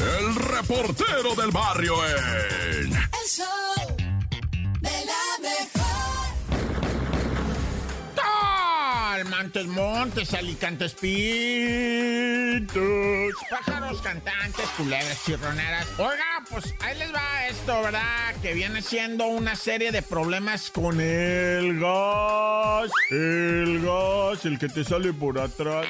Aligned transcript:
el 0.00 0.34
reportero 0.34 1.34
del 1.34 1.50
barrio 1.50 1.94
en... 2.06 2.92
El 2.92 3.28
show 3.28 3.96
de 4.80 4.90
la 4.90 5.38
mejor. 5.40 5.76
Montes, 9.30 9.66
montes, 9.66 10.34
alicantes, 10.34 10.94
pintos, 10.94 12.74
pájaros 13.50 14.02
cantantes, 14.02 14.68
culebras, 14.76 15.24
chirroneras. 15.24 15.86
Oiga, 15.98 16.44
pues 16.50 16.74
ahí 16.80 16.98
les 16.98 17.14
va 17.14 17.46
esto, 17.48 17.82
¿verdad? 17.82 18.34
Que 18.42 18.52
viene 18.54 18.82
siendo 18.82 19.26
una 19.26 19.56
serie 19.56 19.90
de 19.90 20.02
problemas 20.02 20.70
con 20.70 21.00
el 21.00 21.80
gas. 21.80 22.90
El 23.10 23.80
gas, 23.82 24.44
el 24.44 24.58
que 24.58 24.68
te 24.68 24.84
sale 24.84 25.14
por 25.14 25.38
atrás. 25.38 25.86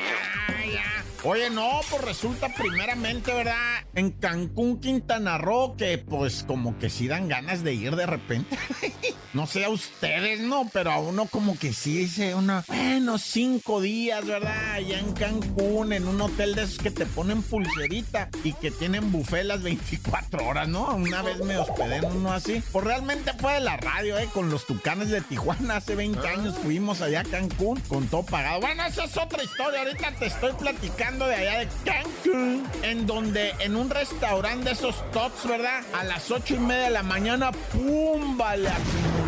Oye, 1.29 1.51
no, 1.51 1.81
pues 1.91 2.03
resulta 2.03 2.55
primeramente, 2.55 3.35
¿verdad? 3.35 3.85
En 3.97 4.13
Cancún, 4.13 4.79
Quintana 4.79 5.39
Roo, 5.39 5.75
que 5.77 5.99
pues 5.99 6.45
como 6.45 6.79
que 6.79 6.89
sí 6.89 7.09
dan 7.09 7.27
ganas 7.27 7.65
de 7.65 7.75
ir 7.75 7.97
de 7.97 8.07
repente. 8.07 8.57
no 9.37 9.47
sé 9.47 9.67
a 9.67 9.69
ustedes, 9.69 10.41
¿no? 10.41 10.67
Pero 10.73 10.91
a 10.91 10.99
uno 10.99 11.27
como 11.27 11.59
que 11.59 11.75
sí 11.75 11.99
dice 11.99 12.35
uno, 12.35 12.65
bueno, 12.69 13.19
cinco 13.19 13.83
días, 13.83 14.25
¿verdad? 14.25 14.73
Allá 14.73 14.99
en 14.99 15.13
Cancún, 15.13 15.93
en 15.93 16.09
un 16.09 16.19
hotel 16.23 16.55
de 16.55 16.63
esos 16.63 16.79
que 16.79 16.91
te 16.91 17.05
ponen 17.05 17.43
pulserita 17.43 18.31
y 18.45 18.55
que 18.55 18.71
tienen 18.71 19.13
buffet 19.13 19.45
las 19.45 19.63
24 19.63 20.43
horas, 20.43 20.69
¿no? 20.69 20.87
Una 20.95 21.21
vez 21.21 21.39
me 21.45 21.59
hospedé 21.59 21.97
en 21.97 22.07
uno 22.07 22.33
así. 22.33 22.63
Pues 22.73 22.87
realmente 22.87 23.35
fue 23.39 23.53
de 23.53 23.61
la 23.61 23.77
radio, 23.77 24.17
¿eh? 24.17 24.27
Con 24.33 24.49
los 24.49 24.65
tucanes 24.65 25.11
de 25.11 25.21
Tijuana 25.21 25.77
hace 25.77 25.95
20 25.95 26.27
años 26.27 26.55
fuimos 26.63 27.03
allá 27.03 27.21
a 27.21 27.25
Cancún 27.25 27.79
con 27.89 28.07
todo 28.09 28.23
pagado. 28.23 28.63
Bueno, 28.63 28.87
esa 28.87 29.05
es 29.05 29.19
otra 29.19 29.43
historia. 29.43 29.81
Ahorita 29.81 30.13
te 30.13 30.27
estoy 30.27 30.53
platicando 30.55 31.27
de 31.27 31.35
allá 31.35 31.59
de 31.59 31.69
Cancún, 31.85 32.67
en 32.83 33.07
donde 33.07 33.51
en 33.59 33.77
un 33.77 33.91
restaurante 33.91 34.65
de 34.65 34.71
esos 34.71 34.95
tots, 35.11 35.47
¿verdad? 35.47 35.83
A 35.93 36.05
las 36.05 36.31
ocho 36.31 36.55
y 36.55 36.59
media 36.59 36.85
de 36.85 36.91
la 36.91 37.03
mañana, 37.03 37.53
¡pumba! 37.53 38.57
La 38.57 38.75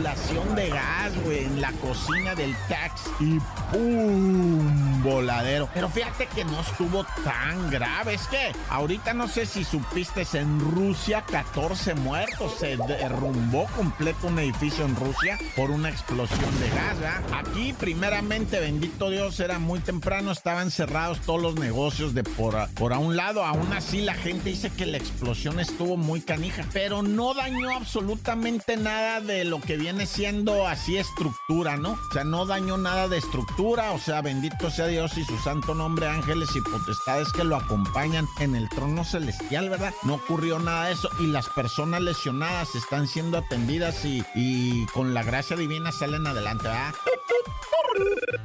de 0.02 0.68
gas, 0.70 1.12
güey, 1.24 1.44
en 1.44 1.60
la 1.60 1.72
cocina 1.72 2.34
del 2.34 2.54
taxi. 2.68 3.10
Y 3.20 3.38
¡pum! 3.72 5.02
Voladero. 5.02 5.68
Pero 5.74 5.88
fíjate 5.88 6.26
que 6.26 6.44
no 6.44 6.60
estuvo 6.60 7.04
tan 7.24 7.70
grave. 7.70 8.14
Es 8.14 8.26
que 8.28 8.52
ahorita 8.70 9.12
no 9.14 9.26
sé 9.26 9.44
si 9.44 9.64
supiste, 9.64 10.24
en 10.34 10.60
Rusia 10.60 11.24
14 11.28 11.94
muertos. 11.96 12.54
Se 12.58 12.76
derrumbó 12.76 13.66
completo 13.76 14.28
un 14.28 14.38
edificio 14.38 14.84
en 14.84 14.94
Rusia 14.94 15.38
por 15.56 15.70
una 15.70 15.88
explosión 15.88 16.60
de 16.60 16.68
gas, 16.70 16.98
¿verdad? 17.00 17.22
Aquí, 17.32 17.72
primeramente, 17.72 18.60
bendito 18.60 19.10
Dios, 19.10 19.40
era 19.40 19.58
muy 19.58 19.80
temprano, 19.80 20.30
estaban 20.30 20.70
cerrados 20.70 21.20
todos 21.20 21.42
los 21.42 21.54
negocios 21.56 22.14
de 22.14 22.22
por 22.24 22.68
por 22.74 22.92
a 22.92 22.98
un 22.98 23.16
lado. 23.16 23.44
Aún 23.44 23.72
así, 23.72 24.00
la 24.00 24.14
gente 24.14 24.50
dice 24.50 24.70
que 24.70 24.86
la 24.86 24.96
explosión 24.96 25.58
estuvo 25.60 25.96
muy 25.96 26.20
canija, 26.20 26.64
pero 26.72 27.02
no 27.02 27.34
dañó 27.34 27.70
absolutamente 27.70 28.76
nada 28.76 29.20
de 29.20 29.44
lo 29.44 29.60
que 29.60 29.76
viene 29.76 29.87
siendo 30.06 30.66
así 30.66 30.96
estructura, 30.96 31.76
¿no? 31.76 31.92
O 31.92 32.12
sea, 32.12 32.24
no 32.24 32.46
dañó 32.46 32.76
nada 32.76 33.08
de 33.08 33.18
estructura. 33.18 33.92
O 33.92 33.98
sea, 33.98 34.20
bendito 34.20 34.70
sea 34.70 34.86
Dios 34.86 35.16
y 35.16 35.24
su 35.24 35.38
santo 35.38 35.74
nombre, 35.74 36.06
ángeles 36.06 36.50
y 36.54 36.60
potestades 36.60 37.32
que 37.32 37.44
lo 37.44 37.56
acompañan 37.56 38.26
en 38.38 38.54
el 38.54 38.68
trono 38.68 39.04
celestial, 39.04 39.70
¿verdad? 39.70 39.94
No 40.02 40.14
ocurrió 40.14 40.58
nada 40.58 40.86
de 40.86 40.92
eso 40.92 41.08
y 41.20 41.26
las 41.26 41.48
personas 41.48 42.02
lesionadas 42.02 42.74
están 42.74 43.08
siendo 43.08 43.38
atendidas 43.38 44.04
y, 44.04 44.22
y 44.34 44.86
con 44.86 45.14
la 45.14 45.22
gracia 45.22 45.56
divina 45.56 45.90
salen 45.90 46.26
adelante, 46.26 46.64
¿verdad? 46.64 46.94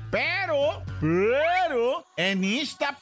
Pero, 0.10 0.84
pero, 1.00 2.06
en 2.16 2.44
esta 2.44 2.98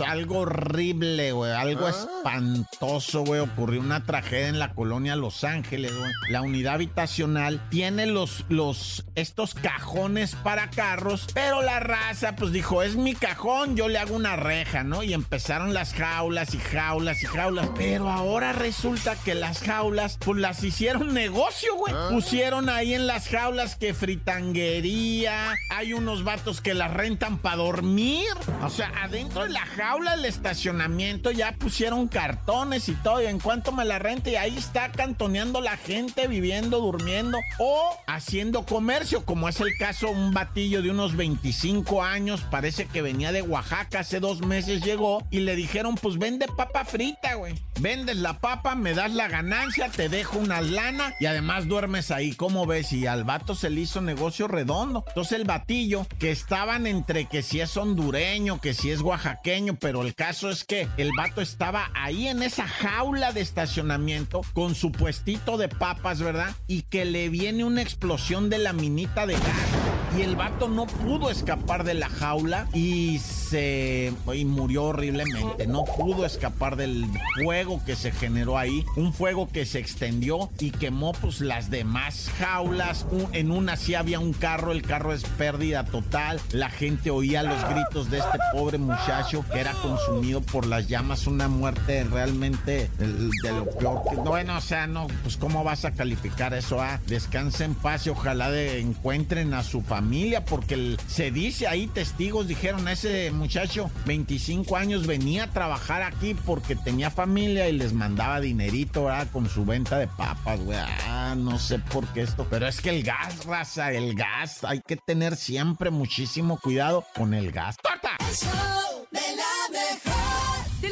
algo 0.00 0.40
horrible, 0.40 1.32
güey. 1.32 1.52
Algo 1.52 1.86
ah. 1.86 1.90
espantoso, 1.90 3.24
güey. 3.24 3.40
Ocurrió 3.40 3.80
una 3.80 4.04
tragedia 4.04 4.48
en 4.48 4.58
la 4.58 4.72
colonia 4.74 5.16
Los 5.16 5.44
Ángeles, 5.44 5.96
güey. 5.96 6.12
La 6.30 6.42
unidad 6.42 6.74
habitacional 6.74 7.60
tiene 7.70 8.06
los, 8.06 8.44
los, 8.48 9.04
estos 9.14 9.54
cajones 9.54 10.34
para 10.36 10.70
carros, 10.70 11.26
pero 11.34 11.62
la 11.62 11.80
raza, 11.80 12.36
pues 12.36 12.52
dijo, 12.52 12.82
es 12.82 12.96
mi 12.96 13.14
cajón, 13.14 13.76
yo 13.76 13.88
le 13.88 13.98
hago 13.98 14.14
una 14.14 14.36
reja, 14.36 14.84
¿no? 14.84 15.02
Y 15.02 15.14
empezaron 15.14 15.74
las 15.74 15.94
jaulas 15.94 16.54
y 16.54 16.58
jaulas 16.58 17.22
y 17.22 17.26
jaulas. 17.26 17.70
Pero 17.76 18.10
ahora 18.10 18.52
resulta 18.52 19.16
que 19.16 19.34
las 19.34 19.60
jaulas, 19.60 20.18
pues 20.24 20.38
las 20.38 20.62
hicieron 20.62 21.14
negocio, 21.14 21.74
güey. 21.76 21.94
Ah. 21.96 22.08
Pusieron 22.10 22.68
ahí 22.68 22.94
en 22.94 23.06
las 23.06 23.28
jaulas 23.28 23.76
que 23.76 23.94
fritanguería. 23.94 25.54
Hay 25.70 25.92
unos 25.92 26.24
vatos 26.24 26.60
que 26.60 26.74
las 26.74 26.92
rentan 26.92 27.38
para 27.38 27.56
dormir. 27.56 28.26
O 28.62 28.70
sea, 28.70 28.92
adentro 29.02 29.44
de 29.44 29.50
la 29.50 29.66
jaula 29.66 29.87
jaula 29.88 30.16
del 30.16 30.26
estacionamiento 30.26 31.30
ya 31.30 31.52
pusieron 31.52 32.08
cartones 32.08 32.90
y 32.90 32.94
todo. 32.96 33.22
Y 33.22 33.26
en 33.26 33.40
cuanto 33.40 33.72
me 33.72 33.86
la 33.86 33.98
rente, 33.98 34.32
y 34.32 34.36
ahí 34.36 34.54
está 34.56 34.92
cantoneando 34.92 35.62
la 35.62 35.78
gente, 35.78 36.28
viviendo, 36.28 36.80
durmiendo 36.80 37.38
o 37.58 37.96
haciendo 38.06 38.66
comercio, 38.66 39.24
como 39.24 39.48
es 39.48 39.60
el 39.60 39.78
caso 39.78 40.10
un 40.10 40.34
batillo 40.34 40.82
de 40.82 40.90
unos 40.90 41.16
25 41.16 42.02
años, 42.02 42.42
parece 42.50 42.84
que 42.84 43.00
venía 43.00 43.32
de 43.32 43.40
Oaxaca, 43.40 44.00
hace 44.00 44.20
dos 44.20 44.42
meses 44.42 44.84
llegó 44.84 45.26
y 45.30 45.40
le 45.40 45.56
dijeron, 45.56 45.94
pues 45.94 46.18
vende 46.18 46.46
papa 46.54 46.84
frita, 46.84 47.36
güey. 47.36 47.54
Vendes 47.80 48.16
la 48.16 48.40
papa, 48.40 48.74
me 48.74 48.92
das 48.92 49.14
la 49.14 49.28
ganancia, 49.28 49.88
te 49.88 50.10
dejo 50.10 50.38
una 50.38 50.60
lana 50.60 51.14
y 51.18 51.26
además 51.26 51.66
duermes 51.66 52.10
ahí, 52.10 52.34
¿cómo 52.34 52.66
ves? 52.66 52.92
Y 52.92 53.06
al 53.06 53.24
vato 53.24 53.54
se 53.54 53.70
le 53.70 53.80
hizo 53.80 54.02
negocio 54.02 54.48
redondo. 54.48 55.04
Entonces 55.08 55.38
el 55.38 55.44
batillo, 55.44 56.06
que 56.18 56.30
estaban 56.30 56.86
entre 56.86 57.24
que 57.24 57.42
si 57.42 57.60
es 57.60 57.74
hondureño, 57.76 58.60
que 58.60 58.74
si 58.74 58.90
es 58.90 59.00
oaxaqueño, 59.00 59.77
pero 59.80 60.02
el 60.02 60.14
caso 60.14 60.50
es 60.50 60.64
que 60.64 60.88
el 60.96 61.10
vato 61.16 61.40
estaba 61.40 61.90
ahí 61.94 62.28
en 62.28 62.42
esa 62.42 62.66
jaula 62.66 63.32
de 63.32 63.40
estacionamiento 63.40 64.42
con 64.52 64.74
su 64.74 64.92
puestito 64.92 65.56
de 65.56 65.68
papas, 65.68 66.20
¿verdad? 66.20 66.54
Y 66.66 66.82
que 66.82 67.04
le 67.04 67.28
viene 67.28 67.64
una 67.64 67.82
explosión 67.82 68.50
de 68.50 68.58
la 68.58 68.72
minita 68.72 69.26
de 69.26 69.34
gas. 69.34 69.87
Y 70.16 70.22
el 70.22 70.36
vato 70.36 70.68
no 70.68 70.86
pudo 70.86 71.30
escapar 71.30 71.84
de 71.84 71.94
la 71.94 72.08
jaula 72.08 72.66
y 72.72 73.18
se 73.18 74.12
y 74.34 74.44
murió 74.44 74.84
horriblemente. 74.84 75.66
No 75.66 75.84
pudo 75.84 76.24
escapar 76.24 76.76
del 76.76 77.06
fuego 77.34 77.80
que 77.84 77.96
se 77.96 78.10
generó 78.10 78.58
ahí. 78.58 78.84
Un 78.96 79.12
fuego 79.12 79.48
que 79.48 79.66
se 79.66 79.78
extendió 79.78 80.50
y 80.58 80.70
quemó 80.70 81.12
pues 81.12 81.40
las 81.40 81.70
demás 81.70 82.30
jaulas. 82.38 83.06
en 83.32 83.50
una 83.50 83.76
sí 83.76 83.94
había 83.94 84.18
un 84.18 84.32
carro, 84.32 84.72
el 84.72 84.82
carro 84.82 85.12
es 85.12 85.24
pérdida 85.24 85.84
total. 85.84 86.40
La 86.52 86.70
gente 86.70 87.10
oía 87.10 87.42
los 87.42 87.62
gritos 87.68 88.10
de 88.10 88.18
este 88.18 88.38
pobre 88.52 88.78
muchacho 88.78 89.44
que 89.52 89.60
era 89.60 89.72
consumido 89.72 90.40
por 90.40 90.66
las 90.66 90.88
llamas, 90.88 91.26
una 91.26 91.48
muerte 91.48 92.04
realmente 92.04 92.90
de, 92.98 93.52
lo 93.52 93.64
peor. 93.70 94.02
Bueno, 94.24 94.56
o 94.56 94.60
sea, 94.60 94.86
no, 94.86 95.06
pues 95.22 95.36
cómo 95.36 95.64
vas 95.64 95.84
a 95.84 95.92
calificar 95.92 96.54
eso, 96.54 96.80
ah, 96.80 97.00
descansen 97.06 97.58
en 97.58 97.74
paz 97.74 98.06
y 98.06 98.10
ojalá 98.10 98.50
de, 98.50 98.80
encuentren 98.80 99.52
a 99.54 99.62
su 99.62 99.80
familia, 99.82 99.97
porque 100.44 100.96
se 101.06 101.30
dice 101.30 101.66
ahí, 101.66 101.86
testigos 101.86 102.46
dijeron, 102.46 102.88
ese 102.88 103.30
muchacho, 103.30 103.90
25 104.06 104.76
años, 104.76 105.06
venía 105.06 105.44
a 105.44 105.50
trabajar 105.50 106.02
aquí 106.02 106.34
porque 106.34 106.76
tenía 106.76 107.10
familia 107.10 107.68
y 107.68 107.72
les 107.72 107.92
mandaba 107.92 108.40
dinerito, 108.40 109.08
ah, 109.08 109.26
con 109.32 109.48
su 109.48 109.64
venta 109.64 109.98
de 109.98 110.06
papas, 110.06 110.60
güey, 110.60 110.78
ah, 110.78 111.34
no 111.36 111.58
sé 111.58 111.78
por 111.78 112.06
qué 112.08 112.22
esto, 112.22 112.46
pero 112.48 112.66
es 112.66 112.80
que 112.80 112.90
el 112.90 113.02
gas, 113.02 113.44
raza, 113.44 113.92
el 113.92 114.14
gas, 114.14 114.64
hay 114.64 114.80
que 114.80 114.96
tener 114.96 115.36
siempre 115.36 115.90
muchísimo 115.90 116.58
cuidado 116.58 117.04
con 117.14 117.34
el 117.34 117.52
gas. 117.52 117.76
¡Torta! 117.82 118.16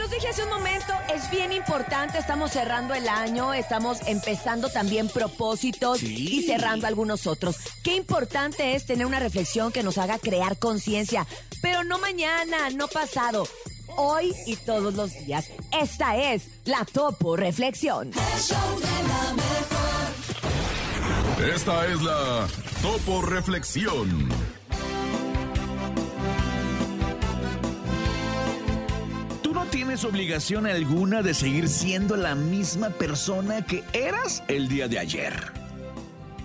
Los 0.07 0.15
dije 0.15 0.29
hace 0.29 0.45
un 0.45 0.51
momento, 0.51 0.93
es 1.13 1.29
bien 1.33 1.51
importante, 1.51 2.19
estamos 2.19 2.53
cerrando 2.53 2.95
el 2.95 3.09
año, 3.09 3.53
estamos 3.53 3.99
empezando 4.07 4.69
también 4.69 5.09
propósitos 5.09 6.01
y 6.01 6.45
cerrando 6.45 6.87
algunos 6.87 7.27
otros. 7.27 7.57
Qué 7.83 7.97
importante 7.97 8.77
es 8.77 8.87
tener 8.87 9.05
una 9.05 9.19
reflexión 9.19 9.73
que 9.73 9.83
nos 9.83 9.99
haga 9.99 10.21
crear 10.21 10.61
conciencia, 10.61 11.27
pero 11.61 11.83
no 11.83 11.99
mañana, 11.99 12.71
no 12.71 12.87
pasado, 12.87 13.49
hoy 13.97 14.33
y 14.47 14.55
todos 14.55 14.95
los 14.95 15.13
días. 15.27 15.51
Esta 15.73 16.17
es 16.17 16.51
la 16.67 16.85
Topo 16.85 17.37
Reflexión. 17.37 18.13
Esta 21.53 21.87
es 21.87 22.03
la 22.03 22.47
Topo 22.81 23.23
Reflexión. 23.23 24.56
Obligación 30.05 30.67
alguna 30.67 31.23
de 31.23 31.33
seguir 31.35 31.69
siendo 31.69 32.17
la 32.17 32.35
misma 32.35 32.91
persona 32.91 33.65
que 33.65 33.85
eras 33.93 34.43
el 34.49 34.69
día 34.69 34.89
de 34.89 34.99
ayer. 34.99 35.53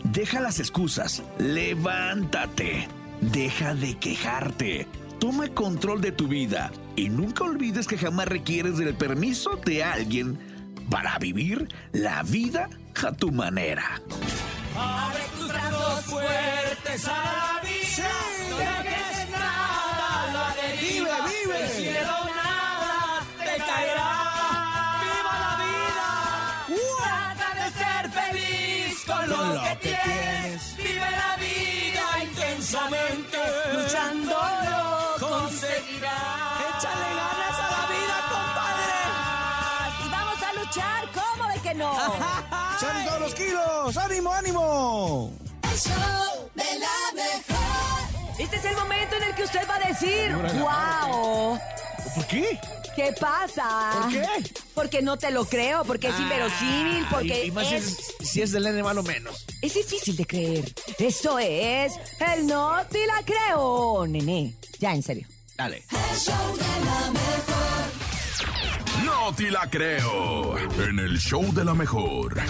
Deja 0.04 0.40
las 0.40 0.60
excusas, 0.60 1.24
levántate, 1.38 2.88
deja 3.20 3.74
de 3.76 3.98
quejarte, 3.98 4.88
toma 5.20 5.48
control 5.50 6.02
de 6.02 6.12
tu 6.12 6.28
vida 6.28 6.72
y 6.96 7.10
nunca 7.10 7.44
olvides 7.44 7.88
que 7.88 7.98
jamás 7.98 8.28
requieres 8.28 8.78
del 8.78 8.96
permiso 8.96 9.60
de 9.66 9.84
alguien 9.84 10.40
para 10.90 11.18
vivir 11.20 11.68
la 11.92 12.24
vida 12.24 12.70
a 13.04 13.12
tu 13.12 13.32
manera. 13.32 14.02
Abre 14.78 15.24
tus 15.38 15.48
brazos 15.48 16.06
fuertes 16.06 17.08
a 17.08 17.12
la 17.12 18.31
tienes. 29.80 30.76
Vive 30.78 31.12
la 31.12 31.36
vida 31.38 32.24
intensamente, 32.24 33.38
luchando 33.74 34.36
lo 34.36 35.28
conseguirás. 35.28 36.62
Échale 36.70 37.10
ganas 37.20 37.58
a 37.60 37.68
la 37.76 37.84
vida, 37.94 38.16
compadre. 38.30 39.00
Y 40.06 40.10
vamos 40.10 40.40
a 40.44 40.54
luchar, 40.54 41.02
¿cómo 41.14 41.50
de 41.50 41.60
que 41.62 41.74
no? 41.76 41.92
¡Salen 42.80 43.06
todos 43.06 43.22
los 43.22 43.36
kilos! 43.36 43.98
¡Ánimo, 43.98 44.34
ánimo! 44.34 45.32
El 45.64 45.78
show 45.80 46.50
de 46.56 46.80
la 46.80 46.98
mejor. 47.14 48.40
Este 48.40 48.56
es 48.56 48.66
el 48.66 48.76
momento 48.76 49.16
en 49.18 49.24
el 49.24 49.36
que 49.36 49.44
usted 49.44 49.68
va 49.70 49.76
a 49.76 49.88
decir, 49.88 50.36
wow, 50.36 51.60
¿Por 52.16 52.26
qué? 52.28 52.60
¿Qué 52.96 53.14
pasa? 53.20 53.92
¿Por 54.02 54.12
qué? 54.12 54.26
Porque 54.74 55.02
no 55.02 55.18
te 55.18 55.32
lo 55.32 55.46
creo, 55.46 55.84
porque 55.86 56.08
es 56.10 56.20
inverosímil, 56.20 57.06
porque 57.10 57.46
Y, 57.46 57.48
y 57.48 57.52
más 57.52 57.68
si 57.68 57.76
es, 57.76 57.86
es, 58.20 58.30
si 58.30 58.42
es 58.42 58.52
del 58.52 58.64
nene 58.64 58.84
malo 58.84 59.04
menos. 59.04 59.46
es 59.62 59.74
difícil 59.74 60.16
de 60.16 60.26
creer. 60.26 60.74
Esto 60.98 61.40
es 61.40 61.94
el 62.34 62.48
no 62.48 62.76
te 62.90 63.06
la 63.08 63.22
creo, 63.24 64.06
nene. 64.08 64.56
Ya, 64.80 64.94
en 64.94 65.04
serio. 65.04 65.28
Dale. 65.56 65.78
El 65.92 66.18
show 66.20 66.56
de 66.56 66.86
la 66.86 67.12
mejor. 67.12 69.06
No 69.06 69.36
te 69.36 69.52
la 69.52 69.70
creo. 69.70 70.58
En 70.58 71.00
el 71.00 71.20
show 71.20 71.54
de 71.54 71.66
la 71.66 71.74
mejor. 71.74 72.42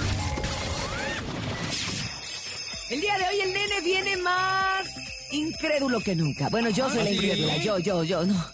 El 2.89 2.99
día 3.01 3.17
de 3.17 3.23
hoy 3.25 3.39
el 3.41 3.53
nene 3.53 3.81
viene 3.81 4.17
más 4.17 4.85
incrédulo 5.31 5.99
que 6.01 6.15
nunca. 6.15 6.49
Bueno, 6.49 6.69
yo 6.69 6.89
soy 6.89 7.03
la 7.03 7.11
incrédula, 7.11 7.57
yo, 7.57 7.77
yo, 7.79 8.03
yo, 8.03 8.25
no. 8.25 8.45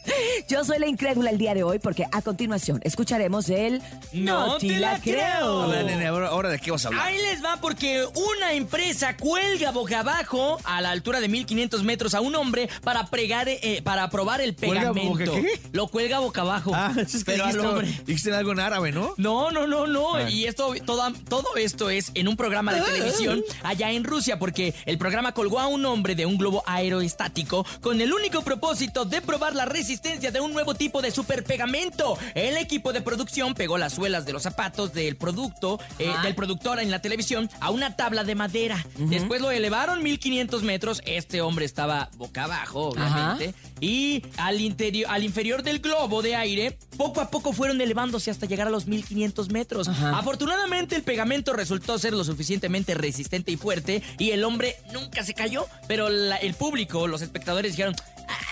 Yo 0.47 0.63
soy 0.63 0.79
la 0.79 0.88
incrédula 0.88 1.29
el 1.29 1.38
día 1.38 1.53
de 1.53 1.63
hoy 1.63 1.79
porque 1.79 2.06
a 2.12 2.21
continuación 2.21 2.79
escucharemos 2.83 3.50
el 3.50 3.81
No 4.13 4.57
te 4.57 4.77
la 4.79 5.00
creo. 5.00 5.63
A 5.63 5.68
ver, 5.68 5.85
nene, 5.85 6.07
ahora, 6.07 6.27
ahora 6.29 6.50
de 6.50 6.59
qué 6.59 6.71
vas 6.71 6.85
a 6.85 6.89
hablar. 6.89 7.07
Ahí 7.07 7.18
les 7.18 7.44
va 7.44 7.57
porque 7.59 8.06
una 8.15 8.53
empresa 8.53 9.18
cuelga 9.18 9.71
boca 9.71 10.00
abajo 10.00 10.57
a 10.63 10.81
la 10.81 10.91
altura 10.91 11.19
de 11.19 11.27
1500 11.27 11.83
metros 11.83 12.13
a 12.13 12.21
un 12.21 12.35
hombre 12.35 12.69
para 12.83 13.06
pregar, 13.07 13.47
eh, 13.50 13.81
para 13.83 14.09
probar 14.09 14.41
el 14.41 14.56
¿Cuelga 14.56 14.94
pegamento. 14.94 15.09
boca 15.09 15.25
qué? 15.25 15.59
Lo 15.71 15.88
cuelga 15.88 16.19
boca 16.19 16.41
abajo. 16.41 16.71
Ah, 16.73 16.94
es 16.97 17.23
que 17.23 17.31
pero 17.31 17.44
al 17.45 17.50
dijiste, 17.53 17.68
hombre. 17.68 17.88
dijiste 18.06 18.33
algo 18.33 18.51
en 18.51 18.59
árabe, 18.59 18.91
¿no? 18.91 19.13
No, 19.18 19.51
no, 19.51 19.68
no, 19.68 19.88
no. 19.88 20.15
Ah. 20.15 20.30
Y 20.30 20.45
esto, 20.45 20.73
toda- 20.85 21.12
todo 21.30 21.56
esto 21.57 21.89
es 21.89 22.12
en 22.13 22.27
un 22.27 22.38
programa 22.38 22.73
de 22.73 22.81
televisión 22.91 23.44
allá 23.63 23.91
en 23.91 24.03
Rusia, 24.03 24.39
porque 24.39 24.73
el 24.85 24.97
programa 24.97 25.33
colgó 25.33 25.59
a 25.59 25.68
un 25.68 25.85
hombre 25.85 26.15
de 26.15 26.25
un 26.25 26.38
globo 26.38 26.63
aeroestático 26.67 27.65
con 27.81 27.99
el 28.01 28.13
único 28.13 28.43
propósito 28.43 29.05
de 29.05 29.21
probar 29.21 29.55
la 29.55 29.65
resistencia 29.65 30.31
de 30.31 30.39
un 30.39 30.53
nuevo 30.53 30.75
tipo 30.75 31.01
de 31.01 31.11
superpegamento. 31.11 32.17
El 32.35 32.57
equipo 32.57 32.93
de 32.93 33.01
producción 33.01 33.53
pegó 33.53 33.77
las 33.77 33.93
suelas 33.93 34.25
de 34.25 34.33
los 34.33 34.43
zapatos 34.43 34.93
del 34.93 35.15
producto, 35.15 35.79
eh, 35.99 36.11
del 36.23 36.35
productor 36.35 36.79
en 36.79 36.91
la 36.91 37.01
televisión 37.01 37.49
a 37.59 37.71
una 37.71 37.95
tabla 37.95 38.23
de 38.23 38.35
madera. 38.35 38.85
Después 38.97 39.41
lo 39.41 39.51
elevaron 39.51 40.03
1500 40.03 40.63
metros. 40.63 41.01
Este 41.05 41.41
hombre 41.41 41.65
estaba 41.65 42.09
boca 42.17 42.43
abajo, 42.43 42.89
obviamente. 42.89 43.53
Y 43.79 44.23
al, 44.37 44.61
interior, 44.61 45.09
al 45.11 45.23
inferior 45.23 45.63
del 45.63 45.79
globo 45.79 46.21
de 46.21 46.35
aire, 46.35 46.77
poco 46.97 47.21
a 47.21 47.29
poco 47.29 47.53
fueron 47.53 47.79
elevándose 47.81 48.29
hasta 48.31 48.45
llegar 48.45 48.67
a 48.67 48.71
los 48.71 48.87
1500 48.87 49.49
metros. 49.49 49.87
Afortunadamente, 49.87 50.95
el 50.95 51.03
pegamento 51.03 51.53
resultó 51.53 51.97
ser 51.97 52.13
lo 52.13 52.23
suficientemente 52.23 52.93
resistente 52.95 53.51
y 53.51 53.57
fuerte 53.57 54.01
y 54.17 54.31
el 54.31 54.43
hombre 54.43 54.75
nunca 54.93 55.23
se 55.23 55.33
cayó. 55.33 55.65
Pero 55.87 56.09
la- 56.09 56.37
el 56.37 56.53
público, 56.57 57.07
los 57.07 57.21
espectadores 57.21 57.71
dijeron. 57.74 57.95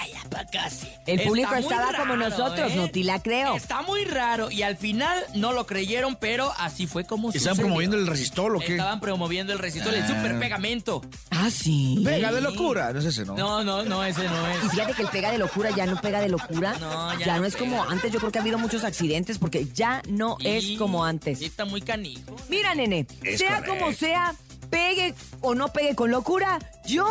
Ay, 0.02 0.12
ya 0.14 0.24
pa' 0.30 0.46
casi. 0.46 0.88
El 1.06 1.22
público 1.24 1.54
estaba 1.54 1.94
como 1.98 2.16
nosotros, 2.16 2.72
¿eh? 2.72 2.76
no 2.78 2.90
te 2.90 3.04
la 3.04 3.22
creo. 3.22 3.56
Está 3.58 3.82
muy 3.82 4.06
raro 4.06 4.50
y 4.50 4.62
al 4.64 4.78
final 4.78 5.22
no 5.36 5.52
lo 5.52 5.66
creyeron, 5.66 6.16
pero 6.16 6.54
así 6.58 6.88
fue 6.88 7.04
como 7.04 7.30
¿Estaban 7.30 7.56
sucedió. 7.56 7.66
promoviendo 7.68 7.98
el 7.98 8.08
resistol 8.08 8.56
o 8.56 8.60
qué? 8.60 8.74
Estaban 8.74 9.02
promoviendo 9.02 9.52
el 9.52 9.60
resistor, 9.60 9.94
el 9.94 10.08
super 10.08 10.40
pegamento. 10.40 11.02
Ah, 11.30 11.50
sí. 11.52 12.00
Pega 12.06 12.32
de 12.32 12.40
locura. 12.42 12.94
No 12.94 13.00
es 13.00 13.06
ese, 13.06 13.26
¿no? 13.26 13.36
No, 13.36 13.64
no, 13.66 13.84
no, 13.84 14.04
ese 14.06 14.24
no 14.24 14.48
Y 14.50 14.66
es. 14.66 14.72
fíjate 14.72 14.94
que 14.94 15.02
el 15.02 15.10
pega 15.10 15.32
de 15.32 15.38
locura 15.40 15.72
ya 15.76 15.86
no 15.86 16.00
pega 16.00 16.22
de 16.22 16.30
locura. 16.30 16.74
No, 16.80 17.20
ya 17.20 17.26
ya 17.26 17.34
no 17.36 17.42
no 17.42 17.46
es 17.48 17.58
como 17.58 17.84
antes. 17.84 18.12
Yo 18.14 18.20
creo 18.20 18.32
que 18.32 18.40
ha 18.40 18.42
habido 18.42 18.58
muchos 18.58 18.86
accidentes 18.86 19.38
porque 19.40 19.68
ya 19.74 20.02
no 20.08 20.38
es 20.40 20.64
Y- 20.64 20.78
como 20.78 21.04
antes. 21.04 21.42
y 21.42 21.46
Está 21.46 21.66
muy 21.66 21.82
canijo. 21.82 22.34
Mira, 22.50 22.74
nene, 22.76 23.06
Es 23.24 23.40
sea 23.40 23.58
correcto. 23.58 23.78
como 23.78 23.92
sea, 23.94 24.34
pegue 24.70 25.14
o 25.42 25.56
no 25.56 25.68
pegue 25.70 25.96
con 25.96 26.12
locura, 26.12 26.60
yo 26.86 27.08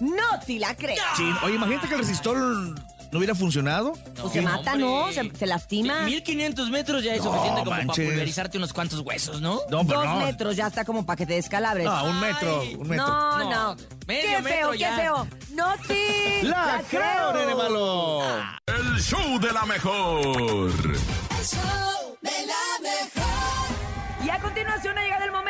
no 0.00 0.40
te 0.46 0.58
la 0.58 0.74
creo. 0.74 1.02
Sí, 1.16 1.24
oye, 1.42 1.54
imagínate 1.56 1.88
que 1.88 1.94
el 1.94 2.00
resistol 2.00 2.74
no 3.12 3.18
hubiera 3.18 3.34
funcionado. 3.34 3.92
Pues 4.20 4.32
se 4.32 4.42
mata, 4.42 4.74
¿no? 4.76 5.10
Se, 5.12 5.30
se 5.36 5.46
lastima. 5.46 6.00
1500 6.02 6.70
metros 6.70 7.04
ya 7.04 7.14
es 7.14 7.22
suficiente 7.22 7.60
como 7.60 7.70
manches. 7.70 7.96
para 7.96 8.08
pulverizarte 8.10 8.58
unos 8.58 8.72
cuantos 8.72 9.00
huesos, 9.00 9.40
¿no? 9.40 9.60
No, 9.70 9.86
pero 9.86 10.00
Dos 10.00 10.08
no. 10.08 10.16
metros 10.26 10.56
ya 10.56 10.66
está 10.66 10.84
como 10.84 11.06
para 11.06 11.16
que 11.16 11.26
te 11.26 11.34
descalabres. 11.34 11.84
No, 11.86 12.04
un 12.04 12.20
metro, 12.20 12.60
Ay, 12.60 12.74
un 12.74 12.88
metro. 12.88 13.06
No, 13.06 13.38
No, 13.38 13.50
no. 13.74 13.76
medio 14.06 14.22
qué 14.36 14.42
metro 14.42 14.58
feo, 14.58 14.70
qué 14.72 14.96
feo. 15.00 15.28
No 15.54 15.74
te 15.86 16.42
La 16.42 16.82
creo, 16.90 17.32
nene 17.32 17.54
malo. 17.54 18.22
El 18.66 19.00
show 19.00 19.38
de 19.38 19.52
la 19.52 19.64
mejor. 19.64 20.20
El 20.20 21.46
show 21.46 22.16
de 22.20 22.46
la 22.46 22.82
mejor. 22.82 24.24
Y 24.26 24.30
a 24.30 24.38
continuación 24.40 24.98
ha 24.98 25.02
llegado 25.02 25.24
el 25.24 25.30
momento 25.32 25.45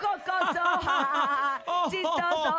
jocoso, 0.00 0.62
chistoso, 1.90 2.58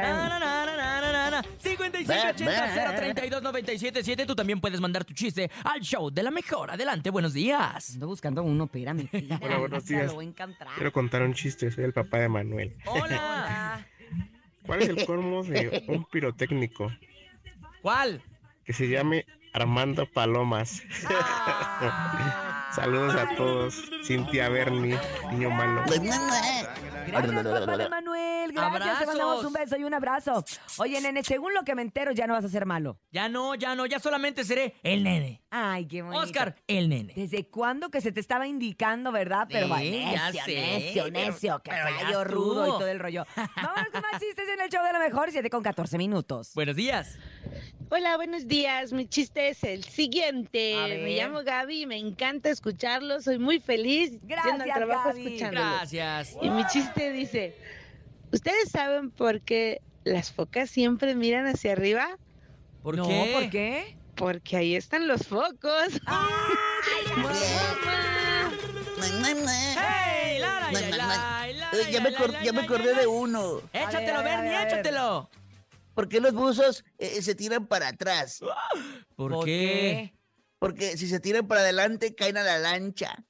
Na, 0.04 0.30
na, 0.30 0.40
na, 0.40 0.66
na, 0.66 1.02
na, 1.02 1.12
na, 1.12 1.30
na. 1.32 1.42
5580-032-977. 1.64 4.26
Tú 4.28 4.36
también 4.36 4.60
puedes 4.62 4.80
mandar 4.80 5.04
tu 5.04 5.14
chiste 5.14 5.50
al 5.64 5.82
show 5.82 6.12
de 6.12 6.22
la 6.22 6.30
mejor. 6.32 6.70
Adelante, 6.70 7.10
buenos 7.10 7.34
días. 7.34 7.94
Ando 7.96 8.08
buscando 8.08 8.44
uno, 8.44 8.66
espérame. 8.66 9.10
Hola, 9.42 9.58
buenos 9.58 9.86
días. 9.86 10.14
Quiero 10.76 10.92
contar 10.92 11.24
un 11.24 11.34
chiste, 11.34 11.72
soy 11.72 11.86
el 11.86 11.94
papá 11.94 12.20
de 12.20 12.30
Manuel. 12.30 12.76
Hola. 12.86 13.84
¿Cuál 14.66 14.82
es 14.84 14.90
el 14.90 15.06
colmo 15.06 15.44
de 15.44 15.84
un 15.88 16.06
pirotécnico 16.06 16.90
¿Cuál? 17.82 18.22
que 18.64 18.72
se 18.72 18.88
llame 18.88 19.26
Armando 19.54 20.06
Palomas? 20.06 20.82
Saludos 22.76 23.16
a 23.16 23.36
todos. 23.36 23.76
Cintia 24.04 24.50
Berni, 24.50 24.96
niño 25.32 25.50
malo. 25.52 25.84
Gracias, 27.08 27.44
papá 27.44 27.78
de 27.78 27.90
Manuel. 27.90 28.52
Gracias. 28.52 28.72
Te 28.72 28.84
Abrazos. 28.84 29.08
mandamos 29.08 29.46
un 29.46 29.54
beso 29.54 29.78
y 29.78 29.84
un 29.84 29.94
abrazo. 29.94 30.46
Oye, 30.78 31.02
nene, 31.02 31.24
según 31.24 31.54
lo 31.54 31.64
que 31.64 31.76
me 31.76 31.82
entero, 31.82 32.12
ya 32.12 32.28
no 32.28 32.34
vas 32.34 32.46
a 32.46 32.50
ser 32.50 32.66
malo. 32.66 32.98
Ya 33.12 33.30
no, 33.30 33.56
ya 33.56 33.76
no, 33.76 33.86
ya 33.86 34.00
solamente 34.00 34.44
seré 34.44 34.76
el 34.84 35.04
nene. 35.04 35.42
Ay, 35.50 35.86
qué 35.88 36.02
bonito. 36.02 36.22
Oscar, 36.24 36.56
el 36.68 36.90
nene. 36.90 37.14
¿Desde 37.16 37.48
cuándo 37.48 37.90
que 37.90 38.02
se 38.02 38.12
te 38.12 38.20
estaba 38.20 38.48
indicando, 38.48 39.12
verdad? 39.12 39.48
Pero 39.50 39.66
Sí, 39.68 39.72
va, 39.72 39.82
ya 39.84 40.26
necio, 40.32 40.44
sé, 40.46 40.56
necio, 40.56 41.04
pero- 41.04 41.12
necio, 41.32 41.60
que 41.64 41.72
pero 41.72 41.90
ya 41.90 42.06
callo 42.06 42.24
rudo 42.24 42.66
y 42.68 42.70
todo 42.72 42.88
el 42.88 43.00
rollo. 43.00 43.26
Vámonos 43.36 43.90
con 43.92 44.02
más 44.02 44.20
chistes 44.22 44.46
en 44.54 44.62
el 44.62 44.70
show 44.70 44.84
de 44.84 44.94
la 44.94 45.00
mejor, 45.00 45.30
7 45.32 45.50
con 45.50 45.62
14 45.64 45.98
minutos. 45.98 46.52
Buenos 46.56 46.76
días. 46.76 47.18
Hola, 47.90 48.16
buenos 48.16 48.48
días. 48.48 48.92
Mi 48.92 49.06
chiste 49.08 49.50
es 49.50 49.64
el 49.64 49.84
siguiente. 49.84 50.76
A 50.80 50.88
ver. 50.88 51.04
Me 51.04 51.16
llamo 51.16 51.44
Gaby 51.44 51.82
y 51.84 51.86
me 51.86 51.98
encanta 51.98 52.50
escucharlo. 52.50 53.22
Soy 53.22 53.38
muy 53.38 53.60
feliz 53.60 54.12
yendo 54.22 54.36
al 54.36 54.58
Gracias, 54.58 54.76
trabajo 54.76 55.10
Gaby. 55.10 55.26
escuchándolo. 55.26 55.68
Gracias. 55.70 56.36
Y 56.42 56.50
mi 56.50 56.66
chiste 56.68 56.93
dice, 56.96 57.56
¿ustedes 58.32 58.70
saben 58.70 59.12
por 59.12 59.42
qué 59.42 59.82
las 60.04 60.32
focas 60.32 60.70
siempre 60.70 61.16
miran 61.16 61.48
hacia 61.48 61.72
arriba? 61.74 62.18
¿Por 62.82 62.98
no, 62.98 63.08
qué? 63.08 63.32
¿por 63.34 63.50
qué? 63.50 63.98
Porque 64.16 64.58
ahí 64.58 64.76
están 64.76 65.08
los 65.08 65.28
focos. 65.28 65.88
¡Hey! 69.78 70.40
Lara, 70.40 70.70
Mua, 70.72 70.80
ya, 70.82 71.50
Eh, 71.74 72.52
me 72.52 72.62
acordé 72.62 72.94
de 72.94 73.08
uno. 73.08 73.62
Échatelo, 73.72 74.24
Bernie, 74.24 74.64
échatelo. 74.64 75.30
¿Por 75.94 76.10
qué 76.10 76.20
los 76.20 76.34
buzos 76.34 76.84
eh, 76.98 77.22
se 77.22 77.36
tiran 77.36 77.68
para 77.68 77.90
atrás? 77.90 78.42
¿Por, 79.16 79.46
qué? 79.46 80.14
Porque 80.60 80.98
si 80.98 81.08
se 81.08 81.20
tiran 81.20 81.48
para 81.48 81.62
adelante, 81.62 82.16
caen 82.16 82.38
a 82.38 82.44
la 82.44 82.58
lancha. 82.58 83.24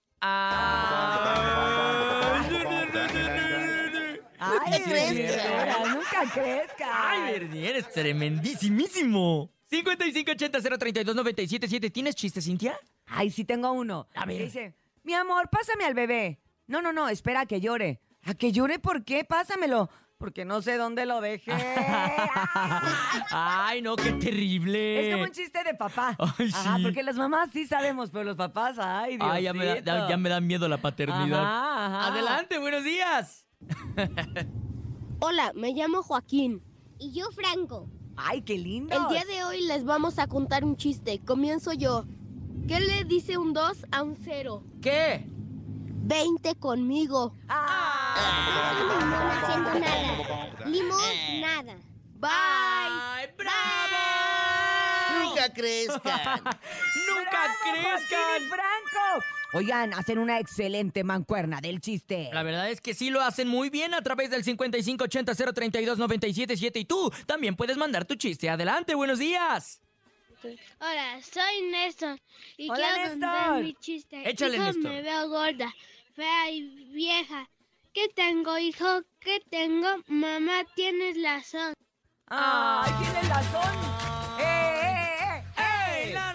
Ay, 4.65 4.73
es 4.81 4.87
veras, 4.87 5.89
nunca 5.89 6.23
crezca. 6.33 7.09
Ay, 7.11 7.31
Bernie, 7.33 7.69
eres 7.69 7.91
tremendísimísimo. 7.91 9.49
5580-032-977. 9.71 11.91
¿Tienes 11.91 12.15
chiste, 12.15 12.41
Cintia? 12.41 12.77
Ay, 13.07 13.31
sí 13.31 13.43
tengo 13.45 13.71
uno. 13.71 14.07
A 14.15 14.25
ver. 14.25 14.43
Dice, 14.43 14.73
mi 15.03 15.13
amor, 15.13 15.49
pásame 15.49 15.85
al 15.85 15.93
bebé. 15.93 16.39
No, 16.67 16.81
no, 16.81 16.93
no, 16.93 17.09
espera 17.09 17.41
a 17.41 17.45
que 17.45 17.59
llore. 17.59 17.99
¿A 18.23 18.33
que 18.35 18.51
llore 18.51 18.79
por 18.79 19.03
qué? 19.03 19.23
Pásamelo. 19.25 19.89
Porque 20.17 20.45
no 20.45 20.61
sé 20.61 20.77
dónde 20.77 21.05
lo 21.05 21.19
dejé. 21.19 21.51
Ay, 23.31 23.81
no, 23.81 23.95
qué 23.97 24.13
terrible. 24.13 25.07
Es 25.09 25.13
como 25.15 25.25
un 25.25 25.31
chiste 25.31 25.61
de 25.63 25.73
papá. 25.73 26.15
Ay, 26.17 26.49
Ajá, 26.53 26.77
sí. 26.77 26.83
porque 26.83 27.03
las 27.03 27.15
mamás 27.17 27.49
sí 27.51 27.67
sabemos, 27.67 28.09
pero 28.09 28.23
los 28.23 28.37
papás, 28.37 28.77
ay, 28.79 29.17
Dios 29.17 29.29
Ay, 29.29 29.43
ya 29.43 29.53
me, 29.53 29.65
da, 29.65 29.79
ya- 29.79 30.07
ya 30.09 30.17
me 30.17 30.29
da 30.29 30.39
miedo 30.39 30.69
la 30.69 30.77
paternidad. 30.77 31.41
Ajá, 31.43 31.85
ajá. 31.87 32.07
Adelante, 32.13 32.57
buenos 32.57 32.85
días. 32.85 33.42
Hola, 35.19 35.51
me 35.55 35.71
llamo 35.73 36.03
Joaquín. 36.03 36.61
Y 36.99 37.11
yo 37.11 37.31
Franco. 37.31 37.87
Ay, 38.15 38.41
qué 38.41 38.57
lindo. 38.57 38.95
El 38.95 39.07
día 39.07 39.25
de 39.25 39.43
hoy 39.43 39.61
les 39.61 39.83
vamos 39.83 40.19
a 40.19 40.27
contar 40.27 40.63
un 40.63 40.77
chiste. 40.77 41.19
Comienzo 41.19 41.73
yo. 41.73 42.05
¿Qué 42.67 42.79
le 42.79 43.03
dice 43.05 43.37
un 43.37 43.53
2 43.53 43.87
a 43.91 44.03
un 44.03 44.15
0? 44.15 44.63
¿Qué? 44.81 45.27
20 46.05 46.55
conmigo. 46.55 47.33
Ah, 47.47 48.73
Limón 48.99 49.31
haciendo 49.31 49.79
nada. 49.79 50.65
Limón, 50.65 51.41
nada. 51.41 51.75
Bye. 52.19 52.29
¡Ay, 52.29 53.27
bravo! 53.37 54.62
Nunca 55.35 55.53
crezcan. 55.53 56.43
¡Nunca 56.43 57.31
¡Bravo, 57.31 57.53
crezcan! 57.63 58.41
Franco! 58.49 59.23
Oigan, 59.55 59.93
hacen 59.93 60.17
una 60.17 60.39
excelente 60.39 61.03
mancuerna 61.03 61.61
del 61.61 61.79
chiste. 61.79 62.29
La 62.33 62.41
verdad 62.43 62.69
es 62.71 62.81
que 62.81 62.93
sí 62.95 63.11
lo 63.11 63.21
hacen 63.21 63.47
muy 63.47 63.69
bien 63.69 63.93
a 63.93 64.01
través 64.01 64.31
del 64.31 64.43
5580-032-977 64.43 66.79
y 66.79 66.85
tú 66.85 67.11
también 67.27 67.55
puedes 67.55 67.77
mandar 67.77 68.05
tu 68.05 68.15
chiste. 68.15 68.49
Adelante, 68.49 68.95
buenos 68.95 69.19
días. 69.19 69.79
Hola, 70.79 71.21
soy 71.21 71.61
Néstor 71.71 72.19
y 72.57 72.69
Hola, 72.69 72.89
quiero 72.95 73.09
contar 73.11 73.39
Néstor. 73.51 73.63
mi 73.63 73.73
chiste. 73.75 74.29
Échale, 74.29 74.57
hijo, 74.57 74.65
Néstor. 74.65 74.91
me 74.91 75.01
veo 75.01 75.29
gorda, 75.29 75.73
fea 76.15 76.51
y 76.51 76.61
vieja. 76.91 77.47
¿Qué 77.93 78.09
tengo, 78.09 78.57
hijo? 78.57 79.03
¿Qué 79.19 79.39
tengo? 79.49 79.87
Mamá, 80.07 80.63
tienes 80.75 81.15
razón. 81.23 81.73
¡Ay, 82.27 82.91
tienes 83.03 83.29
razón! 83.29 83.75
¡Eh, 83.75 84.12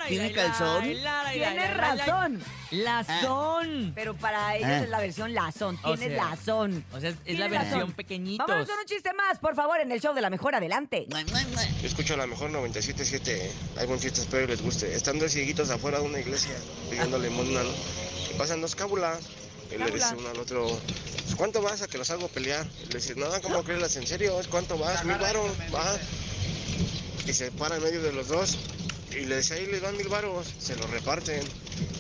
¿Tiene 0.09 0.33
calzón? 0.33 0.83
Tienes 1.33 1.77
razón. 1.77 2.43
Lazón. 2.71 3.93
Pero 3.95 4.15
para 4.17 4.57
ellos 4.57 4.69
Ah. 4.69 4.83
es 4.85 4.89
la 4.91 5.01
versión 5.01 5.35
lazón. 5.35 5.79
O 5.83 5.95
Tienes 5.97 6.17
sea, 6.19 6.29
razón. 6.31 6.85
O 6.93 7.01
sea, 7.01 7.11
es, 7.11 7.17
es 7.17 7.23
Tienes 7.25 7.41
la 7.41 7.49
versión 7.49 7.93
pequeñitos. 7.93 8.47
Vámonos 8.47 8.69
con 8.69 8.79
un 8.79 8.85
chiste 8.87 9.13
más, 9.15 9.39
por 9.39 9.55
favor, 9.55 9.81
en 9.81 9.91
el 9.93 10.01
show 10.01 10.15
de 10.15 10.21
la 10.21 10.31
mejor. 10.31 10.55
Adelante. 10.55 11.07
Yo 11.81 11.87
escucho 11.87 12.15
a 12.15 12.17
la 12.17 12.27
mejor 12.27 12.51
97.7. 12.51 13.51
Hay 13.79 13.87
buen 13.87 14.01
chiste, 14.01 14.21
espero 14.21 14.47
que 14.47 14.53
les 14.53 14.63
guste. 14.63 14.95
Están 14.95 15.19
dos 15.19 15.33
cieguitos 15.33 15.71
afuera 15.71 15.99
de 15.99 16.05
una 16.05 16.19
iglesia 16.21 16.53
pidiendo 16.91 17.19
limosna. 17.19 17.63
¿no? 17.63 17.71
Y 18.31 18.39
pasan 18.39 18.61
dos 18.61 18.75
cábulas. 18.75 19.19
Y 19.71 19.77
le 19.77 19.91
dice 19.91 20.15
uno 20.17 20.29
al 20.31 20.39
otro, 20.39 20.67
"Pues, 20.67 21.35
¿cuánto 21.37 21.61
vas 21.61 21.83
a 21.83 21.89
que 21.89 21.99
los 21.99 22.09
hago 22.11 22.29
pelear? 22.29 22.67
Y 22.85 22.87
le 22.87 22.95
dice, 23.01 23.15
no, 23.17 23.27
¿cómo 23.43 23.63
crees? 23.63 23.97
¿En 23.97 24.07
serio? 24.07 24.35
¿Cuánto 24.51 24.79
vas? 24.79 25.05
Mil 25.05 25.19
varos, 25.19 25.51
va. 25.75 25.85
Y 27.27 27.33
se 27.35 27.51
para 27.53 27.77
en 27.77 27.83
medio 27.83 28.01
de 28.03 28.13
los 28.13 28.29
dos. 28.29 28.57
Y 29.13 29.25
le 29.25 29.39
dice, 29.39 29.55
ahí 29.55 29.67
les 29.67 29.83
dan 29.83 29.97
mil 29.97 30.09
varos. 30.09 30.47
Se 30.59 30.77
los 30.77 30.89
reparten. 30.91 31.43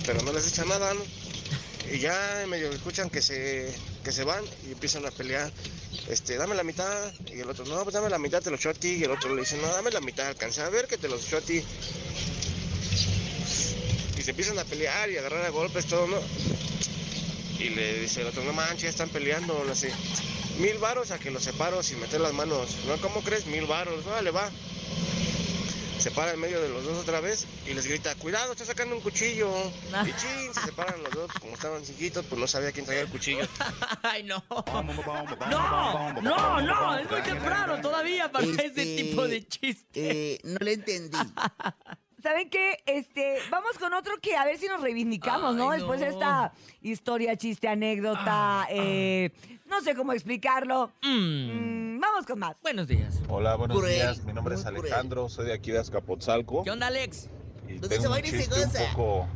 Pero 0.06 0.22
no 0.22 0.32
les 0.32 0.48
echa 0.48 0.64
nada, 0.64 0.94
¿no? 0.94 1.02
Y 1.90 1.98
ya 2.00 2.44
medio 2.48 2.70
escuchan 2.70 3.08
que 3.08 3.22
se, 3.22 3.74
que 4.04 4.12
se 4.12 4.24
van 4.24 4.44
y 4.66 4.72
empiezan 4.72 5.06
a 5.06 5.10
pelear. 5.10 5.50
Este, 6.08 6.36
dame 6.36 6.54
la 6.54 6.64
mitad. 6.64 7.12
Y 7.32 7.40
el 7.40 7.48
otro, 7.48 7.64
no, 7.64 7.82
pues 7.82 7.94
dame 7.94 8.10
la 8.10 8.18
mitad, 8.18 8.42
te 8.42 8.50
lo 8.50 8.56
echó 8.56 8.70
a 8.70 8.74
ti. 8.74 8.96
Y 9.00 9.04
el 9.04 9.10
otro 9.10 9.34
le 9.34 9.40
dice, 9.40 9.56
no, 9.56 9.68
dame 9.68 9.90
la 9.90 10.00
mitad, 10.00 10.26
alcancé 10.26 10.60
a 10.60 10.68
ver 10.68 10.86
que 10.86 10.98
te 10.98 11.08
los 11.08 11.26
echó 11.26 11.38
a 11.38 11.40
ti. 11.40 11.62
Y 14.18 14.22
se 14.22 14.30
empiezan 14.30 14.58
a 14.58 14.64
pelear 14.64 15.10
y 15.10 15.16
agarrar 15.16 15.44
a 15.44 15.50
golpes, 15.50 15.86
todo, 15.86 16.06
¿no? 16.06 16.18
Y 17.58 17.70
le 17.70 18.00
dice 18.00 18.20
el 18.20 18.28
otro, 18.28 18.44
no 18.44 18.52
manches, 18.52 18.90
están 18.90 19.08
peleando, 19.08 19.64
no 19.66 19.74
sé. 19.74 19.90
Mil 20.58 20.78
varos 20.78 21.10
a 21.10 21.18
que 21.18 21.30
los 21.30 21.42
separo 21.42 21.82
sin 21.82 22.00
meter 22.00 22.20
las 22.20 22.32
manos. 22.32 22.70
No, 22.86 23.00
¿cómo 23.00 23.22
crees? 23.22 23.46
Mil 23.46 23.66
varos. 23.66 24.04
Vale, 24.04 24.30
va. 24.30 24.50
Se 25.98 26.12
para 26.12 26.32
en 26.32 26.40
medio 26.40 26.60
de 26.60 26.68
los 26.68 26.84
dos 26.84 26.98
otra 26.98 27.20
vez 27.20 27.44
y 27.66 27.74
les 27.74 27.86
grita, 27.86 28.14
cuidado, 28.14 28.52
está 28.52 28.64
sacando 28.64 28.94
un 28.94 29.00
cuchillo. 29.02 29.50
Y 30.06 30.12
chin, 30.12 30.54
se 30.54 30.60
separan 30.66 31.02
los 31.02 31.12
dos, 31.12 31.32
como 31.40 31.54
estaban 31.54 31.82
chiquitos, 31.84 32.24
pues 32.26 32.40
no 32.40 32.46
sabía 32.46 32.70
quién 32.70 32.86
traía 32.86 33.00
el 33.02 33.08
cuchillo. 33.08 33.46
Ay, 34.02 34.22
no. 34.22 34.44
No, 35.50 36.12
no, 36.22 36.60
no, 36.62 36.98
es 36.98 37.10
muy 37.10 37.22
temprano 37.22 37.80
todavía 37.80 38.30
para 38.30 38.46
ese 38.46 38.66
Este, 38.66 38.84
tipo 38.96 39.26
de 39.26 39.46
chiste. 39.46 40.34
Eh, 40.34 40.40
no 40.44 40.58
le 40.60 40.74
entendí. 40.74 41.18
¿Saben 42.28 42.50
qué? 42.50 42.76
Este, 42.84 43.38
vamos 43.50 43.78
con 43.78 43.94
otro 43.94 44.12
que 44.20 44.36
a 44.36 44.44
ver 44.44 44.58
si 44.58 44.66
nos 44.66 44.82
reivindicamos, 44.82 45.54
¿no? 45.56 45.70
Después 45.70 45.98
de 46.00 46.08
esta 46.08 46.52
historia, 46.82 47.34
chiste, 47.36 47.68
anécdota, 47.68 48.66
eh, 48.68 49.30
no 49.64 49.80
sé 49.80 49.94
cómo 49.94 50.12
explicarlo. 50.12 50.92
Mm, 51.02 51.94
Mm, 51.96 52.00
vamos 52.00 52.26
con 52.26 52.38
más. 52.38 52.60
Buenos 52.60 52.86
días. 52.86 53.18
Hola, 53.30 53.56
buenos 53.56 53.78
Cruel, 53.78 53.94
días. 53.94 54.22
Mi 54.26 54.34
nombre 54.34 54.56
es 54.56 54.60
cruel. 54.62 54.76
Alejandro, 54.76 55.30
soy 55.30 55.46
de 55.46 55.54
aquí 55.54 55.70
de 55.70 55.78
Azcapotzalco. 55.78 56.64
¿Qué 56.64 56.70
onda, 56.70 56.88
Alex? 56.88 57.30
Y 57.66 57.78
¿Dónde 57.78 57.88
tengo 57.88 58.02
se 58.02 58.08
un 58.08 58.12
baila 58.12 58.28
y 58.28 58.30
se 58.30 58.36
chiste 58.36 58.54
un 58.62 58.66
goza? 58.72 58.84
poco, 58.92 59.26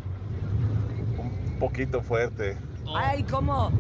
un 1.19 1.57
poquito 1.59 2.03
fuerte. 2.03 2.59
Ay, 2.95 3.23
¿cómo? 3.23 3.73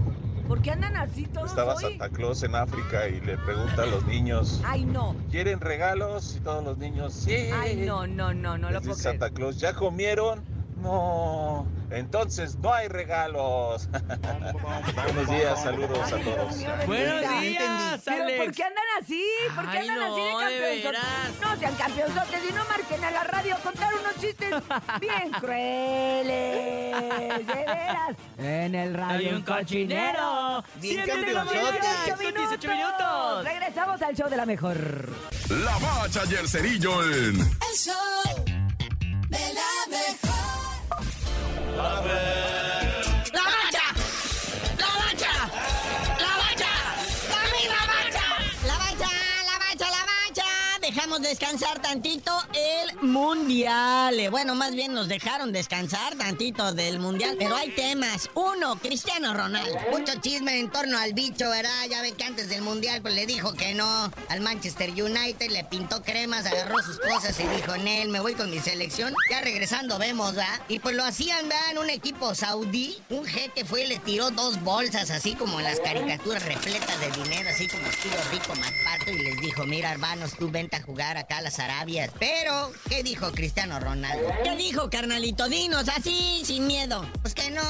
¿Por 0.52 0.60
qué 0.60 0.72
andan 0.72 0.94
así 0.98 1.24
todos 1.24 1.48
Estaba 1.48 1.76
hoy? 1.76 1.82
Santa 1.82 2.10
Claus 2.10 2.42
en 2.42 2.54
África 2.54 3.08
y 3.08 3.22
le 3.22 3.38
pregunta 3.38 3.84
a 3.84 3.86
los 3.86 4.04
niños, 4.06 4.60
Ay, 4.66 4.84
no. 4.84 5.16
¿quieren 5.30 5.58
regalos? 5.60 6.36
Y 6.36 6.40
todos 6.40 6.62
los 6.62 6.76
niños, 6.76 7.14
sí. 7.14 7.32
Ay, 7.54 7.76
no, 7.86 8.06
no, 8.06 8.34
no, 8.34 8.58
no 8.58 8.68
lo 8.68 8.72
Les 8.72 8.80
puedo 8.82 8.94
dice 8.94 9.08
creer. 9.08 9.18
Santa 9.20 9.34
Claus, 9.34 9.56
¿ya 9.58 9.72
comieron? 9.72 10.42
No. 10.82 11.66
Entonces 11.90 12.56
no 12.56 12.72
hay 12.72 12.88
regalos. 12.88 13.88
Buenos 15.04 15.28
días, 15.28 15.62
saludos 15.62 16.12
a 16.12 16.16
todos. 16.18 16.86
Buenos 16.86 17.20
días, 17.40 18.00
¿Pero 18.04 18.24
por 18.24 18.32
Alex. 18.32 18.56
qué 18.56 18.64
andan 18.64 18.84
así? 19.00 19.24
¿Por 19.54 19.70
qué 19.70 19.78
Ay, 19.78 19.88
andan 19.88 20.10
así 20.10 20.22
de 20.22 20.32
campeonzotes? 20.82 21.40
No 21.42 21.56
sean 21.58 21.74
campeonzotes 21.76 22.40
y 22.48 22.52
no 22.54 22.64
marquen 22.64 23.04
a 23.04 23.10
la 23.10 23.24
radio 23.24 23.54
a 23.54 23.58
contar 23.58 23.92
unos 23.94 24.14
chistes 24.18 24.50
bien 25.00 25.30
crueles. 25.38 26.26
De 27.46 27.54
veras. 27.54 28.16
En 28.38 28.74
el 28.74 28.94
radio 28.94 29.28
Hay 29.28 29.34
un 29.34 29.42
cochinero. 29.42 30.64
Bien 30.80 31.04
18 31.04 32.68
minutos. 32.68 33.44
Regresamos 33.44 34.00
al 34.02 34.16
show 34.16 34.28
de 34.30 34.36
la 34.36 34.46
mejor. 34.46 34.76
La 35.50 35.76
bacha 35.78 36.22
y 36.30 36.34
el 36.34 36.48
cerillo 36.48 37.02
en 37.04 37.38
El 37.38 37.76
show 37.76 38.44
de 39.28 39.54
la 39.54 39.62
descansar 51.22 51.80
tantito 51.80 52.32
el 52.52 52.91
mundial. 53.02 54.18
Eh, 54.18 54.28
Bueno, 54.28 54.54
más 54.54 54.74
bien 54.74 54.94
nos 54.94 55.08
dejaron 55.08 55.52
descansar 55.52 56.14
tantito 56.16 56.72
del 56.72 56.98
mundial. 56.98 57.36
Pero 57.38 57.56
hay 57.56 57.70
temas. 57.70 58.30
Uno, 58.34 58.76
Cristiano 58.76 59.34
Ronaldo. 59.34 59.74
Mucho 59.90 60.12
chisme 60.20 60.58
en 60.58 60.70
torno 60.70 60.98
al 60.98 61.12
bicho, 61.12 61.50
¿verdad? 61.50 61.84
Ya 61.90 62.02
ven 62.02 62.14
que 62.14 62.24
antes 62.24 62.48
del 62.48 62.62
mundial 62.62 63.02
pues 63.02 63.14
le 63.14 63.26
dijo 63.26 63.52
que 63.54 63.74
no 63.74 64.10
al 64.28 64.40
Manchester 64.40 64.90
United. 64.90 65.50
Le 65.50 65.64
pintó 65.64 66.02
cremas, 66.02 66.46
agarró 66.46 66.82
sus 66.82 66.98
cosas 66.98 67.38
y 67.40 67.46
dijo, 67.56 67.76
Nel, 67.76 68.08
me 68.08 68.20
voy 68.20 68.34
con 68.34 68.50
mi 68.50 68.60
selección. 68.60 69.14
Ya 69.30 69.40
regresando 69.40 69.98
vemos, 69.98 70.34
¿verdad? 70.34 70.60
Y 70.68 70.78
pues 70.78 70.96
lo 70.96 71.04
hacían, 71.04 71.48
¿verdad? 71.48 71.70
En 71.72 71.78
un 71.78 71.90
equipo 71.90 72.34
saudí. 72.34 72.96
Un 73.10 73.24
jeque 73.24 73.64
fue 73.64 73.84
y 73.84 73.88
le 73.88 73.98
tiró 73.98 74.30
dos 74.30 74.62
bolsas, 74.62 75.10
así 75.10 75.34
como 75.34 75.60
las 75.60 75.80
caricaturas 75.80 76.44
repletas 76.44 77.00
de 77.00 77.10
dinero, 77.22 77.50
así 77.50 77.66
como 77.66 77.86
estilo 77.86 78.16
rico 78.30 78.52
Pato 78.84 79.10
y 79.10 79.18
les 79.18 79.40
dijo, 79.40 79.64
mira, 79.66 79.90
hermanos, 79.90 80.32
tú 80.38 80.50
vente 80.50 80.76
a 80.76 80.82
jugar 80.82 81.16
acá 81.16 81.38
a 81.38 81.42
las 81.42 81.58
Arabias. 81.58 82.10
Pero, 82.18 82.72
¿Qué 82.92 83.02
dijo 83.02 83.32
Cristiano 83.32 83.80
Ronaldo? 83.80 84.28
¿Qué 84.44 84.54
dijo, 84.54 84.90
carnalito? 84.90 85.48
Dinos, 85.48 85.88
así, 85.88 86.42
sin 86.44 86.66
miedo. 86.66 87.06
Pues 87.22 87.32
que 87.32 87.50
no, 87.50 87.62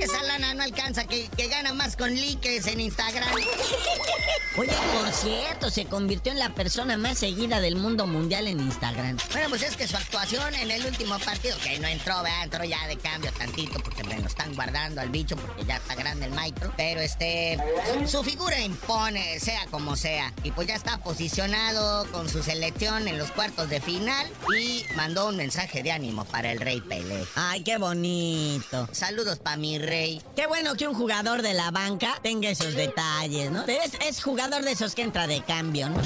esa 0.00 0.22
lana 0.22 0.54
no 0.54 0.62
alcanza, 0.62 1.04
que, 1.04 1.28
que 1.28 1.48
gana 1.48 1.74
más 1.74 1.94
con 1.94 2.14
likes 2.18 2.62
en 2.70 2.80
Instagram. 2.80 3.28
Oye, 4.56 4.72
por 4.98 5.12
cierto, 5.12 5.70
se 5.70 5.84
convirtió 5.84 6.32
en 6.32 6.38
la 6.38 6.54
persona 6.54 6.96
más 6.96 7.18
seguida 7.18 7.60
del 7.60 7.76
mundo 7.76 8.06
mundial 8.06 8.46
en 8.46 8.60
Instagram. 8.60 9.18
Bueno, 9.32 9.50
pues 9.50 9.62
es 9.62 9.76
que 9.76 9.86
su 9.86 9.96
actuación 9.96 10.54
en 10.54 10.70
el 10.70 10.86
último 10.86 11.18
partido, 11.18 11.56
que 11.62 11.78
no 11.78 11.88
entró, 11.88 12.22
¿verdad? 12.22 12.44
entró 12.44 12.64
ya 12.64 12.86
de 12.86 12.96
cambio 12.96 13.30
tantito, 13.32 13.78
porque 13.80 14.04
me 14.04 14.18
lo 14.18 14.26
están 14.26 14.54
guardando 14.54 15.02
al 15.02 15.10
bicho, 15.10 15.36
porque 15.36 15.64
ya 15.66 15.76
está 15.76 15.94
grande 15.96 16.26
el 16.26 16.32
maestro. 16.32 16.72
Pero 16.78 17.00
este, 17.00 17.58
su 18.06 18.22
figura 18.22 18.58
impone, 18.60 19.38
sea 19.38 19.66
como 19.70 19.96
sea. 19.96 20.32
Y 20.44 20.50
pues 20.50 20.68
ya 20.68 20.74
está 20.74 20.96
posicionado 20.98 22.10
con 22.10 22.30
su 22.30 22.42
selección 22.42 23.06
en 23.08 23.18
los 23.18 23.30
cuartos 23.32 23.68
de 23.68 23.80
final 23.80 24.26
y 24.54 24.61
mandó 24.96 25.28
un 25.28 25.36
mensaje 25.36 25.82
de 25.82 25.92
ánimo 25.92 26.24
para 26.24 26.52
el 26.52 26.60
Rey 26.60 26.80
Pelé. 26.80 27.24
Ay, 27.34 27.62
qué 27.62 27.78
bonito. 27.78 28.88
Saludos 28.92 29.38
para 29.38 29.56
mi 29.56 29.78
rey. 29.78 30.20
Qué 30.36 30.46
bueno 30.46 30.74
que 30.74 30.86
un 30.86 30.94
jugador 30.94 31.42
de 31.42 31.54
la 31.54 31.70
banca 31.70 32.18
tenga 32.22 32.48
esos 32.50 32.74
detalles, 32.74 33.50
¿no? 33.50 33.64
Es, 33.64 33.92
es 34.06 34.22
jugador 34.22 34.62
de 34.62 34.72
esos 34.72 34.94
que 34.94 35.02
entra 35.02 35.26
de 35.26 35.42
cambio, 35.42 35.88
¿no? 35.88 36.00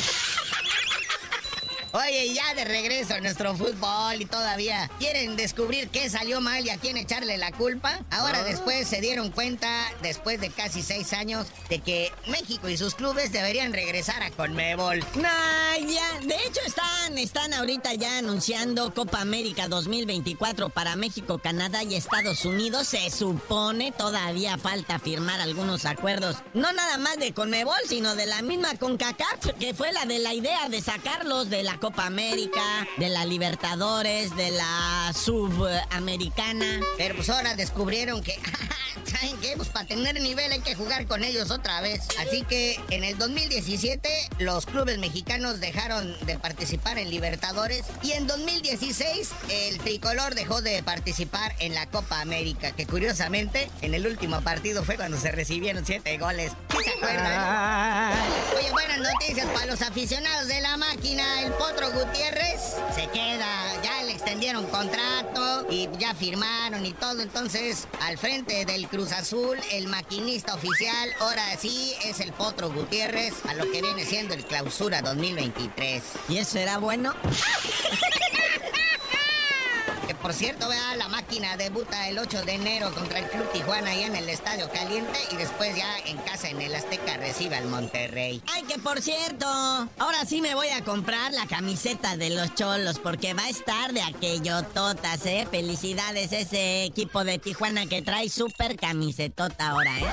Oye, 1.96 2.34
ya 2.34 2.52
de 2.52 2.66
regreso 2.66 3.14
a 3.14 3.20
nuestro 3.20 3.54
fútbol 3.54 4.20
y 4.20 4.26
todavía 4.26 4.90
quieren 4.98 5.34
descubrir 5.34 5.88
qué 5.88 6.10
salió 6.10 6.42
mal 6.42 6.62
y 6.66 6.68
a 6.68 6.76
quién 6.76 6.98
echarle 6.98 7.38
la 7.38 7.52
culpa. 7.52 8.00
Ahora 8.10 8.44
después 8.44 8.86
se 8.86 9.00
dieron 9.00 9.30
cuenta, 9.30 9.70
después 10.02 10.38
de 10.38 10.50
casi 10.50 10.82
seis 10.82 11.14
años, 11.14 11.46
de 11.70 11.78
que 11.78 12.12
México 12.26 12.68
y 12.68 12.76
sus 12.76 12.94
clubes 12.94 13.32
deberían 13.32 13.72
regresar 13.72 14.22
a 14.22 14.30
Conmebol. 14.30 14.98
Nah, 15.14 15.78
ya. 15.78 16.20
De 16.26 16.34
hecho 16.46 16.60
están, 16.66 17.16
están 17.16 17.54
ahorita 17.54 17.94
ya 17.94 18.18
anunciando 18.18 18.92
Copa 18.92 19.22
América 19.22 19.66
2024 19.66 20.68
para 20.68 20.96
México, 20.96 21.38
Canadá 21.38 21.82
y 21.82 21.94
Estados 21.94 22.44
Unidos. 22.44 22.88
Se 22.88 23.08
supone 23.08 23.92
todavía 23.92 24.58
falta 24.58 24.98
firmar 24.98 25.40
algunos 25.40 25.86
acuerdos. 25.86 26.36
No 26.52 26.70
nada 26.74 26.98
más 26.98 27.16
de 27.16 27.32
Conmebol, 27.32 27.80
sino 27.88 28.14
de 28.16 28.26
la 28.26 28.42
misma 28.42 28.74
CONCACAF, 28.74 29.54
que 29.58 29.72
fue 29.72 29.94
la 29.94 30.04
de 30.04 30.18
la 30.18 30.34
idea 30.34 30.68
de 30.68 30.82
sacarlos 30.82 31.48
de 31.48 31.62
la 31.62 31.78
Copa 31.86 32.06
América, 32.06 32.88
de 32.96 33.08
la 33.08 33.24
Libertadores, 33.24 34.34
de 34.34 34.50
la 34.50 35.12
Subamericana. 35.14 36.80
Pero 36.98 37.14
pues 37.14 37.30
ahora 37.30 37.54
descubrieron 37.54 38.24
que, 38.24 38.34
¿saben 39.04 39.36
qué? 39.40 39.52
Pues 39.56 39.68
para 39.68 39.86
tener 39.86 40.20
nivel 40.20 40.50
hay 40.50 40.58
que 40.58 40.74
jugar 40.74 41.06
con 41.06 41.22
ellos 41.22 41.52
otra 41.52 41.80
vez. 41.82 42.00
Así 42.18 42.42
que 42.42 42.80
en 42.90 43.04
el 43.04 43.16
2017 43.18 44.08
los 44.40 44.66
clubes 44.66 44.98
mexicanos 44.98 45.60
dejaron 45.60 46.16
de 46.26 46.36
participar 46.40 46.98
en 46.98 47.08
Libertadores 47.08 47.84
y 48.02 48.12
en 48.12 48.26
2016 48.26 49.30
el 49.48 49.78
tricolor 49.78 50.34
dejó 50.34 50.62
de 50.62 50.82
participar 50.82 51.54
en 51.60 51.72
la 51.72 51.86
Copa 51.86 52.20
América, 52.20 52.72
que 52.72 52.84
curiosamente 52.84 53.70
en 53.80 53.94
el 53.94 54.08
último 54.08 54.40
partido 54.40 54.82
fue 54.82 54.96
cuando 54.96 55.20
se 55.20 55.30
recibieron 55.30 55.86
siete 55.86 56.18
goles. 56.18 56.50
¿Sí 56.72 56.78
se 56.82 56.90
acuerdan? 56.90 58.12
Oye, 58.58 58.72
buenas 58.72 58.98
noticias 58.98 59.46
para 59.54 59.66
los 59.66 59.82
aficionados 59.82 60.48
de 60.48 60.60
la 60.60 60.76
máquina. 60.76 61.42
El 61.42 61.52
Potro 61.66 61.90
Gutiérrez 61.90 62.76
se 62.94 63.08
queda, 63.08 63.82
ya 63.82 64.00
le 64.04 64.12
extendieron 64.12 64.66
contrato 64.66 65.66
y 65.68 65.88
ya 65.98 66.14
firmaron 66.14 66.86
y 66.86 66.92
todo. 66.92 67.22
Entonces, 67.22 67.88
al 68.02 68.18
frente 68.18 68.64
del 68.64 68.86
Cruz 68.86 69.10
Azul, 69.10 69.58
el 69.72 69.88
maquinista 69.88 70.54
oficial, 70.54 71.10
ahora 71.18 71.42
sí 71.58 71.92
es 72.04 72.20
el 72.20 72.32
Potro 72.32 72.70
Gutiérrez, 72.70 73.34
a 73.48 73.54
lo 73.54 73.64
que 73.72 73.82
viene 73.82 74.04
siendo 74.04 74.34
el 74.34 74.44
clausura 74.44 75.02
2023. 75.02 76.04
¿Y 76.28 76.38
eso 76.38 76.56
era 76.58 76.78
bueno? 76.78 77.12
Por 80.26 80.34
cierto, 80.34 80.68
vea, 80.68 80.96
la 80.96 81.06
máquina 81.06 81.56
debuta 81.56 82.08
el 82.08 82.18
8 82.18 82.42
de 82.42 82.54
enero 82.54 82.92
contra 82.92 83.20
el 83.20 83.28
Club 83.28 83.48
Tijuana 83.52 83.90
ahí 83.90 84.02
en 84.02 84.16
el 84.16 84.28
Estadio 84.28 84.68
Caliente 84.72 85.16
y 85.30 85.36
después 85.36 85.76
ya 85.76 85.98
en 86.04 86.16
casa 86.16 86.48
en 86.48 86.60
el 86.60 86.74
Azteca 86.74 87.16
recibe 87.16 87.54
al 87.54 87.68
Monterrey. 87.68 88.42
Ay, 88.52 88.64
que 88.64 88.76
por 88.80 89.00
cierto, 89.00 89.46
ahora 89.46 90.24
sí 90.26 90.40
me 90.40 90.56
voy 90.56 90.66
a 90.70 90.82
comprar 90.82 91.32
la 91.32 91.46
camiseta 91.46 92.16
de 92.16 92.30
los 92.30 92.52
cholos 92.56 92.98
porque 92.98 93.34
va 93.34 93.44
a 93.44 93.50
estar 93.50 93.92
de 93.92 94.02
aquello 94.02 94.64
totas, 94.64 95.24
¿eh? 95.26 95.46
Felicidades 95.48 96.32
ese 96.32 96.82
equipo 96.82 97.22
de 97.22 97.38
Tijuana 97.38 97.86
que 97.86 98.02
trae 98.02 98.28
súper 98.28 98.74
camisetota 98.76 99.68
ahora, 99.68 99.96
¿eh? 99.96 100.06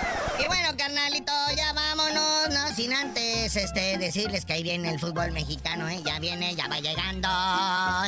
Y 0.44 0.48
bueno, 0.48 0.70
carnalito, 0.78 1.32
ya 1.58 1.74
vámonos, 1.74 2.50
¿no? 2.52 2.76
Sin 2.76 2.94
antes, 2.94 3.56
este, 3.56 3.98
decirles 3.98 4.46
que 4.46 4.54
ahí 4.54 4.64
viene 4.64 4.92
el 4.92 5.00
fútbol 5.00 5.32
mexicano, 5.32 5.90
¿eh? 5.90 6.04
Ya 6.06 6.20
viene, 6.20 6.54
ya 6.54 6.68
va 6.68 6.80
llegando 6.80 7.30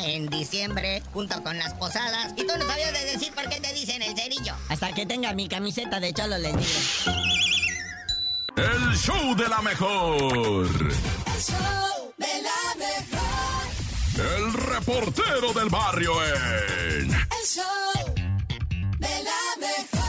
en 0.07 0.27
diciembre 0.27 1.01
junto 1.13 1.41
con 1.41 1.57
las 1.57 1.73
posadas. 1.95 2.33
Y 2.35 2.45
tú 2.45 2.53
no 2.57 2.65
sabías 2.65 2.93
de 2.93 3.05
decir 3.05 3.33
por 3.33 3.47
qué 3.49 3.59
te 3.59 3.73
dicen 3.73 4.01
el 4.01 4.15
cerillo. 4.15 4.53
Hasta 4.69 4.93
que 4.93 5.05
tenga 5.05 5.33
mi 5.33 5.47
camiseta 5.47 5.99
de 5.99 6.13
cholo 6.13 6.37
les 6.37 6.55
digo. 6.55 7.17
El 8.57 8.97
show 8.97 9.35
de 9.35 9.47
la 9.47 9.61
mejor. 9.61 10.67
El 10.67 11.41
show 11.41 12.13
de 12.17 12.41
la 12.41 12.75
mejor. 12.77 13.25
El 14.37 14.53
reportero 14.53 15.53
del 15.53 15.69
barrio 15.69 16.13
en. 16.23 17.11
El 17.11 17.45
show 17.45 18.15
de 18.99 19.23
la 19.23 19.67
mejor. 19.67 20.04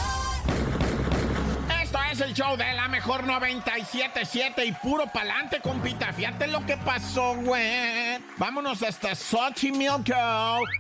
Es 2.17 2.23
el 2.23 2.33
show 2.33 2.57
de 2.57 2.73
la 2.73 2.89
mejor 2.89 3.25
97.7 3.27 4.67
y 4.67 4.73
puro 4.73 5.05
pa'lante, 5.13 5.61
compita. 5.61 6.15
Fíjate 6.15 6.47
lo 6.47 6.65
que 6.65 6.79
pasó, 6.79 7.35
güey. 7.37 8.19
Vámonos 8.39 8.83
hasta 8.83 9.15
Xochimilco, 9.15 10.15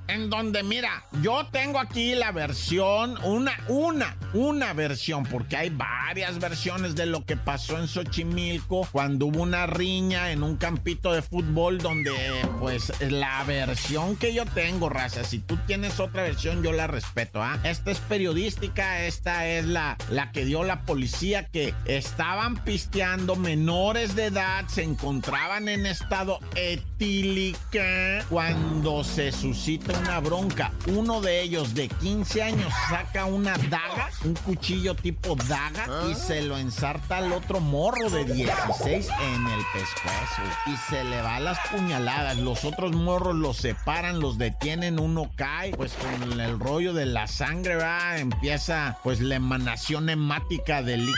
en 0.08 0.30
donde, 0.30 0.62
mira, 0.62 1.04
yo 1.20 1.44
tengo 1.52 1.78
aquí 1.78 2.14
la 2.14 2.32
versión, 2.32 3.18
una, 3.22 3.52
una, 3.68 4.16
una 4.32 4.72
versión, 4.72 5.24
porque 5.24 5.58
hay 5.58 5.68
varias 5.68 6.38
versiones 6.38 6.94
de 6.94 7.04
lo 7.04 7.26
que 7.26 7.36
pasó 7.36 7.78
en 7.78 7.86
Xochimilco 7.86 8.88
cuando 8.90 9.26
hubo 9.26 9.42
una 9.42 9.66
riña 9.66 10.32
en 10.32 10.42
un 10.42 10.56
campito 10.56 11.12
de 11.12 11.20
fútbol 11.20 11.76
donde, 11.78 12.14
pues, 12.60 12.94
la 13.00 13.44
versión 13.44 14.16
que 14.16 14.32
yo 14.32 14.46
tengo, 14.46 14.88
raza, 14.88 15.22
si 15.22 15.40
tú 15.40 15.58
tienes 15.66 16.00
otra 16.00 16.22
versión, 16.22 16.62
yo 16.62 16.72
la 16.72 16.86
respeto, 16.86 17.42
¿ah? 17.42 17.58
Esta 17.62 17.90
es 17.90 17.98
periodística, 17.98 19.04
esta 19.04 19.46
es 19.46 19.66
la, 19.66 19.98
la 20.08 20.32
que 20.32 20.46
dio 20.46 20.64
la 20.64 20.80
policía 20.82 21.25
que 21.26 21.74
estaban 21.86 22.62
pisteando 22.62 23.34
menores 23.34 24.14
de 24.14 24.26
edad, 24.26 24.66
se 24.68 24.84
encontraban 24.84 25.68
en 25.68 25.84
estado 25.86 26.38
etílica 26.54 28.24
cuando 28.30 29.02
se 29.02 29.32
suscita 29.32 29.98
una 29.98 30.20
bronca. 30.20 30.72
Uno 30.86 31.20
de 31.20 31.42
ellos 31.42 31.74
de 31.74 31.88
15 31.88 32.42
años 32.42 32.72
saca 32.88 33.24
una 33.24 33.56
daga, 33.68 34.10
un 34.24 34.34
cuchillo 34.34 34.94
tipo 34.94 35.34
daga 35.48 35.88
y 36.08 36.14
se 36.14 36.42
lo 36.42 36.58
ensarta 36.58 37.18
al 37.18 37.32
otro 37.32 37.58
morro 37.60 38.08
de 38.08 38.24
16 38.24 39.08
en 39.08 39.46
el 39.48 39.64
pescuezo 39.72 40.42
y 40.66 40.76
se 40.88 41.02
le 41.02 41.22
va 41.22 41.40
las 41.40 41.58
puñaladas. 41.70 42.36
Los 42.38 42.64
otros 42.64 42.92
morros 42.92 43.34
los 43.34 43.56
separan, 43.56 44.20
los 44.20 44.38
detienen, 44.38 45.00
uno 45.00 45.32
cae, 45.34 45.72
pues 45.72 45.92
con 45.94 46.40
el 46.40 46.60
rollo 46.60 46.92
de 46.92 47.06
la 47.06 47.26
sangre, 47.26 47.74
va, 47.74 48.18
empieza 48.18 48.98
pues 49.02 49.20
la 49.20 49.36
emanación 49.36 50.08
hemática 50.08 50.82
del 50.82 51.06
líquido, 51.06 51.15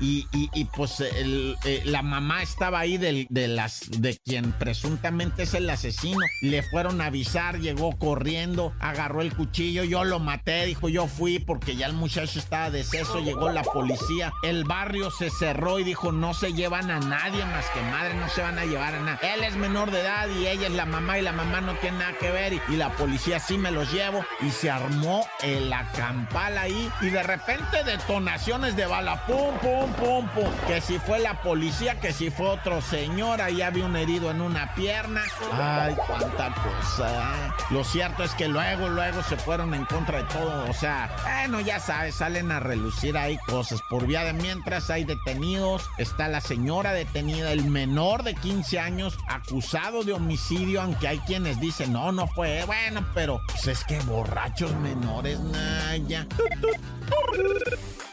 y, 0.00 0.64
pues 0.76 1.00
eh, 1.00 1.82
la 1.84 2.02
mamá 2.02 2.42
estaba 2.42 2.80
ahí 2.80 2.98
de 2.98 3.26
quien 4.24 4.52
presuntamente 4.52 5.44
es 5.44 5.54
el 5.54 5.68
asesino. 5.70 6.18
Le 6.42 6.62
fueron 6.62 7.00
a 7.00 7.06
avisar, 7.06 7.58
llegó 7.58 7.96
corriendo, 7.98 8.72
agarró 8.80 9.22
el 9.22 9.34
cuchillo, 9.34 9.84
yo 9.84 10.04
lo 10.04 10.18
maté, 10.18 10.66
dijo 10.66 10.88
yo 10.88 11.06
fui 11.06 11.38
porque 11.38 11.76
ya 11.76 11.86
el 11.86 11.94
muchacho 11.94 12.38
estaba 12.38 12.70
deceso, 12.70 13.20
llegó 13.20 13.50
la 13.50 13.62
policía, 13.62 14.32
el 14.42 14.64
barrio 14.64 15.10
se 15.10 15.30
cerró 15.30 15.78
y 15.78 15.84
dijo 15.84 16.12
no 16.12 16.34
se 16.34 16.52
llevan 16.52 16.90
a 16.90 17.00
nadie 17.00 17.44
más 17.44 17.66
que 17.70 17.80
madre, 17.82 18.14
no 18.14 18.28
se 18.28 18.42
van 18.42 18.58
a 18.58 18.64
llevar 18.64 18.94
a 18.94 19.00
nada. 19.00 19.18
Él 19.22 19.42
es 19.44 19.56
menor 19.56 19.90
de 19.90 20.00
edad 20.00 20.28
y 20.28 20.46
ella 20.46 20.66
es 20.66 20.74
la 20.74 20.86
mamá 20.86 21.18
y 21.18 21.22
la 21.22 21.32
mamá 21.32 21.60
no 21.60 21.74
tiene 21.76 21.98
nada 21.98 22.12
que 22.18 22.30
ver 22.30 22.52
y, 22.52 22.76
la 22.78 22.90
policía 22.90 23.40
sí 23.40 23.58
me 23.58 23.72
los 23.72 23.92
llevo 23.92 24.24
y 24.40 24.50
se 24.50 24.70
armó 24.70 25.26
el 25.42 25.72
acampal 25.72 26.56
ahí 26.56 26.90
y 27.00 27.10
de 27.10 27.24
repente 27.24 27.82
detonaciones 27.84 28.76
de 28.76 28.86
bala, 28.98 29.26
pum, 29.26 29.56
pum, 29.60 29.92
pum, 29.92 30.28
pum, 30.34 30.50
que 30.66 30.80
si 30.80 30.98
fue 30.98 31.20
la 31.20 31.40
policía, 31.40 32.00
que 32.00 32.12
si 32.12 32.30
fue 32.30 32.48
otro 32.48 32.82
señor, 32.82 33.40
ahí 33.40 33.62
había 33.62 33.84
un 33.84 33.94
herido 33.94 34.28
en 34.28 34.40
una 34.40 34.74
pierna. 34.74 35.22
Ay, 35.52 35.94
cuánta 36.04 36.52
cosa. 36.52 37.54
Lo 37.70 37.84
cierto 37.84 38.24
es 38.24 38.32
que 38.32 38.48
luego, 38.48 38.88
luego 38.88 39.22
se 39.22 39.36
fueron 39.36 39.72
en 39.74 39.84
contra 39.84 40.18
de 40.18 40.24
todo. 40.24 40.68
O 40.68 40.72
sea, 40.72 41.14
bueno, 41.22 41.60
ya 41.60 41.78
sabes, 41.78 42.16
salen 42.16 42.50
a 42.50 42.58
relucir 42.58 43.16
ahí 43.16 43.38
cosas. 43.46 43.80
Por 43.88 44.04
vía 44.04 44.24
de 44.24 44.32
mientras 44.32 44.90
hay 44.90 45.04
detenidos. 45.04 45.88
Está 45.98 46.26
la 46.26 46.40
señora 46.40 46.92
detenida, 46.92 47.52
el 47.52 47.66
menor 47.66 48.24
de 48.24 48.34
15 48.34 48.80
años 48.80 49.16
acusado 49.28 50.02
de 50.02 50.12
homicidio, 50.12 50.82
aunque 50.82 51.06
hay 51.06 51.18
quienes 51.20 51.60
dicen, 51.60 51.92
no, 51.92 52.10
no 52.10 52.26
fue. 52.26 52.64
Bueno, 52.64 53.06
pero 53.14 53.40
pues 53.46 53.68
es 53.68 53.84
que 53.84 54.00
borrachos 54.00 54.74
menores, 54.74 55.38
Naya. 55.38 56.26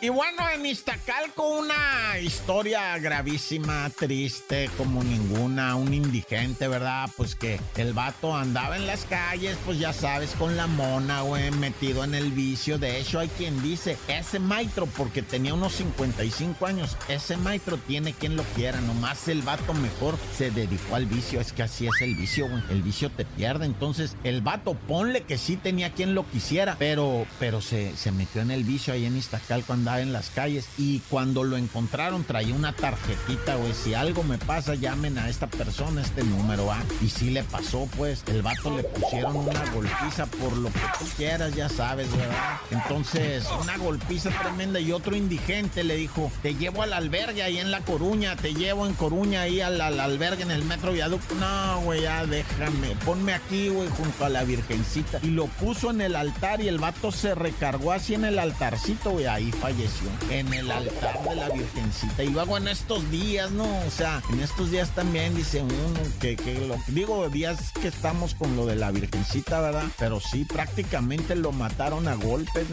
Y 0.02 0.10
bueno, 0.10 0.44
en 0.54 0.66
Iztacalco 0.66 1.48
una 1.48 2.20
historia 2.20 2.98
gravísima, 2.98 3.90
triste, 3.90 4.70
como 4.78 5.02
ninguna, 5.04 5.76
un 5.78 5.94
indigente, 5.94 6.68
¿verdad? 6.68 7.10
Pues 7.16 7.36
que 7.36 7.60
el 7.78 7.94
vato 7.94 8.36
andaba 8.36 8.76
en 8.76 8.88
las 8.88 9.06
calles, 9.06 9.58
pues 9.66 9.80
ya 9.80 9.94
sabes, 9.94 10.32
con 10.32 10.58
la 10.58 10.68
mona, 10.68 11.22
güey, 11.22 11.50
metido 11.52 12.04
en 12.04 12.14
el 12.14 12.32
vicio. 12.32 12.78
De 12.78 13.00
hecho, 13.00 13.20
hay 13.20 13.30
quien 13.30 13.62
dice, 13.64 13.98
ese 14.10 14.40
maestro, 14.40 14.86
porque 14.86 15.22
tenía 15.22 15.54
unos 15.54 15.74
55 15.74 16.66
años, 16.66 16.98
ese 17.08 17.38
maestro 17.38 17.78
tiene 17.78 18.14
quien 18.14 18.36
lo 18.36 18.44
quiera, 18.56 18.82
nomás 18.82 19.28
el 19.30 19.44
vato 19.44 19.74
mejor 19.74 20.18
se 20.38 20.52
dedicó 20.52 20.96
al 20.96 21.06
vicio, 21.06 21.40
es 21.40 21.54
que 21.54 21.64
así 21.64 21.88
es 21.88 22.02
el 22.02 22.16
vicio, 22.16 22.50
güey, 22.50 22.62
el 22.70 22.84
vicio 22.84 23.10
te 23.12 23.24
pierde. 23.24 23.66
Entonces, 23.66 24.18
el 24.26 24.42
vato, 24.42 24.74
ponle 24.74 25.22
que 25.22 25.38
sí 25.38 25.56
tenía 25.56 25.94
quien 25.94 26.16
lo 26.16 26.30
quisiera, 26.30 26.76
pero, 26.78 27.26
pero 27.40 27.62
se, 27.62 27.96
se 27.96 28.12
metió 28.12 28.42
en 28.42 28.52
el 28.52 28.66
vicio 28.66 28.94
ahí 28.94 29.06
en 29.06 29.16
Iztacalco, 29.16 29.74
andaba 29.86 30.02
en 30.02 30.14
las 30.14 30.32
calles 30.32 30.66
y 30.80 30.98
cuando 31.12 31.44
lo 31.44 31.58
encontraron 31.58 32.24
traía 32.24 32.56
una 32.56 32.74
tarjetita, 32.74 33.54
güey, 33.54 33.72
si 33.74 33.94
algo 33.94 34.24
me 34.24 34.40
pasa, 34.40 34.74
llamen 34.74 35.20
a 35.20 35.30
esta 35.30 35.46
persona, 35.46 36.02
este 36.02 36.24
número, 36.24 36.72
¿ah? 36.72 36.82
Y 37.02 37.10
sí 37.10 37.30
le 37.30 37.44
pasó, 37.44 37.88
pues, 37.96 38.24
el 38.26 38.42
vato 38.42 38.76
le 38.76 38.84
pusieron 38.84 39.36
una 39.36 39.64
golpiza 39.70 40.26
por 40.26 40.58
lo 40.58 40.70
que 40.70 40.80
tú 40.98 41.06
quieras, 41.16 41.54
ya 41.54 41.70
sabes, 41.70 42.10
¿verdad? 42.18 42.60
Entonces, 42.72 43.46
una 43.62 43.78
golpiza 43.78 44.32
tremenda 44.42 44.80
y 44.80 44.92
otro 44.92 45.16
indigente 45.16 45.84
le 45.84 45.98
dijo, 45.98 46.32
te 46.42 46.56
llevo 46.56 46.82
al 46.82 46.92
albergue 46.92 47.44
ahí 47.44 47.60
en 47.60 47.70
La 47.70 47.82
Coruña, 47.82 48.36
te 48.36 48.56
llevo 48.56 48.88
en 48.88 48.96
Coruña 48.96 49.42
ahí 49.42 49.62
al, 49.62 49.80
al 49.82 50.00
albergue 50.00 50.42
en 50.42 50.52
el 50.52 50.66
metro 50.66 50.94
viaducto. 50.94 51.36
No, 51.36 51.82
güey, 51.82 52.02
ya 52.02 52.26
déjame, 52.26 52.96
ponme 53.06 53.36
aquí, 53.36 53.70
güey, 53.70 53.88
junto 53.90 54.26
a 54.26 54.30
la 54.30 54.44
virgencita. 54.46 55.20
Y 55.22 55.28
lo 55.28 55.46
puso 55.46 55.92
en 55.92 56.02
el 56.02 56.16
altar 56.16 56.60
y 56.62 56.70
el 56.70 56.80
vato 56.80 57.12
se 57.12 57.36
recargó 57.36 57.92
así 57.92 58.16
en 58.16 58.26
el 58.26 58.40
altarcito, 58.40 59.12
güey, 59.12 59.28
ahí 59.28 59.52
falleció. 59.76 60.10
En 60.30 60.54
el 60.54 60.72
altar 60.72 61.24
de 61.24 61.36
la 61.36 61.50
virgencita. 61.50 62.24
Y 62.24 62.30
luego 62.30 62.58
en 62.58 62.68
estos 62.68 63.10
días, 63.12 63.52
¿no? 63.52 63.64
O 63.86 63.90
sea, 63.90 64.22
en 64.32 64.40
estos 64.40 64.72
días 64.72 64.90
también 64.92 65.36
dice 65.36 65.62
uno 65.62 66.00
que, 66.20 66.36
que 66.36 66.60
lo 66.68 66.78
digo, 66.88 67.30
días 67.30 67.72
que 67.82 67.88
estamos 67.88 68.36
con 68.36 68.56
lo 68.56 68.66
de 68.66 68.76
la 68.76 68.92
virgencita, 68.92 69.62
¿verdad? 69.62 69.86
Pero 69.98 70.20
sí, 70.20 70.46
prácticamente 70.46 71.36
lo 71.36 71.52
mataron 71.52 72.08
a 72.08 72.16
golpes. 72.16 72.68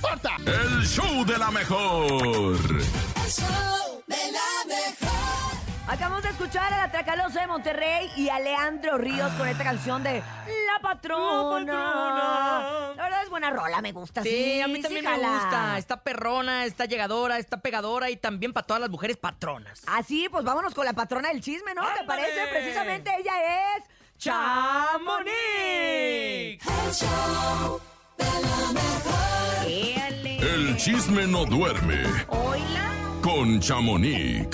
¡Corta! 0.00 0.30
El 0.46 0.86
show 0.86 1.24
de 1.24 1.38
la 1.38 1.50
mejor. 1.50 2.06
El 2.06 2.22
show 2.22 2.76
de 2.76 2.80
la 2.80 3.58
mejor. 3.58 3.77
Acabamos 5.90 6.22
de 6.22 6.28
escuchar 6.28 6.70
a 6.72 6.76
la 6.76 6.90
Tracalosa 6.92 7.40
de 7.40 7.46
Monterrey 7.46 8.10
y 8.14 8.28
a 8.28 8.38
Leandro 8.38 8.98
Ríos 8.98 9.32
con 9.32 9.48
esta 9.48 9.64
canción 9.64 10.02
de 10.02 10.18
La 10.20 10.80
Patrona. 10.82 11.72
La 12.94 13.02
verdad 13.04 13.22
es 13.22 13.30
buena 13.30 13.48
rola, 13.50 13.80
me 13.80 13.92
gusta. 13.92 14.22
Sí, 14.22 14.28
Sí, 14.28 14.60
a 14.60 14.68
mí 14.68 14.82
también 14.82 15.02
sí, 15.02 15.08
me 15.08 15.14
jala. 15.16 15.28
gusta. 15.40 15.78
Está 15.78 16.02
perrona, 16.02 16.66
está 16.66 16.84
llegadora, 16.84 17.38
está 17.38 17.60
pegadora 17.62 18.10
y 18.10 18.16
también 18.18 18.52
para 18.52 18.66
todas 18.66 18.80
las 18.82 18.90
mujeres 18.90 19.16
patronas. 19.16 19.80
Así, 19.86 20.28
pues 20.28 20.44
vámonos 20.44 20.74
con 20.74 20.84
la 20.84 20.92
patrona 20.92 21.28
del 21.30 21.40
chisme, 21.40 21.72
¿no? 21.74 21.80
¿Te 21.82 21.88
¡Ándale! 22.00 22.06
parece? 22.06 22.46
Precisamente 22.50 23.10
ella 23.18 23.76
es 23.78 23.84
¡Chamonix! 24.18 25.32
El 26.66 26.92
show 26.92 27.80
de 28.18 28.24
la 28.24 28.72
mejor. 28.74 30.48
El 30.50 30.76
chisme 30.76 31.26
no 31.26 31.46
duerme 31.46 32.02
Oila. 32.28 32.90
con 33.22 33.58
Chamonix. 33.60 34.48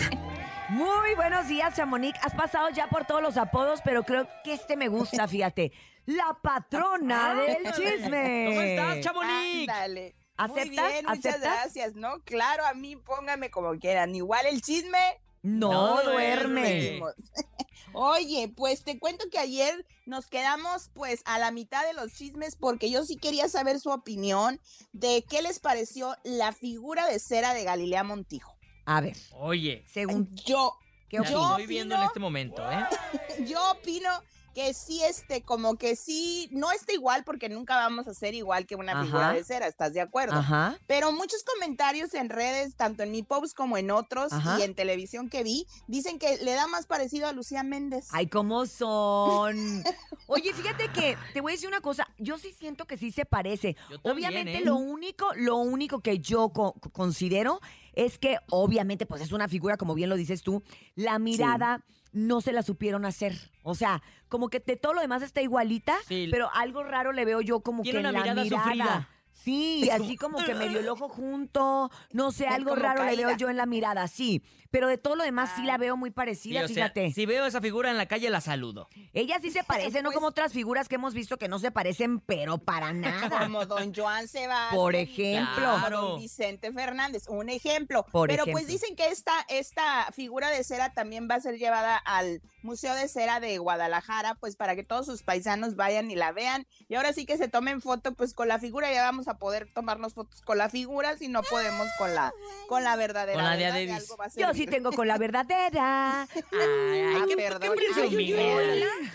Muy 0.74 1.14
buenos 1.14 1.46
días, 1.46 1.76
Chamonix. 1.76 2.18
Has 2.20 2.34
pasado 2.34 2.68
ya 2.70 2.88
por 2.88 3.04
todos 3.04 3.22
los 3.22 3.37
apodos, 3.37 3.78
pero 3.84 4.02
creo 4.02 4.26
que 4.42 4.54
este 4.54 4.76
me 4.76 4.88
gusta, 4.88 5.28
fíjate. 5.28 5.70
La 6.04 6.37
patrona 6.42 7.32
del 7.37 7.72
chisme. 7.76 8.46
¿Cómo 8.48 8.60
estás, 8.60 9.00
Chamonix? 9.00 9.68
Ándale. 9.68 10.16
¿Aceptas? 10.37 10.66
Muy 10.66 10.70
bien, 10.70 11.06
muchas 11.06 11.26
¿Aceptas? 11.26 11.40
gracias, 11.40 11.94
¿no? 11.94 12.20
Claro, 12.24 12.66
a 12.66 12.74
mí 12.74 12.96
póngame 12.96 13.52
como 13.52 13.78
quieran. 13.78 14.16
Igual 14.16 14.46
el 14.46 14.62
chisme. 14.62 14.98
No, 15.42 15.70
No 15.70 16.10
duerme. 16.10 17.00
Oye, 17.92 18.52
pues 18.56 18.82
te 18.82 18.98
cuento 18.98 19.26
que 19.30 19.38
ayer 19.38 19.87
nos 20.06 20.26
quedamos 20.26 20.90
pues 20.92 21.22
a 21.24 21.38
la 21.38 21.52
mitad 21.52 21.87
de 21.87 21.92
los 21.92 22.14
chismes 22.14 22.56
porque 22.56 22.90
yo 22.90 23.04
sí 23.04 23.16
quería 23.16 23.48
saber 23.48 23.78
su 23.78 23.90
opinión 23.90 24.60
de 24.92 25.24
qué 25.30 25.40
les 25.40 25.60
pareció 25.60 26.16
la 26.24 26.50
figura 26.50 27.06
de 27.06 27.20
cera 27.20 27.54
de 27.54 27.62
Galilea 27.62 28.02
Montijo. 28.02 28.54
A 28.87 29.01
ver, 29.01 29.16
Oye, 29.33 29.85
según 29.87 30.29
Yo, 30.44 30.77
¿Qué 31.09 31.16
yo 31.18 31.23
estoy 31.25 31.66
viendo 31.66 31.94
en 31.94 32.01
opino- 32.01 32.07
este 32.07 32.20
momento, 32.20 32.62
¿eh? 32.70 32.85
yo 33.47 33.59
opino 33.73 34.11
que 34.55 34.73
sí, 34.73 35.03
este, 35.03 35.42
como 35.42 35.77
que 35.77 35.97
sí, 35.97 36.49
no 36.53 36.70
está 36.70 36.92
igual 36.92 37.25
porque 37.25 37.49
nunca 37.49 37.75
vamos 37.75 38.07
a 38.07 38.14
ser 38.14 38.35
igual 38.35 38.66
que 38.66 38.77
una 38.77 38.92
Ajá. 38.92 39.05
figura 39.05 39.33
de 39.33 39.42
cera, 39.42 39.66
¿estás 39.66 39.92
de 39.94 40.01
acuerdo? 40.01 40.37
Ajá. 40.37 40.79
Pero 40.87 41.11
muchos 41.11 41.42
comentarios 41.42 42.14
en 42.14 42.29
redes, 42.29 42.77
tanto 42.77 43.03
en 43.03 43.11
mi 43.11 43.25
post 43.25 43.57
como 43.57 43.77
en 43.79 43.90
otros 43.90 44.33
Ajá. 44.33 44.61
y 44.61 44.62
en 44.62 44.77
televisión 44.77 45.29
que 45.29 45.42
vi, 45.42 45.66
dicen 45.88 46.20
que 46.20 46.37
le 46.38 46.53
da 46.53 46.68
más 46.68 46.87
parecido 46.87 47.27
a 47.27 47.33
Lucía 47.33 47.64
Méndez. 47.64 48.07
Ay, 48.12 48.29
¿cómo 48.29 48.64
son? 48.66 49.83
Oye, 50.29 50.53
fíjate 50.55 50.88
que 50.92 51.16
te 51.33 51.40
voy 51.40 51.51
a 51.51 51.55
decir 51.55 51.68
una 51.68 51.81
cosa. 51.81 52.07
Yo 52.18 52.38
sí 52.38 52.53
siento 52.57 52.87
que 52.87 52.97
sí 52.97 53.11
se 53.11 53.25
parece. 53.25 53.75
Yo 53.90 53.99
también, 54.01 54.29
obviamente, 54.31 54.59
¿eh? 54.59 54.64
lo 54.64 54.77
único, 54.77 55.27
lo 55.35 55.57
único 55.57 55.99
que 56.01 56.20
yo 56.20 56.51
co- 56.51 56.75
considero 56.92 57.61
es 57.96 58.18
que, 58.18 58.38
obviamente, 58.50 59.07
pues 59.07 59.22
es 59.22 59.33
una 59.33 59.48
figura, 59.48 59.76
como 59.76 59.94
bien 59.94 60.09
lo 60.09 60.16
dices 60.16 60.42
tú, 60.42 60.62
la 60.94 61.18
mirada 61.18 61.83
no 62.12 62.40
se 62.40 62.52
la 62.52 62.62
supieron 62.62 63.04
hacer. 63.04 63.50
O 63.62 63.74
sea, 63.74 64.02
como 64.28 64.48
que 64.48 64.61
de 64.61 64.76
todo 64.76 64.94
lo 64.94 65.00
demás 65.00 65.22
está 65.22 65.42
igualita, 65.42 65.96
Sí. 66.07 66.28
pero 66.30 66.48
algo 66.54 66.85
raro 66.85 67.12
le 67.12 67.24
veo 67.24 67.40
yo 67.40 67.61
como 67.61 67.83
Tiene 67.83 68.02
que 68.02 68.07
en 68.09 68.12
la 68.12 68.20
mirada 68.20 68.44
sufrida. 68.44 69.09
Sí, 69.44 69.90
así 69.90 70.16
como 70.16 70.42
que 70.42 70.54
medio 70.54 70.80
el 70.80 70.88
ojo 70.88 71.09
junto, 71.09 71.90
no 72.12 72.33
sé, 72.33 72.46
algo 72.46 72.74
raro 72.74 73.04
le 73.04 73.16
veo 73.16 73.37
yo 73.37 73.50
en 73.50 73.57
la 73.57 73.66
mirada, 73.66 74.09
sí. 74.09 74.42
Pero 74.70 74.88
de 74.88 74.98
todo 74.98 75.14
lo 75.14 75.22
demás 75.22 75.52
sí 75.54 75.62
la 75.62 75.78
veo 75.78 75.96
muy 75.96 76.11
parecida, 76.11 76.64
o 76.64 76.66
sea, 76.66 76.74
fíjate. 76.88 77.12
si 77.12 77.26
veo 77.26 77.46
esa 77.46 77.61
figura 77.61 77.92
en 77.92 77.96
la 77.96 78.07
calle, 78.07 78.28
la 78.28 78.40
saludo. 78.40 78.88
Ella 79.12 79.38
sí 79.40 79.52
se 79.52 79.62
parece, 79.64 80.02
no 80.02 80.09
Pues- 80.09 80.16
como 80.16 80.26
otras 80.26 80.52
figuras 80.52 80.88
que 80.88 80.96
hemos 80.96 81.14
visto 81.14 81.37
que 81.37 81.46
no 81.46 81.61
se 81.61 81.70
parecen, 81.70 82.18
pero 82.18 82.59
para 82.59 82.92
nada. 82.92 83.44
Como 83.44 83.66
don 83.66 83.94
Joan 83.94 84.26
Sebastián. 84.26 84.74
Por 84.74 84.96
ejemplo. 84.96 85.74
como 85.74 85.90
don 85.90 86.20
Vicente 86.20 86.72
Fernández, 86.72 87.28
un 87.28 87.50
ejemplo. 87.50 88.04
Por 88.11 88.28
Pero 88.28 88.46
pues 88.50 88.66
dicen 88.66 88.96
que 88.96 89.09
esta, 89.11 89.33
esta 89.48 90.11
figura 90.11 90.50
de 90.50 90.64
cera 90.64 90.92
también 90.92 91.28
va 91.30 91.37
a 91.37 91.40
ser 91.40 91.57
llevada 91.57 91.96
al 91.96 92.42
Museo 92.62 92.94
de 92.96 93.07
Cera 93.07 93.38
de 93.38 93.59
Guadalajara, 93.59 94.35
pues 94.37 94.57
para 94.57 94.74
que 94.74 94.83
todos 94.83 95.07
sus 95.07 95.22
paisanos 95.22 95.76
vayan 95.76 96.11
y 96.11 96.16
la 96.16 96.33
vean. 96.33 96.66
Y 96.88 96.96
ahora 96.96 97.12
sí 97.12 97.26
que 97.26 97.37
se 97.37 97.46
tomen 97.46 97.80
foto, 97.80 98.14
pues 98.14 98.35
con 98.35 98.48
la 98.48 98.59
figura 98.59 98.92
ya 98.92 99.02
vamos 99.04 99.28
a 99.28 99.34
poder 99.38 99.73
tomarnos 99.73 100.14
fotos 100.14 100.40
con 100.42 100.59
la 100.59 100.68
figura, 100.68 101.16
si 101.16 101.29
no 101.29 101.42
podemos 101.42 101.87
con 101.99 102.14
la, 102.14 102.33
con 102.68 102.85
la 102.85 102.97
verdadera. 102.97 103.35
Con 103.35 103.44
la 103.44 103.51
de 103.57 103.64
¿verdad? 103.64 103.77
Adebis. 103.77 103.94
algo 103.97 104.16
va 104.16 104.25
a 104.27 104.29
Yo 104.31 104.55
sí 104.55 104.66
tengo 104.66 104.92
con 104.92 105.09
la 105.09 105.18
verdadera. 105.18 106.23
Ay, 106.53 107.01
ay, 107.01 107.14
Ah, 107.16 107.25
qué, 107.29 107.37
perdón. 107.37 107.61
qué 107.79 107.92
presumida. 107.94 108.42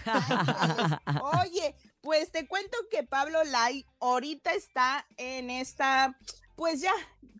Oye, 1.43 1.75
pues 2.01 2.31
te 2.31 2.47
cuento 2.47 2.77
que 2.89 3.03
Pablo 3.03 3.43
Lai 3.43 3.85
ahorita 3.99 4.53
está 4.53 5.05
en 5.17 5.49
esta, 5.49 6.15
pues 6.55 6.81
ya, 6.81 6.93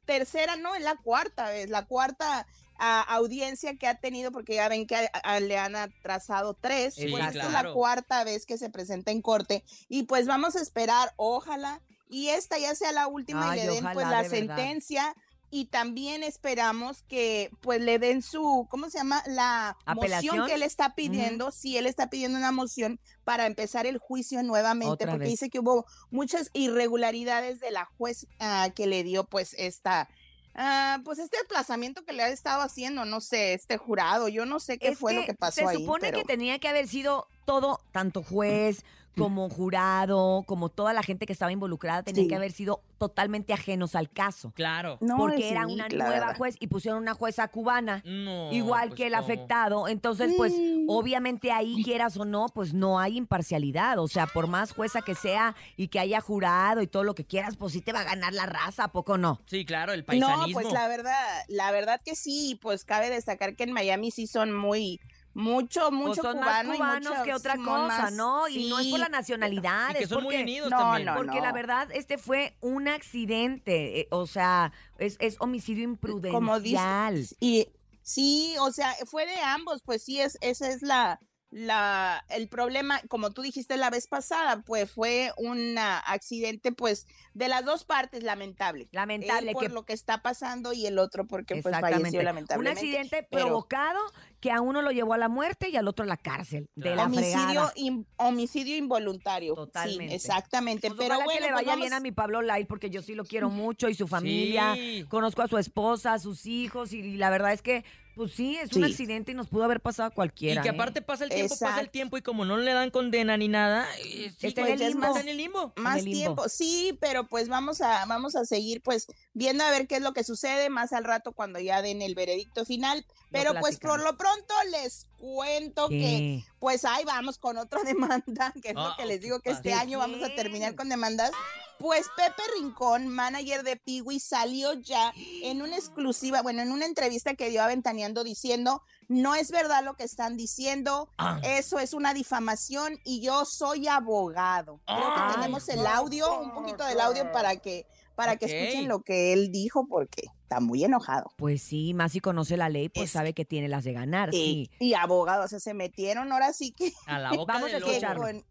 tercera, 0.06 0.56
no, 0.56 0.76
en 0.76 0.84
la 0.84 0.96
cuarta 0.98 1.50
vez, 1.50 1.70
la 1.70 1.86
cuarta 1.86 2.46
ah, 2.82 3.02
audiencia 3.10 3.76
que 3.78 3.88
ha 3.88 3.96
tenido, 3.96 4.32
porque 4.32 4.56
ya 4.56 4.70
ven 4.70 4.88
que 4.88 4.96
a- 4.96 5.10
a- 5.24 5.40
le 5.40 5.58
han 5.58 5.76
atrasado 5.76 6.54
tres, 6.54 6.96
Sí, 6.96 7.08
pues 7.10 7.26
esta 7.28 7.46
es 7.48 7.52
la 7.52 7.74
cuarta 7.74 8.24
vez 8.24 8.46
que 8.46 8.58
se 8.58 8.70
presenta 8.70 9.12
en 9.12 9.22
corte, 9.22 9.64
y 9.90 10.04
pues 10.04 10.28
vamos 10.28 10.56
a 10.56 10.62
esperar, 10.62 11.14
ojalá, 11.18 11.82
y 12.10 12.30
esta 12.30 12.58
ya 12.58 12.76
sea 12.76 12.92
la 12.92 13.08
última 13.08 13.52
Ay, 13.52 13.60
y 13.60 13.64
le 13.64 13.70
den 13.76 13.88
pues 13.94 14.08
la 14.08 14.24
de 14.24 14.30
sentencia. 14.30 15.16
Y 15.52 15.66
también 15.66 16.22
esperamos 16.22 17.02
que 17.08 17.50
pues 17.62 17.82
le 17.82 17.98
den 17.98 18.22
su, 18.22 18.68
¿cómo 18.70 18.88
se 18.92 19.00
llama? 19.00 19.24
La 19.26 19.76
¿Apelación? 19.88 20.36
moción 20.38 20.48
que 20.48 20.54
él 20.54 20.62
está 20.62 20.94
pidiendo, 20.94 21.50
si 21.52 21.76
él 21.76 21.88
está 21.88 22.08
pidiendo 22.08 22.38
una 22.38 22.52
moción 22.52 23.00
para 23.24 23.48
empezar 23.48 23.88
el 23.88 23.98
juicio 23.98 24.44
nuevamente, 24.44 24.92
Otra 24.94 25.08
porque 25.14 25.22
vez. 25.24 25.30
dice 25.32 25.50
que 25.50 25.58
hubo 25.58 25.88
muchas 26.12 26.52
irregularidades 26.54 27.60
de 27.60 27.72
la 27.72 27.86
juez 27.98 28.28
ah, 28.40 28.70
que 28.76 28.86
le 28.86 29.04
dio 29.04 29.24
pues 29.24 29.56
esta, 29.58 30.08
ah, 30.54 31.00
pues 31.04 31.18
este 31.18 31.38
desplazamiento 31.38 32.06
que 32.06 32.14
le 32.14 32.22
ha 32.22 32.30
estado 32.30 32.62
haciendo, 32.62 33.06
no 33.06 33.20
sé, 33.20 33.54
este 33.56 33.78
jurado, 33.78 34.28
yo 34.28 34.46
no 34.46 34.60
sé 34.60 34.78
qué 34.78 34.90
Es 34.90 35.00
fue 35.00 35.14
lo 35.14 35.26
que 35.26 35.34
pasó 35.34 35.62
Se 35.62 35.68
ahí. 35.68 35.78
supone 35.78 36.02
pero- 36.12 36.20
que 36.20 36.26
tenía 36.26 36.60
que 36.60 36.68
haber 36.68 36.88
sido 36.88 37.28
todo, 37.46 37.80
tanto 37.92 38.22
juez 38.22 38.84
como 39.20 39.50
jurado, 39.50 40.44
como 40.48 40.70
toda 40.70 40.94
la 40.94 41.04
gente 41.04 41.26
que 41.26 41.34
estaba 41.34 41.52
involucrada, 41.52 42.04
tenía 42.04 42.24
Sí. 42.24 42.28
que 42.28 42.36
haber 42.36 42.52
sido 42.52 42.82
totalmente 42.98 43.54
ajenos 43.54 43.96
al 43.96 44.10
caso. 44.10 44.52
Claro. 44.56 44.98
No, 45.02 45.18
porque 45.18 45.50
era 45.50 45.66
una 45.68 45.88
nueva 45.88 46.34
juez 46.36 46.56
y 46.60 46.68
pusieron 46.68 47.02
una 47.02 47.14
jueza 47.14 47.48
cubana. 47.48 48.02
No, 48.06 48.52
igual 48.52 48.90
pues, 48.90 48.98
que 48.98 49.08
el 49.08 49.14
¿cómo? 49.14 49.24
afectado. 49.24 49.88
Entonces, 49.88 50.34
pues, 50.36 50.54
Mm. 50.54 50.86
obviamente 50.90 51.52
ahí, 51.52 51.82
quieras 51.84 52.18
o 52.18 52.26
no, 52.26 52.48
pues 52.54 52.74
no 52.74 53.00
hay 53.00 53.18
imparcialidad. 53.18 54.00
O 54.00 54.08
sea, 54.08 54.28
por 54.28 54.48
más 54.48 54.74
jueza 54.74 55.02
que 55.02 55.16
sea 55.16 55.56
y 55.78 55.88
que 55.88 56.00
haya 56.00 56.20
jurado 56.22 56.82
y 56.82 56.88
todo 56.88 57.04
lo 57.04 57.16
que 57.16 57.26
quieras, 57.26 57.56
pues 57.58 57.74
sí 57.74 57.82
te 57.82 57.94
va 57.94 58.02
a 58.02 58.04
ganar 58.06 58.34
la 58.34 58.46
raza, 58.46 58.86
¿a 58.86 58.92
poco 58.92 59.18
no? 59.18 59.40
Sí, 59.46 59.66
claro, 59.66 59.94
el 59.94 60.02
No, 60.02 60.06
paisanismo. 60.06 60.62
pues 60.62 60.74
la 60.74 60.88
verdad, 60.88 61.44
la 61.48 61.72
verdad 61.72 62.02
que 62.04 62.16
sí, 62.16 62.60
pues 62.62 62.84
cabe 62.84 63.10
destacar 63.10 63.56
que 63.56 63.64
en 63.64 63.72
Miami 63.72 64.12
sí 64.12 64.28
son 64.28 64.52
muy, 64.56 65.00
mucho, 65.34 65.92
mucho 65.92 66.22
Pues 66.22 66.34
son 66.34 66.38
cubano 66.38 66.70
más 66.70 66.76
y 66.76 66.78
cubanos 66.78 67.14
que 67.24 67.34
otra 67.34 67.56
cosa, 67.58 67.88
más- 67.88 68.14
¿no? 68.14 68.48
Y 68.50 68.70
no 68.70 68.80
es 68.80 68.88
por 68.88 69.00
la 69.00 69.10
nacionalidad. 69.10 69.92
Y 69.92 69.94
que 69.94 70.04
es 70.04 70.10
son 70.10 70.24
muy 70.24 70.34
porque- 70.36 70.44
unidos 70.44 70.70
No, 70.72 70.78
también. 70.78 71.06
no, 71.06 71.16
Porque 71.16 71.40
la 71.42 71.52
verdad, 71.52 71.88
este 71.92 72.18
fue 72.18 72.56
un 72.62 72.88
accidente, 72.88 74.02
eh, 74.02 74.08
o 74.12 74.28
sea, 74.28 74.72
es, 74.98 75.18
es 75.20 75.38
homicidio 75.40 75.84
imprudencial. 75.84 76.34
como 76.34 76.60
dices 76.60 77.36
y 77.40 77.68
sí 78.02 78.56
o 78.60 78.72
sea 78.72 78.94
fue 79.06 79.26
de 79.28 79.40
ambos 79.42 79.82
pues 79.84 80.04
sí 80.04 80.20
es 80.20 80.38
esa 80.42 80.68
es 80.70 80.82
la 80.82 81.20
la 81.52 82.24
el 82.30 82.48
problema 82.48 83.02
como 83.10 83.32
tú 83.32 83.42
dijiste 83.42 83.76
la 83.76 83.90
vez 83.90 84.08
pasada 84.08 84.62
pues 84.62 84.92
fue 84.92 85.32
un 85.38 85.78
accidente 85.80 86.72
pues 86.72 87.08
de 87.34 87.48
las 87.48 87.66
dos 87.66 87.86
partes 87.86 88.22
lamentable 88.24 88.88
Lamentable 88.92 89.48
Él 89.50 89.54
por 89.54 89.64
que- 89.64 89.70
lo 89.70 89.84
que 89.84 89.94
está 89.94 90.22
pasando 90.22 90.74
y 90.74 90.86
el 90.86 91.00
otro 91.00 91.26
porque 91.26 91.62
pues 91.62 91.76
falleció 91.80 92.20
Un 92.20 92.26
lamentablemente 92.26 92.80
accidente 92.82 93.28
pero 93.32 93.48
provocado 93.48 94.00
que 94.40 94.52
a 94.52 94.62
uno 94.62 94.82
lo 94.84 94.92
llevó 94.92 95.14
a 95.14 95.18
la 95.18 95.28
muerte 95.28 95.70
y 95.70 95.76
al 95.76 95.88
otro 95.90 96.04
a 96.04 96.08
la 96.08 96.16
cárcel. 96.16 96.70
De 96.76 96.96
la 96.96 97.04
homicidio 97.06 97.70
in- 97.76 98.08
homicidio 98.16 98.78
involuntario 98.78 99.54
Totalmente. 99.56 100.08
sí 100.08 100.16
exactamente 100.16 100.88
Pues 100.90 100.98
pero 101.00 101.16
ojalá 101.16 101.26
bueno 101.26 101.40
que 101.40 101.46
le 101.48 101.52
pues 101.54 101.66
vaya 101.66 101.76
bien 101.76 101.94
a 101.94 102.00
mi 102.00 102.12
Pablo 102.12 102.42
Light 102.42 102.68
porque 102.68 102.90
yo 102.90 103.02
sí 103.02 103.16
lo 103.16 103.26
quiero 103.26 103.50
mucho 103.50 103.90
y 103.90 103.96
su 103.96 104.08
familia. 104.08 104.76
Sí. 104.76 105.06
Conozco 105.10 105.42
a 105.42 105.48
su 105.48 105.58
esposa, 105.58 106.14
a 106.14 106.20
sus 106.20 106.46
hijos 106.46 106.94
y, 106.94 107.18
la 107.18 107.30
verdad 107.30 107.52
es 107.54 107.62
que, 107.62 107.84
pues 108.16 108.34
sí, 108.34 108.58
es 108.58 108.74
un 108.74 108.84
accidente 108.84 109.32
y 109.32 109.36
nos 109.36 109.48
pudo 109.48 109.64
haber 109.64 109.80
pasado 109.80 110.08
a 110.08 110.12
cualquiera. 110.12 110.62
Y 110.62 110.64
que 110.64 110.70
¿eh? 110.70 110.72
aparte 110.72 111.02
pasa 111.02 111.24
el 111.24 111.30
tiempo, 111.30 111.56
pasa 111.58 111.80
el 111.80 111.90
tiempo 111.90 112.18
y 112.18 112.22
como 112.22 112.44
no 112.46 112.58
le 112.58 112.74
dan 112.74 112.92
condena 112.92 113.38
ni 113.38 113.48
nada, 113.48 113.88
eh, 114.00 114.34
sí, 114.38 114.48
Está 114.48 114.68
en 114.68 114.74
el 114.74 114.90
limbo. 114.90 115.08
está 115.08 115.20
en 115.22 115.28
el 115.30 115.38
limbo. 115.38 115.74
más 115.78 116.00
el 116.00 116.06
limbo. 116.06 116.18
tiempo, 116.20 116.50
sí, 116.50 116.98
pero 117.00 117.28
pues 117.28 117.48
vamos 117.48 117.82
a 117.82 118.06
vamos 118.06 118.36
a 118.36 118.46
seguir 118.46 118.82
pues 118.82 119.08
viendo 119.34 119.64
a 119.64 119.72
ver 119.72 119.88
qué 119.88 119.96
es 119.96 120.02
lo 120.02 120.14
que 120.14 120.24
sucede 120.24 120.70
más 120.70 120.92
al 120.94 121.04
rato 121.06 121.32
cuando 121.32 121.60
ya 121.60 121.82
den 121.82 122.02
el 122.02 122.16
veredicto 122.16 122.66
final, 122.66 123.06
pero 123.32 123.54
pues 123.60 123.80
por 123.80 124.02
lo 124.02 124.18
pronto 124.18 124.54
les 124.72 125.08
cuento 125.18 125.88
que 125.90 126.44
pues 126.60 126.84
ahí 126.86 127.04
vamos 127.06 127.38
con 127.38 127.58
otra 127.58 127.82
demanda, 127.86 128.54
que 128.62 128.70
es 128.70 128.76
lo 128.76 128.82
Ah, 128.82 128.96
que 128.98 129.06
les 129.06 129.22
digo 129.22 129.40
que 129.40 129.52
este 129.52 129.70
¿de 129.70 129.76
año 129.76 130.00
vamos 130.00 130.24
a 130.24 130.34
terminar 130.36 130.76
con 130.76 130.90
demandas. 130.90 131.32
Pues 131.80 132.08
Pepe 132.18 132.42
Rincón, 132.60 133.08
manager 133.08 133.64
de 133.64 133.78
Piwi, 133.78 134.20
salió 134.20 134.74
ya 134.74 135.14
en 135.44 135.62
una 135.62 135.78
exclusiva, 135.78 136.42
bueno, 136.42 136.62
en 136.62 136.72
una 136.74 136.86
entrevista 136.86 137.36
que 137.36 137.50
dio 137.50 137.64
a 137.64 137.68
Ventaneando 137.68 138.24
diciendo, 138.26 138.84
no 139.08 139.34
es 139.34 139.50
verdad 139.50 139.84
lo 139.84 139.94
que 139.96 140.04
están 140.04 140.36
diciendo, 140.36 141.10
Ah. 141.18 141.40
eso 141.44 141.80
es 141.80 141.94
una 141.94 142.14
difamación 142.14 143.00
y 143.06 143.22
yo 143.22 143.46
soy 143.46 143.88
abogado. 143.88 144.82
Creo 144.86 145.14
que 145.16 145.34
tenemos 145.36 145.70
el 145.70 145.86
audio, 145.88 146.40
un 146.42 146.54
poquito 146.54 146.84
del 146.86 147.00
audio 147.00 147.32
para 147.32 147.56
que 147.56 147.86
para 148.16 148.36
que 148.36 148.48
escuchen 148.48 148.90
lo 148.90 149.00
que 149.02 149.32
él 149.32 149.50
dijo 149.50 149.88
porque 149.88 150.24
está 150.44 150.60
muy 150.60 150.84
enojado. 150.84 151.32
Pues 151.38 151.62
sí, 151.62 151.94
más 151.94 152.12
si 152.12 152.20
conoce 152.20 152.58
la 152.58 152.68
ley, 152.68 152.90
pues 152.90 153.06
Es- 153.06 153.12
sabe 153.14 153.32
que 153.34 153.46
tiene 153.46 153.70
las 153.70 153.86
de 153.86 153.94
ganar, 153.94 154.34
Y, 154.34 154.70
sí. 154.78 154.88
y 154.88 154.94
abogado, 154.94 155.46
o 155.46 155.48
sea, 155.48 155.62
se 155.62 155.74
metieron 155.74 156.30
ahora 156.34 156.52
sí 156.52 156.74
que 156.74 156.92
A 157.06 157.18
la 157.18 157.32
boca 157.32 157.54
Vamos 157.62 157.72
a 157.74 158.16
con- 158.16 158.44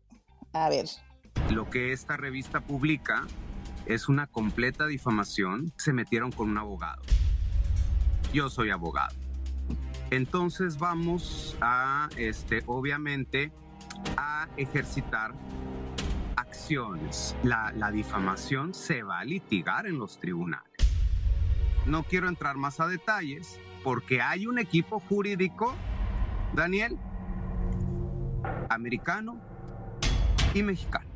A 0.55 0.71
ver. 0.71 0.87
Lo 1.51 1.69
que 1.71 1.93
esta 1.93 2.17
revista 2.17 2.61
publica 2.61 3.27
es 3.87 4.09
una 4.09 4.27
completa 4.27 4.87
difamación. 4.87 5.73
Se 5.77 5.93
metieron 5.93 6.31
con 6.31 6.51
un 6.51 6.59
abogado. 6.59 7.03
Yo 8.33 8.51
soy 8.51 8.71
abogado. 8.71 9.17
Entonces 10.11 10.79
vamos 10.79 11.57
a, 11.61 12.09
este, 12.17 12.63
obviamente, 12.67 13.53
a 14.17 14.49
ejercitar 14.57 15.35
acciones. 16.37 17.35
La, 17.43 17.73
la 17.77 17.91
difamación 17.91 18.75
se 18.75 19.03
va 19.03 19.21
a 19.21 19.25
litigar 19.25 19.87
en 19.87 19.99
los 19.99 20.19
tribunales. 20.19 20.69
No 21.87 22.03
quiero 22.03 22.29
entrar 22.29 22.57
más 22.57 22.81
a 22.81 22.87
detalles 22.87 23.59
porque 23.83 24.21
hay 24.21 24.47
un 24.47 24.59
equipo 24.59 25.01
jurídico, 25.01 25.75
Daniel, 26.55 26.99
americano 28.69 29.41
y 30.55 30.63
mexicano. 30.63 31.08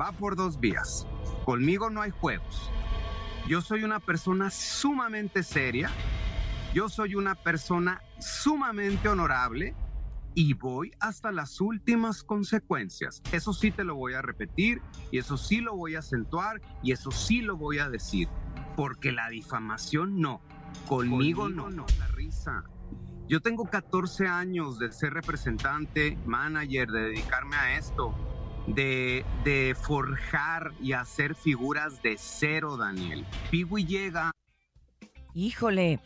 Va 0.00 0.12
por 0.12 0.36
dos 0.36 0.58
vías. 0.58 1.06
Conmigo 1.44 1.90
no 1.90 2.02
hay 2.02 2.10
juegos. 2.10 2.70
Yo 3.48 3.60
soy 3.60 3.84
una 3.84 4.00
persona 4.00 4.50
sumamente 4.50 5.42
seria. 5.42 5.90
Yo 6.74 6.88
soy 6.88 7.14
una 7.14 7.34
persona 7.34 8.00
sumamente 8.18 9.08
honorable 9.08 9.74
y 10.34 10.54
voy 10.54 10.92
hasta 11.00 11.32
las 11.32 11.60
últimas 11.60 12.22
consecuencias. 12.22 13.22
Eso 13.32 13.52
sí 13.52 13.70
te 13.70 13.84
lo 13.84 13.94
voy 13.96 14.14
a 14.14 14.22
repetir 14.22 14.80
y 15.10 15.18
eso 15.18 15.36
sí 15.36 15.60
lo 15.60 15.76
voy 15.76 15.96
a 15.96 15.98
acentuar 15.98 16.60
y 16.82 16.92
eso 16.92 17.10
sí 17.10 17.42
lo 17.42 17.56
voy 17.56 17.78
a 17.78 17.90
decir. 17.90 18.28
Porque 18.76 19.12
la 19.12 19.28
difamación 19.28 20.20
no. 20.20 20.40
Conmigo, 20.88 21.48
no. 21.48 21.68
no. 21.68 21.84
La 21.98 22.06
risa. 22.08 22.64
Yo 23.28 23.40
tengo 23.40 23.64
14 23.64 24.26
años 24.26 24.78
de 24.78 24.92
ser 24.92 25.12
representante, 25.12 26.18
manager, 26.26 26.90
de 26.90 27.02
dedicarme 27.02 27.56
a 27.56 27.78
esto, 27.78 28.14
de, 28.66 29.24
de 29.44 29.74
forjar 29.80 30.72
y 30.80 30.92
hacer 30.92 31.34
figuras 31.34 32.02
de 32.02 32.16
cero, 32.18 32.76
Daniel. 32.76 33.24
Piwi 33.50 33.84
llega 33.84 34.30
Híjole. 35.34 35.98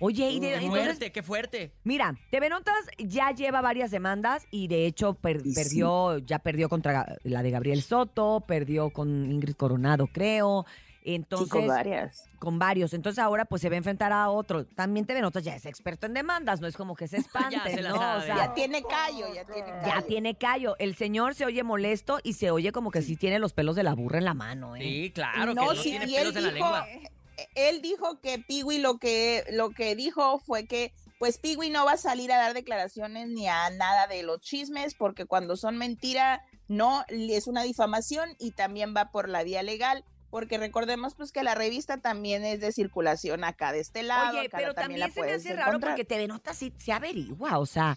Oye, 0.00 0.28
y 0.30 0.40
de, 0.40 0.48
Qué 0.48 0.54
entonces, 0.56 0.84
fuerte, 0.86 1.12
qué 1.12 1.22
fuerte. 1.22 1.72
Mira, 1.84 2.18
TV 2.30 2.48
Notas 2.48 2.74
ya 2.98 3.30
lleva 3.30 3.60
varias 3.60 3.90
demandas 3.92 4.46
y 4.50 4.66
de 4.66 4.86
hecho 4.86 5.14
per- 5.14 5.40
Y 5.44 5.52
sí. 5.52 5.62
perdió, 5.62 6.18
ya 6.18 6.40
perdió 6.40 6.68
contra 6.68 7.16
la 7.22 7.42
de 7.42 7.50
Gabriel 7.50 7.80
Soto, 7.80 8.42
perdió 8.46 8.90
con 8.90 9.30
Ingrid 9.30 9.54
Coronado, 9.54 10.08
creo. 10.08 10.66
Entonces, 11.06 11.48
sí, 11.48 11.50
con 11.50 11.66
varias. 11.66 12.24
con 12.38 12.58
varios. 12.58 12.94
Entonces 12.94 13.18
ahora 13.22 13.44
pues 13.44 13.60
se 13.62 13.68
va 13.68 13.74
a 13.74 13.78
enfrentar 13.78 14.12
a 14.12 14.30
otro. 14.30 14.64
También 14.64 15.04
TV 15.06 15.20
Notas 15.20 15.44
ya 15.44 15.54
es 15.54 15.66
experto 15.66 16.06
en 16.06 16.14
demandas, 16.14 16.60
no 16.62 16.66
es 16.66 16.76
como 16.76 16.94
que 16.96 17.06
se 17.08 17.16
espante, 17.18 17.70
se 17.74 17.82
la 17.82 17.90
¿no? 17.90 17.96
O 17.96 17.98
sabe. 17.98 18.26
sea, 18.26 18.36
Ya 18.36 18.54
tiene 18.54 18.82
callo, 18.82 19.26
ya 19.34 19.44
tiene 19.44 19.70
callo. 19.70 19.86
ya 19.86 20.02
tiene 20.02 20.34
callo. 20.36 20.76
El 20.78 20.94
señor 20.96 21.34
se 21.34 21.44
oye 21.44 21.62
molesto 21.62 22.18
y 22.22 22.32
se 22.32 22.50
oye 22.50 22.72
como 22.72 22.90
que 22.90 23.02
sí, 23.02 23.16
tiene 23.16 23.38
los 23.38 23.52
pelos 23.52 23.76
de 23.76 23.82
la 23.82 23.94
burra 23.94 24.18
en 24.18 24.24
la 24.24 24.34
mano, 24.34 24.76
¿eh? 24.76 24.80
Sí, 24.80 25.10
claro, 25.14 25.54
no, 25.54 25.62
que 25.62 25.68
no 25.68 25.74
sí, 25.76 25.90
tiene 25.90 26.06
y 26.06 26.16
él 26.16 26.32
pelos 26.32 26.36
en 26.36 26.42
la 26.42 26.52
dijo, 26.52 26.64
lengua. 26.64 26.88
eh, 26.88 27.48
él 27.54 27.82
dijo 27.82 28.20
que 28.22 28.38
Piwi 28.38 28.78
lo 28.78 28.98
que, 28.98 29.44
lo 29.52 29.70
que 29.70 29.94
dijo 29.96 30.38
fue 30.38 30.66
que 30.66 30.92
pues 31.18 31.38
Piwi 31.38 31.70
no 31.70 31.84
va 31.84 31.92
a 31.92 31.96
salir 31.96 32.32
a 32.32 32.36
dar 32.38 32.54
declaraciones 32.54 33.28
ni 33.28 33.46
a 33.48 33.70
nada 33.70 34.06
de 34.06 34.22
los 34.22 34.40
chismes 34.40 34.94
porque 34.94 35.26
cuando 35.26 35.56
son 35.56 35.76
mentira 35.76 36.42
no 36.68 37.04
es 37.08 37.46
una 37.46 37.62
difamación 37.62 38.30
y 38.38 38.50
también 38.52 38.94
va 38.96 39.10
por 39.10 39.28
la 39.28 39.42
vía 39.42 39.62
legal 39.62 40.04
porque 40.34 40.58
recordemos 40.58 41.14
pues 41.14 41.30
que 41.30 41.44
la 41.44 41.54
revista 41.54 41.98
también 41.98 42.44
es 42.44 42.60
de 42.60 42.72
circulación 42.72 43.44
acá 43.44 43.70
de 43.70 43.78
este 43.78 44.02
lado. 44.02 44.36
Oye, 44.36 44.48
acá 44.48 44.58
pero 44.58 44.74
también, 44.74 44.98
también 44.98 45.00
la 45.00 45.10
se 45.14 45.20
me 45.22 45.32
hace 45.32 45.54
raro 45.54 45.68
encontrar. 45.70 45.92
porque 45.92 46.04
TV 46.04 46.26
Notas 46.26 46.56
sí 46.58 46.72
se 46.76 46.90
averigua, 46.92 47.58
o 47.60 47.66
sea, 47.66 47.96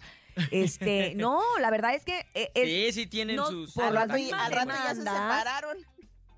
este, 0.52 1.14
no, 1.16 1.40
la 1.60 1.70
verdad 1.72 1.96
es 1.96 2.04
que 2.04 2.26
eh, 2.34 2.52
es- 2.54 2.94
Sí, 2.94 3.00
sí 3.02 3.06
tienen 3.08 3.34
no, 3.34 3.46
sus... 3.50 3.72
por 3.74 3.86
al 3.86 3.94
rato, 3.94 4.14
al 4.14 4.52
rato 4.52 4.70
ya 4.70 4.94
se 4.94 5.00
separaron. 5.02 5.78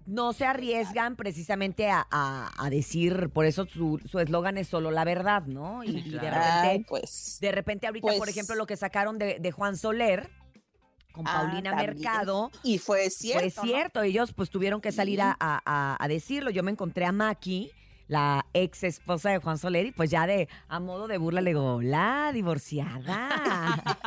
no 0.06 0.32
se 0.32 0.46
arriesgan 0.46 1.16
precisamente 1.16 1.90
a, 1.90 2.06
a- 2.10 2.50
a 2.56 2.70
decir, 2.70 3.28
por 3.28 3.44
eso 3.44 3.66
su 3.66 4.00
su 4.10 4.20
eslogan 4.20 4.56
es 4.56 4.68
solo 4.68 4.90
la 4.90 5.04
verdad, 5.04 5.42
¿no? 5.42 5.84
Y, 5.84 5.98
y 5.98 6.10
de 6.12 6.18
repente, 6.30 6.40
Ay, 6.70 6.84
pues. 6.88 7.36
de 7.42 7.52
repente 7.52 7.86
ahorita, 7.86 8.06
por 8.08 8.16
pues- 8.16 8.30
ejemplo, 8.30 8.54
lo 8.54 8.66
que 8.66 8.78
sacaron 8.78 9.18
de, 9.18 9.38
de 9.38 9.52
Juan 9.52 9.76
Soler 9.76 10.30
con 11.12 11.26
Ah, 11.26 11.38
Paulina 11.42 11.70
también. 11.70 11.94
Mercado. 11.94 12.50
Y 12.62 12.78
fue 12.78 13.10
cierto. 13.10 13.50
Fue 13.50 13.64
¿no? 13.66 13.72
cierto, 13.72 14.02
ellos 14.02 14.32
pues 14.32 14.50
tuvieron 14.50 14.80
que 14.80 14.92
salir 14.92 15.20
a, 15.22 15.36
a- 15.40 16.08
decirlo. 16.08 16.50
Yo 16.50 16.62
me 16.62 16.70
encontré 16.70 17.04
a 17.06 17.12
Maki, 17.12 17.70
la 18.08 18.44
ex 18.54 18.82
esposa 18.82 19.30
de 19.30 19.38
Juan 19.38 19.56
Soler, 19.58 19.86
y 19.86 19.92
pues 19.92 20.10
ya 20.10 20.26
de 20.26 20.48
a 20.68 20.80
modo 20.80 21.06
de 21.06 21.16
burla 21.18 21.40
le 21.40 21.50
digo, 21.50 21.80
la 21.82 22.30
divorciada. 22.32 23.28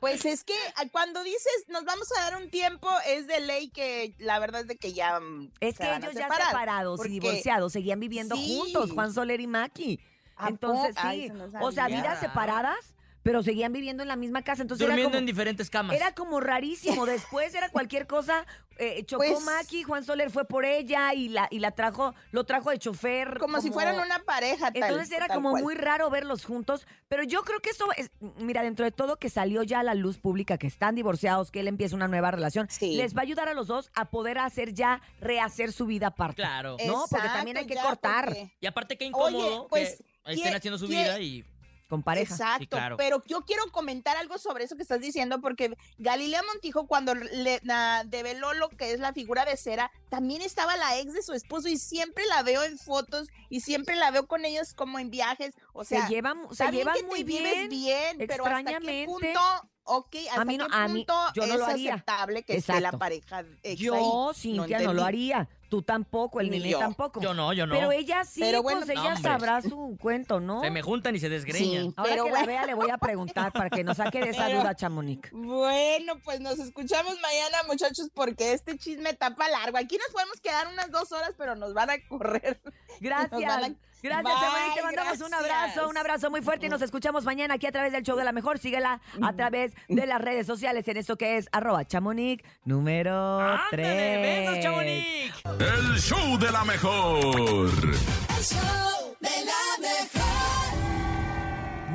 Pues 0.00 0.24
es 0.24 0.44
que 0.44 0.54
cuando 0.92 1.22
dices 1.22 1.64
nos 1.68 1.84
vamos 1.84 2.08
a 2.18 2.22
dar 2.30 2.42
un 2.42 2.48
tiempo, 2.50 2.88
es 3.06 3.26
de 3.26 3.40
ley 3.40 3.68
que 3.68 4.14
la 4.18 4.38
verdad 4.38 4.62
es 4.62 4.66
de 4.68 4.76
que 4.76 4.92
ya 4.92 5.20
mm, 5.20 5.50
es 5.60 5.76
se 5.76 5.82
que 5.82 5.88
van 5.90 6.02
a 6.02 6.06
ellos 6.06 6.14
ya 6.14 6.28
separados 6.46 7.04
y 7.06 7.08
divorciados 7.08 7.72
seguían 7.72 8.00
viviendo 8.00 8.36
Sí. 8.36 8.56
juntos, 8.58 8.92
Juan 8.92 9.12
Soler 9.12 9.40
y 9.40 9.46
Maki. 9.46 10.00
¿A 10.36 10.48
Entonces? 10.48 10.94
Ay, 10.98 11.28
sí, 11.28 11.34
o 11.60 11.70
sea, 11.72 11.86
vidas 11.88 12.18
separadas, 12.20 12.94
pero 13.22 13.42
seguían 13.42 13.72
viviendo 13.72 14.02
en 14.02 14.08
la 14.08 14.16
misma 14.16 14.42
casa. 14.42 14.62
Entonces 14.62 14.84
era 14.84 14.92
Durmiendo 14.94 15.10
como, 15.12 15.18
en 15.20 15.26
diferentes 15.26 15.68
camas. 15.70 15.94
Era 15.96 16.14
como 16.14 16.40
rarísimo. 16.40 17.04
Después 17.06 17.54
era 17.54 17.68
cualquier 17.68 18.06
cosa. 18.06 18.46
eh, 18.82 19.04
chocó 19.04 19.22
Pues- 19.26 19.44
Maki, 19.44 19.82
Juan 19.82 20.04
Soler 20.04 20.30
fue 20.30 20.46
por 20.46 20.64
ella 20.64 21.12
y 21.12 21.28
la, 21.28 21.46
y 21.50 21.58
la 21.58 21.72
trajo, 21.72 22.14
lo 22.32 22.44
trajo 22.44 22.70
de 22.70 22.78
chofer. 22.78 23.36
como, 23.38 23.60
si 23.60 23.70
fueran 23.70 23.98
una 24.00 24.20
pareja. 24.20 24.72
tal- 24.72 24.82
Entonces 24.84 25.12
era 25.14 25.26
tal 25.26 25.36
como 25.36 25.50
cual. 25.50 25.62
muy 25.62 25.74
raro 25.74 26.08
verlos 26.08 26.46
juntos, 26.46 26.86
pero 27.06 27.22
yo 27.22 27.42
creo 27.42 27.60
que 27.60 27.68
eso 27.70 27.84
es, 27.98 28.10
mira, 28.38 28.62
dentro 28.62 28.86
de 28.86 28.90
todo 28.90 29.18
que 29.18 29.28
salió 29.28 29.62
ya 29.64 29.80
a 29.80 29.82
la 29.82 29.92
luz 29.94 30.16
pública, 30.16 30.56
que 30.56 30.66
están 30.66 30.94
divorciados, 30.94 31.50
que 31.50 31.60
él 31.60 31.68
empieza 31.68 31.94
una 31.94 32.08
nueva 32.08 32.30
relación, 32.30 32.68
Sí. 32.70 32.96
les 32.96 33.14
va 33.14 33.18
a 33.20 33.22
ayudar 33.24 33.50
a 33.50 33.54
los 33.54 33.66
dos 33.66 33.90
a 33.94 34.06
poder 34.08 34.38
hacer 34.38 34.72
ya, 34.72 35.02
rehacer 35.20 35.72
su 35.72 35.84
vida 35.84 36.06
aparte. 36.06 36.36
Claro. 36.36 36.78
No, 36.86 37.04
porque 37.10 37.28
también 37.28 37.58
hay 37.58 37.66
que 37.66 37.74
ya, 37.74 37.82
cortar. 37.82 38.24
porque- 38.26 38.50
Y 38.62 38.66
aparte 38.66 38.96
qué 38.96 39.10
Oye, 39.12 39.36
incómodo 39.36 39.68
pues, 39.68 39.96
que 39.98 40.04
estén 40.32 40.42
¿quién- 40.42 40.54
haciendo 40.54 40.78
su 40.78 40.86
quién- 40.86 41.02
vida 41.02 41.20
y... 41.20 41.44
con 41.90 42.02
pareja. 42.04 42.32
Exacto, 42.32 42.78
pero 42.96 43.22
yo 43.26 43.42
quiero 43.42 43.64
comentar 43.72 44.16
algo 44.16 44.38
sobre 44.38 44.64
eso 44.64 44.76
que 44.76 44.82
estás 44.82 45.00
diciendo, 45.00 45.40
porque 45.40 45.76
Galilea 45.98 46.42
Montijo, 46.44 46.86
cuando 46.86 47.14
le 47.14 47.60
na- 47.64 48.04
develó 48.04 48.54
lo 48.54 48.68
que 48.70 48.92
es 48.92 49.00
la 49.00 49.12
figura 49.12 49.44
de 49.44 49.56
cera, 49.56 49.90
también 50.08 50.40
estaba 50.40 50.76
la 50.76 50.98
ex 50.98 51.12
de 51.12 51.22
su 51.22 51.34
esposo 51.34 51.68
y 51.68 51.76
siempre 51.76 52.24
la 52.26 52.42
veo 52.42 52.62
en 52.62 52.78
fotos 52.78 53.28
y 53.50 53.60
siempre 53.60 53.96
la 53.96 54.10
veo 54.12 54.26
con 54.28 54.44
ellos 54.44 54.72
como 54.72 54.98
en 55.00 55.10
viajes. 55.10 55.54
O 55.72 55.84
Se 55.84 55.96
sea, 55.96 56.08
llevan- 56.08 56.46
se 56.54 56.70
llevan 56.70 56.94
que 56.94 57.00
te 57.02 57.06
muy 57.08 57.24
bien, 57.24 57.68
bien, 57.68 58.18
pero 58.28 58.46
hasta 58.46 58.62
qué 58.64 58.70
extrañamente. 58.76 59.06
punto, 59.06 59.69
ok, 59.98 60.16
hasta 60.28 60.40
A 60.40 60.44
mí 60.44 60.56
no- 60.56 60.66
qué 60.68 60.76
a 60.76 60.88
mí- 60.88 61.04
punto 61.04 61.14
yo 61.34 61.46
no 61.46 61.52
es 61.54 61.58
lo 61.60 61.66
haría. 61.66 61.94
aceptable 61.94 62.42
que 62.42 62.56
esté 62.56 62.72
la 62.72 62.78
Exacto. 62.78 62.98
pareja 62.98 63.44
ex 63.62 63.80
Yo, 63.80 63.94
ahí? 63.94 64.34
Cintia, 64.34 64.80
no, 64.80 64.94
lo 64.94 65.04
haría. 65.04 65.48
Tú 65.68 65.82
tampoco, 65.82 66.40
el 66.40 66.50
Ni 66.50 66.58
nene 66.58 66.70
yo. 66.70 66.78
tampoco. 66.80 67.20
Yo 67.20 67.32
no, 67.32 67.52
yo 67.52 67.64
no. 67.64 67.74
Pero 67.76 67.92
ella 67.92 68.24
sí, 68.24 68.40
Pero 68.40 68.60
bueno, 68.60 68.80
pues 68.80 68.88
no, 68.96 69.02
ella 69.02 69.14
hombre. 69.14 69.22
sabrá 69.30 69.62
su 69.62 69.96
cuento, 70.00 70.40
¿no? 70.40 70.62
Se 70.62 70.70
me 70.70 70.82
juntan 70.82 71.14
y 71.14 71.20
se 71.20 71.28
desgreñan. 71.28 71.84
Sí. 71.90 71.94
Ahora 71.96 72.10
Pero 72.10 72.24
que 72.24 72.30
la 72.32 72.44
vea 72.44 72.66
le 72.66 72.74
voy 72.74 72.90
a 72.90 72.98
preguntar 72.98 73.52
para 73.52 73.70
que 73.70 73.84
nos 73.84 73.96
saque 73.98 74.18
de 74.20 74.30
esa 74.30 74.46
Pero- 74.46 74.60
duda, 74.62 74.74
Chamonix. 74.74 75.30
Bueno, 75.30 76.14
pues 76.24 76.40
nos 76.40 76.58
escuchamos 76.58 77.14
mañana, 77.20 77.58
muchachos, 77.68 78.08
porque 78.12 78.52
este 78.52 78.76
chisme 78.78 79.14
tapa 79.14 79.48
largo. 79.48 79.78
Aquí 79.78 79.96
nos 79.96 80.08
podemos 80.12 80.40
quedar 80.40 80.66
unas 80.66 80.90
dos 80.90 81.12
horas, 81.12 81.34
pero 81.38 81.54
nos 81.54 81.72
van 81.72 81.90
a 81.90 81.94
correr. 82.08 82.60
Gracias. 83.00 83.72
Gracias, 84.02 84.34
Chamonix. 84.40 84.74
Te 84.74 84.82
mandamos 84.82 85.20
un 85.20 85.34
abrazo, 85.34 85.88
un 85.88 85.96
abrazo 85.96 86.30
muy 86.30 86.42
fuerte 86.42 86.66
y 86.66 86.68
nos 86.68 86.82
escuchamos 86.82 87.24
mañana 87.24 87.54
aquí 87.54 87.66
a 87.66 87.72
través 87.72 87.92
del 87.92 88.02
show 88.02 88.16
de 88.16 88.24
la 88.24 88.32
mejor. 88.32 88.58
Síguela 88.58 89.00
a 89.22 89.32
través 89.34 89.72
de 89.88 90.06
las 90.06 90.20
redes 90.20 90.46
sociales 90.46 90.86
en 90.88 90.96
esto 90.96 91.16
que 91.16 91.36
es 91.36 91.48
arroba 91.52 91.84
Chamonix 91.84 92.42
número 92.64 93.38
3. 93.70 93.86
¡Ándale! 93.86 94.20
¡Besos, 94.22 94.60
Chamonix! 94.60 95.34
El 95.60 95.98
show 96.00 96.38
de 96.38 96.50
la 96.50 96.64
mejor. 96.64 97.24
El 97.26 98.44
show 98.44 99.16
de 99.20 99.44
la 99.44 99.78
mejor. 99.80 100.30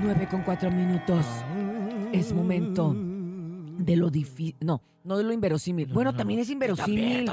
9 0.01 0.27
con 0.29 0.43
4 0.43 0.71
minutos. 0.71 1.25
Es 2.11 2.31
momento 2.31 2.93
de 2.95 3.95
lo 3.95 4.09
difícil. 4.09 4.55
No, 4.61 4.81
no 5.05 5.17
de 5.17 5.23
lo 5.23 5.31
inverosímil. 5.31 5.85
bueno, 5.87 6.13
también 6.15 6.39
es 6.39 6.49
inverosímil. 6.49 7.29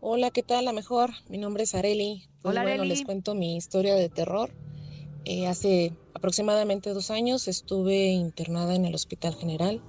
Hola, 0.00 0.30
¿qué 0.30 0.44
tal? 0.44 0.64
La 0.64 0.72
mejor. 0.72 1.10
Mi 1.28 1.38
nombre 1.38 1.64
es 1.64 1.74
Areli. 1.74 2.28
Pues 2.42 2.52
Hola, 2.52 2.62
bueno, 2.62 2.84
les 2.84 3.02
cuento 3.02 3.34
mi 3.34 3.56
historia 3.56 3.96
de 3.96 4.08
terror. 4.08 4.54
Eh, 5.24 5.48
hace 5.48 5.92
aproximadamente 6.14 6.94
dos 6.94 7.10
años 7.10 7.48
estuve 7.48 8.06
internada 8.10 8.76
en 8.76 8.84
el 8.84 8.94
Hospital 8.94 9.34
General. 9.34 9.82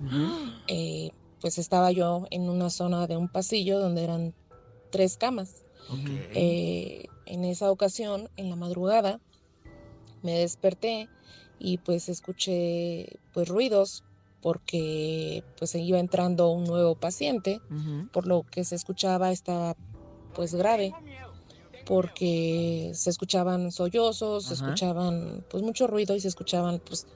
Eh, 0.68 1.12
pues 1.40 1.60
estaba 1.60 1.92
yo 1.92 2.26
en 2.32 2.50
una 2.50 2.72
zona 2.72 3.06
de 3.06 3.18
un 3.18 3.30
pasillo 3.30 3.80
donde 3.80 4.04
eran 4.04 4.34
tres 4.90 5.16
camas. 5.16 5.64
Eh, 6.34 7.06
en 7.28 7.46
esa 7.46 7.70
ocasión, 7.70 8.30
en 8.36 8.50
la 8.50 8.56
madrugada, 8.56 9.22
me 10.24 10.34
desperté 10.40 11.08
y 11.60 11.78
pues 11.78 12.10
escuché 12.10 13.20
pues 13.32 13.48
ruidos 13.48 14.04
porque 14.42 15.44
pues 15.58 15.76
iba 15.76 16.00
entrando 16.00 16.50
un 16.50 16.64
nuevo 16.64 16.96
paciente, 16.96 17.62
por 18.12 18.26
lo 18.26 18.44
que 18.44 18.64
se 18.64 18.76
escuchaba 18.76 19.32
estaba 19.32 19.76
pues 20.34 20.54
grave, 20.56 20.94
porque 21.86 22.92
se 22.94 23.10
escuchaban 23.10 23.72
sollozos, 23.72 24.46
se 24.46 24.54
escuchaban 24.54 25.46
pues 25.50 25.64
mucho 25.64 25.88
ruido 25.88 26.16
y 26.16 26.20
se 26.20 26.28
escuchaban 26.28 26.82
pues 26.86 27.08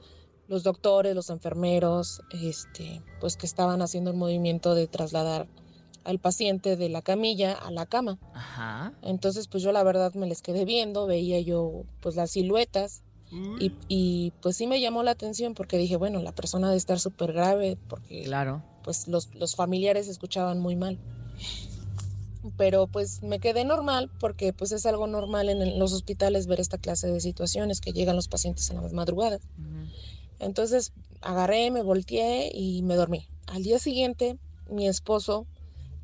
los 0.48 0.62
doctores, 0.62 1.14
los 1.14 1.30
enfermeros, 1.30 2.22
este, 2.30 3.02
pues 3.20 3.36
que 3.36 3.46
estaban 3.46 3.82
haciendo 3.82 4.10
el 4.10 4.16
movimiento 4.16 4.74
de 4.74 4.86
trasladar 4.86 5.46
al 6.04 6.18
paciente 6.18 6.76
de 6.76 6.88
la 6.90 7.02
camilla 7.02 7.52
a 7.52 7.70
la 7.70 7.86
cama. 7.86 8.18
Ajá. 8.34 8.92
Entonces, 9.02 9.48
pues 9.48 9.62
yo 9.62 9.72
la 9.72 9.82
verdad 9.82 10.12
me 10.14 10.26
les 10.26 10.42
quedé 10.42 10.64
viendo, 10.64 11.06
veía 11.06 11.40
yo 11.40 11.84
pues 12.00 12.16
las 12.16 12.32
siluetas 12.32 13.02
y, 13.58 13.72
y, 13.88 14.32
pues 14.42 14.56
sí 14.56 14.68
me 14.68 14.80
llamó 14.80 15.02
la 15.02 15.10
atención 15.10 15.54
porque 15.54 15.76
dije, 15.76 15.96
bueno, 15.96 16.22
la 16.22 16.32
persona 16.32 16.68
debe 16.68 16.76
estar 16.76 17.00
súper 17.00 17.32
grave 17.32 17.76
porque 17.88 18.22
claro. 18.22 18.62
pues 18.84 19.08
los, 19.08 19.34
los 19.34 19.56
familiares 19.56 20.06
escuchaban 20.06 20.60
muy 20.60 20.76
mal. 20.76 20.98
Pero 22.56 22.86
pues 22.88 23.22
me 23.22 23.40
quedé 23.40 23.64
normal 23.64 24.10
porque 24.18 24.52
pues 24.52 24.72
es 24.72 24.86
algo 24.86 25.06
normal 25.06 25.48
en 25.48 25.62
el- 25.62 25.78
los 25.78 25.92
hospitales 25.92 26.46
ver 26.46 26.60
esta 26.60 26.78
clase 26.78 27.08
de 27.08 27.20
situaciones 27.20 27.80
que 27.80 27.92
llegan 27.92 28.16
los 28.16 28.28
pacientes 28.28 28.70
en 28.70 28.82
las 28.82 28.92
madrugadas. 28.92 29.40
Entonces 30.38 30.92
agarré, 31.20 31.70
me 31.70 31.82
volteé 31.82 32.50
y 32.52 32.82
me 32.82 32.96
dormí. 32.96 33.26
Al 33.46 33.62
día 33.62 33.78
siguiente, 33.78 34.36
mi 34.66 34.88
esposo 34.88 35.46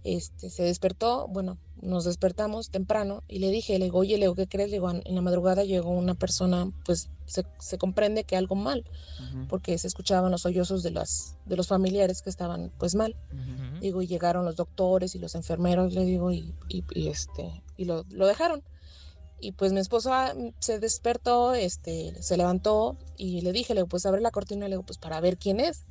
este, 0.02 0.50
se 0.50 0.62
despertó, 0.62 1.26
bueno, 1.28 1.58
nos 1.82 2.04
despertamos 2.04 2.70
temprano 2.70 3.22
y 3.28 3.38
le 3.38 3.50
dije, 3.50 3.78
le 3.78 3.86
digo, 3.86 3.98
oye, 4.00 4.16
le 4.16 4.24
digo, 4.26 4.34
¿qué 4.34 4.46
crees? 4.46 4.68
Le 4.70 4.76
digo, 4.76 4.90
en 4.90 5.02
la 5.14 5.20
madrugada 5.20 5.64
llegó 5.64 5.90
una 5.90 6.14
persona, 6.14 6.70
pues 6.84 7.08
se, 7.26 7.44
se 7.58 7.78
comprende 7.78 8.24
que 8.24 8.36
algo 8.36 8.54
mal, 8.54 8.84
porque 9.48 9.76
se 9.78 9.86
escuchaban 9.86 10.30
los 10.30 10.42
sollozos 10.42 10.82
de, 10.82 10.90
las, 10.90 11.36
de 11.46 11.56
los 11.56 11.66
familiares 11.68 12.22
que 12.22 12.30
estaban 12.30 12.72
pues 12.78 12.94
mal. 12.94 13.16
Digo, 13.80 14.02
y 14.02 14.06
llegaron 14.06 14.44
los 14.44 14.56
doctores 14.56 15.14
y 15.14 15.18
los 15.18 15.34
enfermeros, 15.34 15.92
le 15.94 16.04
digo, 16.04 16.30
y, 16.32 16.54
y- 16.68 16.84
y, 16.94 17.08
este, 17.08 17.62
y 17.76 17.84
lo, 17.86 18.04
lo 18.10 18.26
dejaron. 18.26 18.62
Y 19.40 19.52
pues 19.52 19.72
mi 19.72 19.80
esposo 19.80 20.12
ah, 20.12 20.34
se 20.58 20.78
despertó, 20.80 21.54
este, 21.54 22.14
se 22.22 22.36
levantó 22.36 22.98
y 23.16 23.40
le 23.40 23.52
dije, 23.52 23.72
le 23.74 23.80
digo, 23.80 23.88
pues 23.88 24.04
abre 24.04 24.20
la 24.20 24.30
cortina, 24.30 24.66
le 24.68 24.74
digo, 24.74 24.82
pues 24.82 24.98
para 24.98 25.18
ver 25.20 25.38
quién 25.38 25.60
es. 25.60 25.86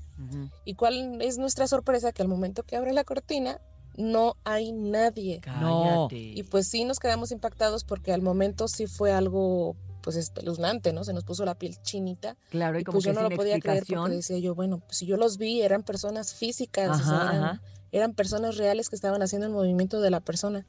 ¿Y 0.66 0.76
cuál 0.76 1.20
es 1.22 1.38
nuestra 1.40 1.68
sorpresa? 1.68 2.12
Que 2.12 2.22
al 2.22 2.28
momento 2.28 2.62
que 2.64 2.76
abre 2.76 2.94
la 2.94 3.04
cortina, 3.04 3.60
no 4.00 4.38
hay 4.46 4.72
nadie. 4.72 5.42
No. 5.60 6.08
Y 6.12 6.44
pues 6.44 6.68
sí 6.70 6.86
nos 6.86 7.00
quedamos 7.00 7.32
impactados 7.32 7.84
porque 7.84 8.14
al 8.14 8.22
momento 8.22 8.68
sí 8.68 8.88
fue 8.88 9.12
algo 9.12 9.76
pues 10.02 10.16
espeluznante, 10.16 10.94
¿no? 10.94 11.04
Se 11.04 11.14
nos 11.14 11.26
puso 11.26 11.44
la 11.44 11.56
piel 11.56 11.76
chinita. 11.82 12.38
Claro, 12.50 12.80
y 12.80 12.82
y 12.82 12.84
como 12.86 12.96
pues 12.96 13.06
que 13.06 13.14
yo 13.14 13.22
no 13.22 13.30
lo 13.30 13.36
podía 13.36 13.60
creer 13.60 13.84
porque 13.86 14.16
decía 14.16 14.40
yo, 14.40 14.56
bueno, 14.56 14.80
pues 14.80 14.98
si 14.98 15.06
yo 15.06 15.18
los 15.18 15.38
vi, 15.38 15.62
eran 15.62 15.84
personas 15.84 16.34
físicas, 16.34 17.02
o 17.02 17.04
sea, 17.04 17.30
Ajá, 17.30 17.62
eran, 17.92 18.14
personas 18.14 18.56
reales 18.58 18.90
que 18.90 18.96
estaban 18.96 19.22
haciendo 19.22 19.48
el 19.48 19.54
movimiento 19.54 20.00
de 20.00 20.10
la 20.12 20.22
persona. 20.22 20.66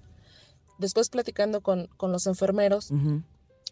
Después 0.79 1.09
platicando 1.09 1.61
con, 1.61 1.87
con 1.97 2.11
los 2.11 2.27
enfermeros, 2.27 2.91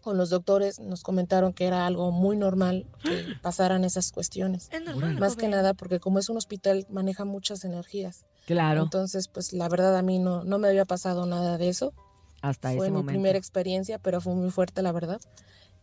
con 0.01 0.17
los 0.17 0.29
doctores, 0.29 0.79
nos 0.79 1.03
comentaron 1.03 1.51
que 1.51 1.65
era 1.65 1.85
algo 1.85 2.11
muy 2.11 2.37
normal 2.37 2.85
que 3.03 3.25
pasaran 3.41 3.83
esas 3.83 4.11
cuestiones. 4.11 4.69
Es 4.71 4.81
normal, 4.81 5.19
Más 5.19 5.35
que 5.35 5.49
nada 5.49 5.73
porque 5.73 5.99
como 5.99 6.19
es 6.19 6.29
un 6.29 6.37
hospital 6.37 6.87
maneja 6.89 7.25
muchas 7.25 7.65
energías. 7.65 8.25
Claro. 8.53 8.81
Entonces, 8.83 9.27
pues 9.27 9.53
la 9.53 9.69
verdad 9.69 9.95
a 9.95 10.01
mí 10.01 10.17
no, 10.17 10.43
no 10.43 10.57
me 10.57 10.67
había 10.69 10.85
pasado 10.85 11.25
nada 11.27 11.57
de 11.59 11.69
eso. 11.69 11.93
Hasta 12.41 12.69
Fue 12.69 12.77
ese 12.77 12.85
mi 12.87 12.97
momento. 12.97 13.11
primera 13.11 13.37
experiencia, 13.37 13.99
pero 13.99 14.21
fue 14.21 14.33
muy 14.33 14.49
fuerte, 14.49 14.81
la 14.81 14.91
verdad. 14.91 15.21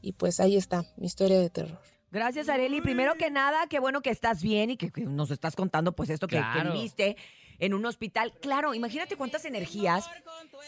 Y 0.03 0.13
pues 0.13 0.41
ahí 0.41 0.57
está, 0.57 0.85
mi 0.97 1.07
historia 1.07 1.39
de 1.39 1.49
terror. 1.49 1.79
Gracias, 2.11 2.49
Areli. 2.49 2.81
Primero 2.81 3.15
que 3.15 3.31
nada, 3.31 3.67
qué 3.69 3.79
bueno 3.79 4.01
que 4.01 4.11
estás 4.11 4.43
bien 4.43 4.71
y 4.71 4.77
que, 4.77 4.91
que 4.91 5.03
nos 5.03 5.31
estás 5.31 5.55
contando 5.55 5.93
pues 5.93 6.11
esto 6.11 6.27
que, 6.27 6.37
que 6.37 6.43
Claro. 6.43 6.73
viviste 6.73 7.17
en 7.59 7.75
un 7.75 7.85
hospital. 7.87 8.33
Claro, 8.41 8.75
imagínate 8.75 9.17
cuántas 9.17 9.45
energías 9.45 10.09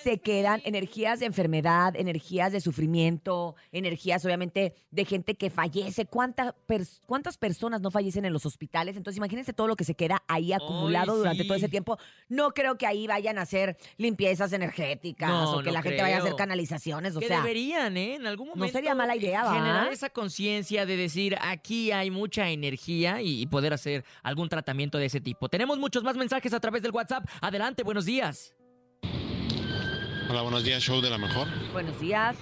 se 0.03 0.19
quedan, 0.19 0.61
energías 0.65 1.21
de 1.21 1.27
enfermedad, 1.27 1.95
energías 1.97 2.53
de 2.53 2.61
sufrimiento, 2.61 3.57
energías 3.73 4.25
obviamente 4.25 4.75
de 4.91 5.05
gente 5.05 5.35
que 5.35 5.51
fallece. 5.51 6.07
¿Cuánta 6.07 6.55
pers- 6.67 7.01
¿Cuántas 7.07 7.37
personas 7.39 7.81
no 7.81 7.91
fallecen 7.91 8.25
en 8.25 8.33
los 8.33 8.47
hospitales? 8.47 8.97
Entonces 8.97 9.19
imagínense 9.19 9.53
todo 9.53 9.67
lo 9.67 9.77
que 9.77 9.85
se 9.85 9.95
queda 9.95 10.23
ahí 10.29 10.53
acumulado 10.53 11.17
durante 11.17 11.43
sí. 11.43 11.49
todo 11.49 11.59
ese 11.59 11.69
tiempo. 11.69 11.99
No 12.29 12.51
creo 12.53 12.79
que 12.79 12.87
ahí 12.87 13.07
vayan 13.07 13.39
a 13.39 13.43
hacer 13.43 13.77
limpiezas 13.97 14.53
energéticas 14.53 15.29
No, 15.29 15.53
o 15.55 15.59
que 15.61 15.67
no 15.67 15.73
la 15.73 15.83
gente 15.83 16.03
vaya 16.03 16.17
a 16.17 16.21
hacer 16.21 16.35
canalizaciones. 16.37 17.17
O 17.17 17.21
que 17.21 17.29
sea, 17.29 17.39
deberían, 17.43 17.97
¿eh? 17.97 18.15
En 18.17 18.27
algún 18.27 18.49
momento. 18.49 18.73
sería 18.73 18.95
mala 18.95 19.17
idea, 19.17 19.45
¿va? 19.45 19.55
Generar 19.55 19.93
esa 19.93 20.11
conciencia 20.11 20.87
de 20.87 20.97
decir, 20.97 21.37
aquí 21.41 21.91
hay 21.93 22.11
mucha 22.11 22.51
energía 22.51 23.21
y, 23.23 23.41
y 23.43 23.47
poder 23.47 23.73
hacer 23.73 24.05
algún 24.23 24.49
tratamiento 24.49 24.99
de 24.99 25.07
ese 25.07 25.21
tipo. 25.21 25.49
Tenemos 25.49 25.79
muchos 25.79 26.03
más 26.05 26.17
mensajes 26.17 26.53
a 26.53 26.61
través 26.61 26.78
del 26.83 26.93
WhatsApp. 26.93 27.25
Adelante, 27.41 27.83
buenos 27.83 28.05
días. 28.05 28.55
Hola, 30.31 30.43
buenos 30.43 30.63
días, 30.65 30.83
show 30.83 31.01
de 31.01 31.11
la 31.11 31.19
mejor. 31.19 31.49
Buenos 31.73 31.99
días. 32.01 32.37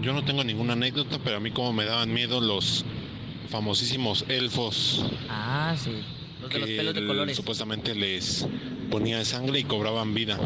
Yo 0.00 0.12
no 0.12 0.24
tengo 0.24 0.44
ninguna 0.44 0.74
anécdota, 0.74 1.18
pero 1.24 1.38
a 1.38 1.40
mí 1.40 1.50
como 1.50 1.72
me 1.72 1.84
daban 1.84 2.12
miedo 2.12 2.40
los 2.40 2.84
famosísimos 3.48 4.24
elfos. 4.28 5.04
Ah, 5.28 5.74
sí. 5.76 6.02
Los 6.40 6.50
de 6.50 6.58
los 6.60 6.68
pelos 6.68 6.94
de 6.94 7.06
colores. 7.06 7.36
supuestamente 7.36 7.94
les 7.96 8.46
ponía 8.90 9.24
sangre 9.24 9.58
y 9.58 9.64
cobraban 9.64 10.14
vida. 10.14 10.38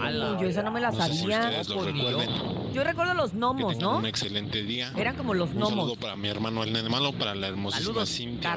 Ay, 0.00 0.14
yo 0.40 0.46
esa 0.48 0.62
no 0.62 0.70
me 0.70 0.80
la 0.80 0.92
No 0.92 1.02
sé 1.04 1.12
si 1.12 1.18
sabía. 1.18 1.40
ustedes 1.60 1.68
lo 1.68 1.84
recuerden. 1.84 2.30
Yo 2.76 2.84
recuerdo 2.84 3.14
los 3.14 3.30
Que 3.30 3.36
gnomos, 3.38 3.72
tengan 3.72 3.92
¿no? 3.92 3.98
un 3.98 4.06
excelente 4.06 4.62
día. 4.62 4.92
Eran 4.96 5.16
como 5.16 5.32
los 5.32 5.48
Un 5.50 5.56
gnomos. 5.56 5.70
saludo 5.70 5.96
para 5.96 6.14
mi 6.14 6.28
hermano 6.28 6.62
el 6.62 6.72
nene 6.74 6.90
malo, 6.90 7.12
para 7.12 7.34
la 7.34 7.48
hermosísima 7.48 8.04
Cintia 8.04 8.54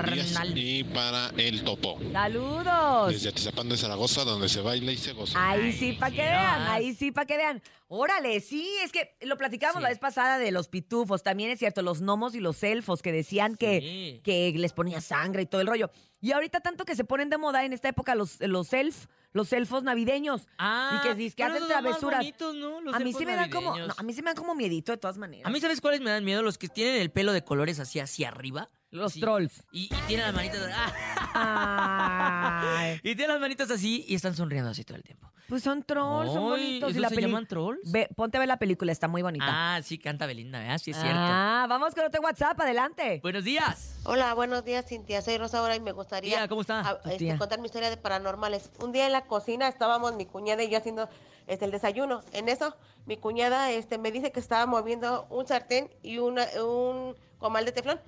y 0.55 0.84
para 0.84 1.30
el 1.38 1.63
topo. 1.63 1.97
Saludos. 2.11 3.13
Desde 3.13 3.30
Atizapán 3.30 3.70
de 3.70 3.78
Zaragoza, 3.78 4.26
donde 4.26 4.49
se 4.49 4.59
baila 4.61 4.91
y 4.91 4.97
se 4.97 5.13
goza. 5.13 5.49
Ahí 5.49 5.72
sí, 5.72 5.93
para 5.93 6.11
que 6.13 6.22
vean, 6.22 6.61
ahí 6.67 6.93
sí, 6.93 7.11
para 7.11 7.26
que 7.26 7.38
vean. 7.38 7.61
Órale, 7.88 8.41
sí, 8.41 8.70
es 8.84 8.91
que 8.91 9.15
lo 9.22 9.38
platicamos 9.38 9.82
la 9.82 9.89
vez 9.89 9.99
pasada 9.99 10.38
de 10.38 10.51
los 10.51 10.67
pitufos. 10.67 11.24
También 11.24 11.49
es 11.49 11.59
cierto, 11.59 11.82
los 11.82 12.01
gnomos 12.01 12.36
y 12.36 12.41
los 12.41 12.61
elfos 12.63 13.01
que 13.01 13.11
decían 13.11 13.55
que, 13.55 14.20
que 14.24 14.51
les 14.55 14.74
ponía 14.74 14.99
sangre 15.01 15.43
y 15.43 15.45
todo 15.45 15.61
el 15.61 15.67
rollo. 15.67 15.89
Y 16.22 16.34
ahorita 16.34 16.59
tanto 16.59 16.84
que 16.84 16.95
se 16.95 17.05
ponen 17.05 17.30
de 17.30 17.38
moda 17.38 17.63
en 17.63 17.72
esta 17.74 17.88
época 17.88 18.15
los, 18.15 18.39
los 18.41 18.74
elf, 18.74 19.05
los 19.32 19.53
elfos 19.53 19.84
navideños. 19.84 20.41
y 20.43 20.45
que, 20.45 20.49
Ah, 20.57 21.01
pero 21.36 21.53
hacen 21.53 21.67
travesuras. 21.67 22.19
bonitos, 22.19 22.55
¿no? 22.55 22.82
Los 22.82 22.95
a 22.95 22.99
mí 22.99 23.13
sí 23.13 23.25
me 23.25 23.36
dan 23.36 23.49
como, 23.49 23.77
no, 23.77 23.93
a 23.97 24.03
mí 24.03 24.13
sí 24.13 24.21
me 24.21 24.27
dan 24.30 24.36
como 24.36 24.55
miedito 24.55 24.91
de 24.91 24.97
todas 24.97 25.17
maneras. 25.17 25.45
A 25.45 25.49
mí, 25.49 25.59
¿sabes 25.59 25.82
cuáles 25.82 26.01
me 26.01 26.09
dan 26.09 26.23
miedo? 26.25 26.41
Los 26.41 26.57
que 26.57 26.67
tienen 26.67 26.95
el 27.01 27.11
pelo 27.11 27.32
de 27.34 27.43
colores 27.43 27.80
así 27.80 27.99
hacia 27.99 28.30
arriba. 28.30 28.69
Los 28.91 29.13
trolls. 29.13 29.63
Y, 29.71 29.84
y 29.84 29.88
tienen 30.07 30.25
las 30.25 30.34
manitas. 30.36 30.59
y 33.03 33.15
tienen 33.15 33.27
las 33.30 33.39
manitas 33.39 33.69
así 33.71 34.03
y 34.07 34.15
están 34.15 34.36
sonriendo 34.36 34.71
así 34.71 34.84
todo 34.84 34.97
el 34.97 35.03
tiempo. 35.03 35.32
Pues 35.49 35.63
son 35.63 35.81
trolls, 35.83 36.31
son 36.31 36.43
Ay, 36.43 36.49
bonitos. 36.49 36.89
y 36.89 36.91
¿esos 36.91 37.01
la 37.01 37.09
se 37.09 37.15
peli- 37.15 37.27
llaman 37.27 37.47
trolls? 37.47 37.91
Ve, 37.91 38.07
ponte 38.15 38.37
a 38.37 38.39
ver 38.39 38.47
la 38.47 38.57
película, 38.57 38.91
está 38.91 39.07
muy 39.07 39.21
bonita. 39.23 39.45
Ah, 39.49 39.81
sí, 39.83 39.97
canta 39.97 40.27
Belinda, 40.27 40.59
¿verdad? 40.59 40.77
Sí, 40.77 40.91
es 40.91 40.97
cierto. 40.97 41.17
Ah, 41.19 41.65
vamos 41.67 41.95
con 41.95 42.05
otro 42.05 42.21
WhatsApp, 42.21 42.59
adelante. 42.59 43.19
Buenos 43.23 43.43
días. 43.43 43.99
Hola, 44.03 44.33
buenos 44.35 44.63
días, 44.63 44.85
Cintia. 44.87 45.21
Soy 45.23 45.37
Rosaura 45.39 45.75
y 45.75 45.79
me 45.79 45.91
gustaría 45.91 46.37
Tía, 46.37 46.47
¿cómo 46.47 46.61
está? 46.61 46.81
a- 46.87 47.01
Tu 47.01 47.09
este, 47.09 47.17
tía. 47.19 47.37
contar 47.39 47.59
mi 47.59 47.65
historia 47.65 47.89
de 47.89 47.97
paranormales. 47.97 48.69
Un 48.79 48.91
día 48.91 49.07
en 49.07 49.11
la 49.11 49.25
cocina 49.25 49.67
estábamos 49.67 50.15
mi 50.15 50.25
cuñada 50.27 50.63
y 50.63 50.69
yo 50.69 50.77
haciendo 50.77 51.09
este, 51.47 51.65
el 51.65 51.71
desayuno. 51.71 52.21
En 52.31 52.47
eso, 52.47 52.75
mi 53.07 53.17
cuñada 53.17 53.71
este, 53.71 53.97
me 53.97 54.11
dice 54.11 54.31
que 54.31 54.39
estaba 54.39 54.67
moviendo 54.67 55.25
un 55.31 55.47
sartén 55.47 55.89
y 56.03 56.19
una, 56.19 56.45
un 56.63 57.15
comal 57.39 57.65
de 57.65 57.71
teflón. 57.71 57.99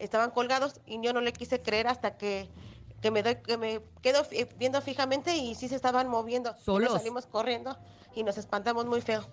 Estaban 0.00 0.30
colgados 0.32 0.80
y 0.86 1.00
yo 1.00 1.12
no 1.12 1.20
le 1.20 1.32
quise 1.32 1.62
creer 1.62 1.86
hasta 1.86 2.16
que, 2.16 2.48
que 3.00 3.10
me 3.10 3.22
doy, 3.22 3.36
que 3.36 3.56
me 3.56 3.80
quedo 4.02 4.24
fi- 4.24 4.46
viendo 4.58 4.80
fijamente 4.82 5.36
y 5.36 5.54
sí 5.54 5.68
se 5.68 5.76
estaban 5.76 6.08
moviendo. 6.08 6.50
Y 6.50 6.52
nos 6.54 6.62
¿Solos? 6.62 6.92
salimos 6.92 7.26
corriendo 7.26 7.76
y 8.14 8.22
nos 8.24 8.38
espantamos 8.38 8.86
muy 8.86 9.00
feo. 9.00 9.26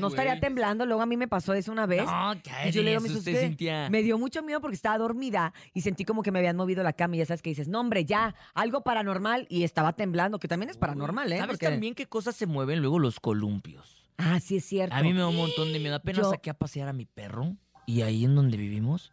no 0.00 0.08
estaría 0.08 0.38
temblando, 0.38 0.84
luego 0.84 1.00
a 1.00 1.06
mí 1.06 1.16
me 1.16 1.28
pasó 1.28 1.54
eso 1.54 1.72
una 1.72 1.86
vez. 1.86 2.04
No, 2.04 2.34
Y 2.34 2.70
yo 2.72 2.82
le 2.82 2.90
digo, 2.90 3.00
"¿Me 3.00 3.08
usted, 3.08 3.30
asusté". 3.32 3.40
Cintia. 3.40 3.88
Me 3.88 4.02
dio 4.02 4.18
mucho 4.18 4.42
miedo 4.42 4.60
porque 4.60 4.74
estaba 4.76 4.98
dormida 4.98 5.54
y 5.72 5.80
sentí 5.80 6.04
como 6.04 6.22
que 6.22 6.30
me 6.30 6.40
habían 6.40 6.56
movido 6.56 6.82
la 6.82 6.92
cama 6.92 7.16
y 7.16 7.20
ya 7.20 7.26
sabes 7.26 7.40
que 7.40 7.48
dices, 7.50 7.66
no 7.66 7.80
hombre, 7.80 8.04
ya, 8.04 8.34
algo 8.52 8.82
paranormal 8.82 9.46
y 9.48 9.64
estaba 9.64 9.94
temblando, 9.94 10.38
que 10.38 10.46
también 10.48 10.68
es 10.68 10.76
paranormal, 10.76 11.32
¿eh? 11.32 11.38
¿Sabes 11.38 11.54
Porque- 11.54 11.66
también 11.70 11.94
qué 11.94 12.06
cosas 12.06 12.36
se 12.36 12.44
mueven 12.46 12.80
luego 12.80 12.98
los 12.98 13.18
columpios? 13.18 13.96
Ah, 14.18 14.40
sí 14.40 14.56
es 14.58 14.64
cierto. 14.66 14.94
A 14.94 15.00
mí 15.02 15.14
me 15.14 15.20
da 15.20 15.28
un 15.28 15.36
montón 15.36 15.72
de 15.72 15.78
miedo. 15.78 15.94
Apenas 15.96 16.24
Yo- 16.24 16.30
saqué 16.30 16.50
a 16.50 16.54
pasear 16.54 16.88
a 16.88 16.92
mi 16.92 17.06
perro 17.06 17.56
y 17.86 18.02
ahí 18.02 18.24
en 18.26 18.34
donde 18.34 18.58
vivimos 18.58 19.12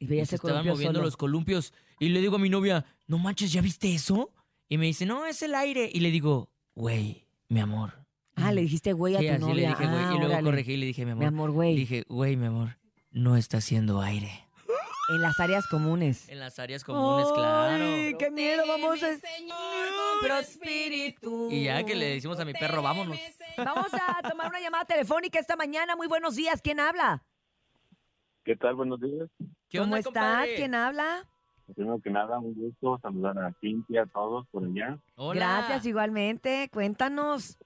Y 0.00 0.06
veía 0.06 0.22
se 0.26 0.34
ese 0.34 0.36
estaban 0.36 0.66
moviendo 0.66 0.94
solo. 0.98 1.04
los 1.04 1.16
columpios 1.16 1.72
y 2.00 2.08
le 2.10 2.20
digo 2.20 2.36
a 2.36 2.38
mi 2.38 2.48
novia, 2.48 2.84
no 3.06 3.18
manches, 3.18 3.52
¿ya 3.52 3.60
viste 3.60 3.94
eso? 3.94 4.32
Y 4.68 4.78
me 4.78 4.86
dice, 4.86 5.06
no, 5.06 5.26
es 5.26 5.42
el 5.42 5.54
aire. 5.54 5.90
Y 5.92 6.00
le 6.00 6.10
digo, 6.10 6.50
güey, 6.74 7.26
mi 7.48 7.60
amor. 7.60 7.94
Ah, 8.36 8.52
le 8.52 8.60
dijiste 8.60 8.92
güey 8.92 9.16
a 9.16 9.18
Sí, 9.18 9.26
tu 9.26 9.32
así 9.32 9.40
novia. 9.40 9.54
le 9.54 9.68
dije, 9.68 9.86
güey. 9.86 10.04
Ah, 10.04 10.10
y 10.14 10.18
luego 10.18 10.26
órale. 10.26 10.44
corregí 10.44 10.72
y 10.72 10.76
le 10.76 10.86
dije, 10.86 11.04
mi 11.04 11.10
amor. 11.12 11.22
Mi 11.22 11.26
amor, 11.26 11.50
güey. 11.50 11.74
Le 11.74 11.80
dije, 11.80 12.04
güey, 12.08 12.36
mi 12.36 12.46
amor, 12.46 12.78
no 13.10 13.36
está 13.36 13.56
haciendo 13.58 14.00
aire. 14.00 14.30
En 15.10 15.22
las 15.22 15.40
áreas 15.40 15.66
comunes. 15.66 16.28
En 16.28 16.38
las 16.38 16.58
áreas 16.58 16.84
comunes, 16.84 17.26
claro. 17.32 17.82
Ay, 17.82 18.14
qué 18.18 18.30
miedo, 18.30 18.62
vamos 18.68 19.02
a... 19.02 20.38
espíritu. 20.40 21.48
Y 21.50 21.64
ya 21.64 21.82
que 21.84 21.94
le 21.94 22.06
decimos 22.10 22.38
a 22.38 22.44
mi 22.44 22.52
perro, 22.52 22.82
vámonos. 22.82 23.16
Vamos 23.56 23.86
a 23.94 24.28
tomar 24.28 24.48
una 24.48 24.60
llamada 24.60 24.84
telefónica 24.84 25.38
esta 25.38 25.56
mañana. 25.56 25.96
Muy 25.96 26.06
buenos 26.08 26.36
días. 26.36 26.60
¿Quién 26.62 26.78
habla? 26.78 27.24
¿Qué 28.44 28.54
tal? 28.56 28.74
Buenos 28.74 29.00
días. 29.00 29.28
¿Cómo 29.74 29.96
estás? 29.96 30.46
¿Quién 30.56 30.74
habla? 30.74 31.26
Primero 31.74 32.00
que 32.00 32.10
nada, 32.10 32.38
un 32.38 32.54
gusto 32.54 32.98
saludar 33.02 33.38
a 33.38 33.52
Cintia, 33.60 34.02
a 34.02 34.06
todos 34.06 34.46
por 34.48 34.64
allá. 34.64 34.98
Gracias, 35.34 35.86
igualmente. 35.86 36.68
Cuéntanos. 36.72 37.58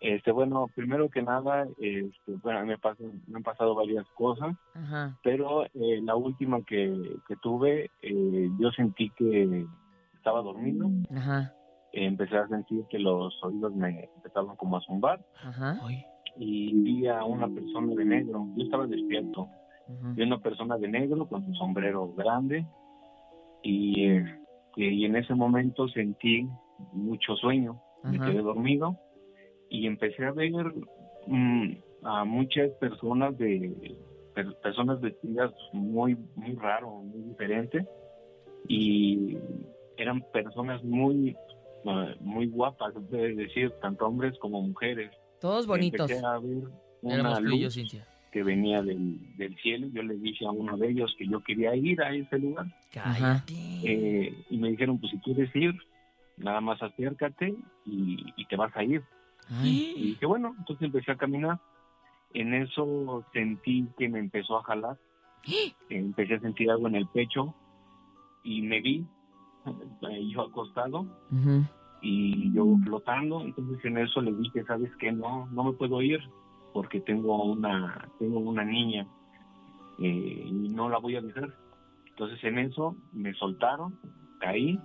Este, 0.00 0.30
bueno, 0.30 0.66
primero 0.76 1.08
que 1.10 1.22
nada, 1.22 1.66
este, 1.80 2.32
bueno, 2.42 2.64
me, 2.64 2.78
pasan- 2.78 3.20
me 3.26 3.38
han 3.38 3.42
pasado 3.42 3.74
varias 3.74 4.06
cosas, 4.14 4.54
Ajá. 4.74 5.18
pero 5.24 5.64
eh, 5.64 6.00
la 6.02 6.14
última 6.14 6.62
que, 6.62 7.16
que 7.26 7.34
tuve, 7.42 7.90
eh, 8.02 8.48
yo 8.60 8.70
sentí 8.70 9.10
que 9.16 9.66
estaba 10.14 10.40
dormido. 10.42 10.88
Ajá. 11.16 11.52
Eh, 11.92 12.04
empecé 12.06 12.36
a 12.36 12.46
sentir 12.46 12.84
que 12.88 13.00
los 13.00 13.42
oídos 13.42 13.74
me 13.74 14.04
empezaban 14.16 14.54
como 14.54 14.76
a 14.76 14.80
zumbar 14.82 15.20
Ajá. 15.42 15.80
y 16.36 16.72
vi 16.80 17.08
a 17.08 17.24
una 17.24 17.48
persona 17.48 17.92
de 17.96 18.04
negro. 18.04 18.46
Yo 18.56 18.64
estaba 18.64 18.86
despierto. 18.86 19.48
Vi 20.14 20.22
a 20.22 20.26
una 20.26 20.38
persona 20.38 20.76
de 20.76 20.86
negro 20.86 21.26
con 21.26 21.44
su 21.44 21.54
sombrero 21.54 22.12
grande 22.14 22.64
y, 23.62 24.04
eh, 24.04 24.24
y 24.76 25.04
en 25.04 25.16
ese 25.16 25.34
momento 25.34 25.88
sentí 25.88 26.48
mucho 26.92 27.34
sueño. 27.36 27.80
Me 28.04 28.18
quedé 28.20 28.40
dormido 28.42 28.96
y 29.68 29.86
empecé 29.86 30.24
a 30.24 30.32
ver 30.32 30.54
mm, 31.26 31.72
a 32.02 32.24
muchas 32.24 32.70
personas 32.80 33.36
de 33.36 33.96
per- 34.34 34.54
personas 34.62 35.00
vestidas 35.00 35.52
muy 35.72 36.16
muy 36.36 36.54
raro, 36.54 36.90
muy 37.02 37.22
diferente 37.22 37.84
y 38.68 39.36
eran 39.96 40.22
personas 40.32 40.82
muy 40.84 41.36
eh, 41.84 42.16
muy 42.20 42.48
guapas, 42.48 42.94
es 42.96 43.36
decir, 43.36 43.72
tanto 43.80 44.06
hombres 44.06 44.38
como 44.38 44.62
mujeres. 44.62 45.10
Todos 45.40 45.66
bonitos. 45.66 46.10
Empecé 46.10 46.24
a 46.26 46.38
ver 46.38 46.64
una 47.02 47.14
Éramos 47.14 47.38
yo, 47.40 47.44
luz 47.44 47.74
Cintia. 47.74 48.06
Que 48.32 48.42
venía 48.42 48.82
del, 48.82 49.36
del 49.36 49.56
cielo. 49.56 49.88
Yo 49.92 50.02
le 50.02 50.14
dije 50.16 50.46
a 50.46 50.50
uno 50.50 50.76
de 50.76 50.90
ellos 50.90 51.14
que 51.18 51.26
yo 51.26 51.40
quería 51.40 51.74
ir 51.74 52.00
a 52.02 52.12
ese 52.12 52.38
lugar. 52.38 52.66
Eh, 53.84 54.44
y 54.50 54.58
me 54.58 54.70
dijeron, 54.70 54.98
pues 54.98 55.12
si 55.12 55.18
quieres 55.18 55.54
ir, 55.54 55.74
nada 56.36 56.60
más 56.60 56.82
acércate 56.82 57.54
y, 57.84 58.32
y 58.36 58.44
te 58.46 58.56
vas 58.56 58.74
a 58.76 58.84
ir. 58.84 59.02
Y 59.62 60.10
dije, 60.10 60.26
bueno, 60.26 60.54
entonces 60.58 60.84
empecé 60.86 61.12
a 61.12 61.16
caminar. 61.16 61.58
En 62.34 62.52
eso 62.52 63.24
sentí 63.32 63.88
que 63.96 64.08
me 64.08 64.18
empezó 64.18 64.58
a 64.58 64.64
jalar. 64.64 64.98
Empecé 65.88 66.34
a 66.34 66.40
sentir 66.40 66.70
algo 66.70 66.88
en 66.88 66.96
el 66.96 67.06
pecho 67.06 67.54
y 68.44 68.60
me 68.62 68.80
vi 68.80 69.06
eh, 70.10 70.28
yo 70.30 70.42
acostado 70.42 71.06
y 72.02 72.52
yo 72.52 72.76
flotando. 72.84 73.40
Entonces 73.40 73.82
en 73.84 73.98
eso 73.98 74.20
le 74.20 74.32
dije, 74.34 74.64
sabes 74.64 74.94
que 74.96 75.10
no, 75.12 75.46
no 75.46 75.64
me 75.64 75.72
puedo 75.72 76.02
ir 76.02 76.20
porque 76.78 77.00
tengo 77.00 77.42
una, 77.42 78.08
tengo 78.20 78.38
una 78.38 78.62
niña 78.64 79.04
eh, 79.98 80.44
y 80.46 80.68
no 80.68 80.88
la 80.88 80.98
voy 80.98 81.16
a 81.16 81.20
dejar. 81.20 81.52
Entonces 82.10 82.38
en 82.44 82.56
eso 82.60 82.94
me 83.12 83.34
soltaron, 83.34 83.98
caí 84.38 84.78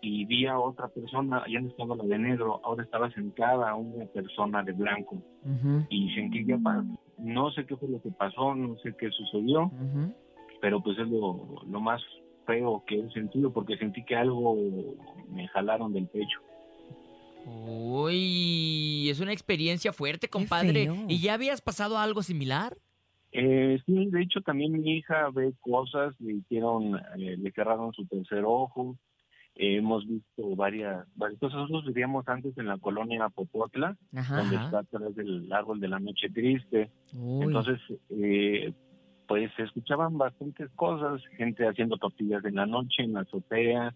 y 0.00 0.24
vi 0.24 0.46
a 0.46 0.58
otra 0.58 0.88
persona, 0.88 1.44
ya 1.46 1.60
no 1.60 1.68
estaba 1.68 1.94
la 1.94 2.04
de 2.04 2.18
negro, 2.18 2.58
ahora 2.64 2.84
estaba 2.84 3.10
sentada 3.10 3.74
una 3.74 4.06
persona 4.06 4.62
de 4.62 4.72
blanco 4.72 5.22
y 5.90 6.08
sentí 6.14 6.42
paz. 6.54 6.86
No 7.18 7.50
sé 7.50 7.66
qué 7.66 7.76
fue 7.76 7.90
lo 7.90 8.00
que 8.00 8.10
pasó, 8.10 8.54
no 8.54 8.78
sé 8.78 8.94
qué 8.98 9.10
sucedió, 9.10 9.70
pero 10.62 10.82
pues 10.82 10.98
es 10.98 11.08
lo, 11.10 11.44
lo 11.70 11.80
más 11.82 12.00
feo 12.46 12.82
que 12.86 12.98
he 12.98 13.10
sentido 13.10 13.52
porque 13.52 13.76
sentí 13.76 14.02
que 14.06 14.16
algo 14.16 14.56
me 15.28 15.48
jalaron 15.48 15.92
del 15.92 16.06
pecho. 16.06 16.40
Uy, 17.46 19.08
es 19.10 19.20
una 19.20 19.32
experiencia 19.32 19.92
fuerte, 19.92 20.28
compadre. 20.28 20.88
¿Y 21.08 21.20
ya 21.20 21.34
habías 21.34 21.60
pasado 21.60 21.98
algo 21.98 22.22
similar? 22.22 22.76
Eh, 23.32 23.80
sí, 23.84 24.06
de 24.10 24.22
hecho 24.22 24.40
también 24.42 24.72
mi 24.72 24.96
hija 24.98 25.28
ve 25.32 25.52
cosas, 25.60 26.14
le 26.20 26.34
hicieron, 26.34 26.96
eh, 27.18 27.36
le 27.36 27.50
cerraron 27.52 27.92
su 27.92 28.06
tercer 28.06 28.44
ojo, 28.44 28.96
Eh, 29.56 29.76
hemos 29.76 30.04
visto 30.04 30.56
varias, 30.56 31.06
varias 31.14 31.38
cosas. 31.38 31.58
Nosotros 31.60 31.86
vivíamos 31.86 32.26
antes 32.26 32.58
en 32.58 32.66
la 32.66 32.76
colonia 32.76 33.28
Popotla, 33.28 33.96
Ajá. 34.12 34.38
donde 34.38 34.56
Ajá. 34.56 34.64
está 34.64 34.78
atrás 34.80 35.14
del 35.14 35.52
árbol 35.52 35.78
de 35.78 35.86
la 35.86 36.00
noche 36.00 36.28
triste. 36.28 36.90
Uy. 37.12 37.44
Entonces, 37.44 37.78
eh, 38.10 38.72
pues 39.28 39.52
se 39.56 39.62
escuchaban 39.62 40.18
bastantes 40.18 40.68
cosas, 40.74 41.22
gente 41.36 41.68
haciendo 41.68 41.96
tortillas 41.98 42.44
en 42.44 42.56
la 42.56 42.66
noche, 42.66 43.04
en 43.04 43.12
la 43.12 43.20
azotea. 43.20 43.94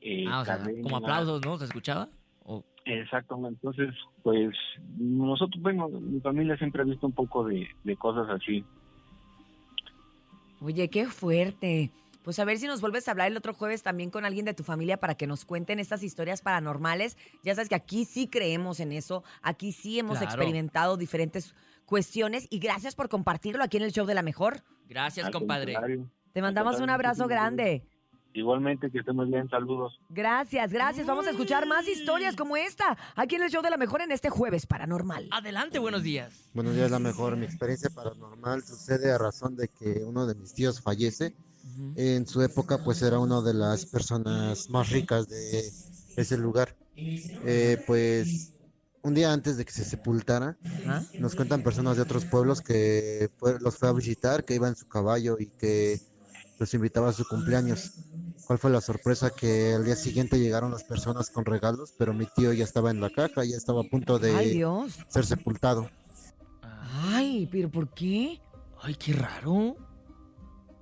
eh, 0.00 0.24
Ah, 0.26 0.40
o 0.40 0.44
sea, 0.46 0.58
como 0.82 0.96
aplausos, 0.96 1.44
¿no? 1.44 1.58
¿Se 1.58 1.66
escuchaba? 1.66 2.08
O- 2.44 2.64
Exactamente, 2.84 3.58
entonces, 3.62 3.94
pues 4.22 4.54
nosotros, 4.98 5.62
bueno, 5.62 5.88
mi 5.88 6.20
familia 6.20 6.56
siempre 6.58 6.82
ha 6.82 6.84
visto 6.84 7.06
un 7.06 7.14
poco 7.14 7.44
de, 7.44 7.66
de 7.82 7.96
cosas 7.96 8.28
así. 8.28 8.62
Oye, 10.60 10.88
qué 10.88 11.06
fuerte. 11.06 11.90
Pues 12.22 12.38
a 12.38 12.44
ver 12.46 12.56
si 12.58 12.66
nos 12.66 12.80
vuelves 12.80 13.06
a 13.06 13.10
hablar 13.10 13.28
el 13.30 13.36
otro 13.36 13.52
jueves 13.52 13.82
también 13.82 14.10
con 14.10 14.24
alguien 14.24 14.46
de 14.46 14.54
tu 14.54 14.62
familia 14.64 14.96
para 14.98 15.14
que 15.14 15.26
nos 15.26 15.44
cuenten 15.44 15.78
estas 15.78 16.02
historias 16.02 16.40
paranormales. 16.40 17.18
Ya 17.42 17.54
sabes 17.54 17.68
que 17.68 17.74
aquí 17.74 18.06
sí 18.06 18.28
creemos 18.28 18.80
en 18.80 18.92
eso, 18.92 19.24
aquí 19.42 19.72
sí 19.72 19.98
hemos 19.98 20.18
Claro. 20.18 20.32
experimentado 20.32 20.96
diferentes 20.96 21.54
cuestiones 21.84 22.46
y 22.50 22.60
gracias 22.60 22.94
por 22.94 23.10
compartirlo 23.10 23.62
aquí 23.62 23.76
en 23.76 23.82
el 23.82 23.92
show 23.92 24.06
de 24.06 24.14
la 24.14 24.22
mejor. 24.22 24.62
Gracias, 24.88 25.26
Al 25.26 25.32
compadre. 25.32 25.74
contrario. 25.74 26.08
Te 26.32 26.40
mandamos 26.40 26.80
un 26.80 26.88
abrazo 26.90 27.28
grande. 27.28 27.82
Igualmente, 28.36 28.90
que 28.90 28.98
estemos 28.98 29.28
bien, 29.28 29.48
saludos. 29.48 30.00
Gracias, 30.08 30.72
gracias. 30.72 31.06
Vamos 31.06 31.24
a 31.28 31.30
escuchar 31.30 31.66
más 31.68 31.86
historias 31.86 32.34
como 32.34 32.56
esta 32.56 32.98
aquí 33.14 33.36
en 33.36 33.44
el 33.44 33.50
show 33.50 33.62
de 33.62 33.70
la 33.70 33.76
mejor 33.76 34.02
en 34.02 34.10
este 34.10 34.28
jueves 34.28 34.66
paranormal. 34.66 35.28
Adelante, 35.30 35.78
buenos 35.78 36.02
días. 36.02 36.32
Buenos 36.52 36.74
días, 36.74 36.90
la 36.90 36.98
mejor. 36.98 37.36
Mi 37.36 37.44
experiencia 37.46 37.90
paranormal 37.90 38.64
sucede 38.64 39.12
a 39.12 39.18
razón 39.18 39.54
de 39.54 39.68
que 39.68 40.02
uno 40.04 40.26
de 40.26 40.34
mis 40.34 40.52
tíos 40.52 40.80
fallece. 40.80 41.36
En 41.96 42.26
su 42.26 42.42
época, 42.42 42.82
pues 42.84 43.02
era 43.02 43.20
una 43.20 43.40
de 43.40 43.54
las 43.54 43.86
personas 43.86 44.68
más 44.68 44.90
ricas 44.90 45.28
de 45.28 45.70
ese 46.16 46.36
lugar. 46.36 46.76
Eh, 46.96 47.82
pues 47.86 48.52
un 49.02 49.14
día 49.14 49.32
antes 49.32 49.56
de 49.58 49.64
que 49.64 49.72
se 49.72 49.84
sepultara, 49.84 50.56
nos 51.20 51.36
cuentan 51.36 51.62
personas 51.62 51.96
de 51.96 52.02
otros 52.02 52.24
pueblos 52.24 52.60
que 52.60 53.30
fue- 53.38 53.60
los 53.60 53.76
fue 53.78 53.88
a 53.88 53.92
visitar, 53.92 54.44
que 54.44 54.56
iba 54.56 54.66
en 54.66 54.74
su 54.74 54.88
caballo 54.88 55.36
y 55.38 55.46
que 55.50 56.00
los 56.58 56.72
invitaba 56.74 57.08
a 57.08 57.12
su 57.12 57.24
cumpleaños. 57.26 57.92
¿Cuál 58.46 58.58
fue 58.58 58.70
la 58.70 58.80
sorpresa? 58.80 59.30
Que 59.30 59.74
al 59.74 59.84
día 59.84 59.96
siguiente 59.96 60.38
llegaron 60.38 60.70
las 60.70 60.84
personas 60.84 61.30
con 61.30 61.44
regalos, 61.44 61.94
pero 61.98 62.12
mi 62.12 62.26
tío 62.26 62.52
ya 62.52 62.64
estaba 62.64 62.90
en 62.90 63.00
la 63.00 63.10
caja, 63.10 63.44
ya 63.44 63.56
estaba 63.56 63.80
a 63.80 63.84
punto 63.84 64.18
de 64.18 64.34
Ay, 64.34 64.50
Dios. 64.54 64.98
ser 65.08 65.24
sepultado. 65.24 65.90
Ay, 66.62 67.48
pero 67.50 67.70
¿por 67.70 67.88
qué? 67.94 68.40
Ay, 68.82 68.94
qué 68.94 69.12
raro. 69.14 69.76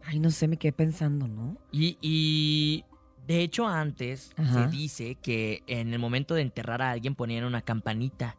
Ay, 0.04 0.18
no 0.18 0.30
sé, 0.30 0.48
me 0.48 0.56
quedé 0.56 0.72
pensando, 0.72 1.28
¿no? 1.28 1.56
Y, 1.70 1.96
y 2.00 2.84
de 3.26 3.42
hecho 3.42 3.66
antes 3.68 4.30
Ajá. 4.36 4.64
se 4.64 4.76
dice 4.76 5.14
que 5.22 5.62
en 5.68 5.92
el 5.92 6.00
momento 6.00 6.34
de 6.34 6.42
enterrar 6.42 6.82
a 6.82 6.90
alguien 6.90 7.14
ponían 7.14 7.44
una 7.44 7.62
campanita. 7.62 8.36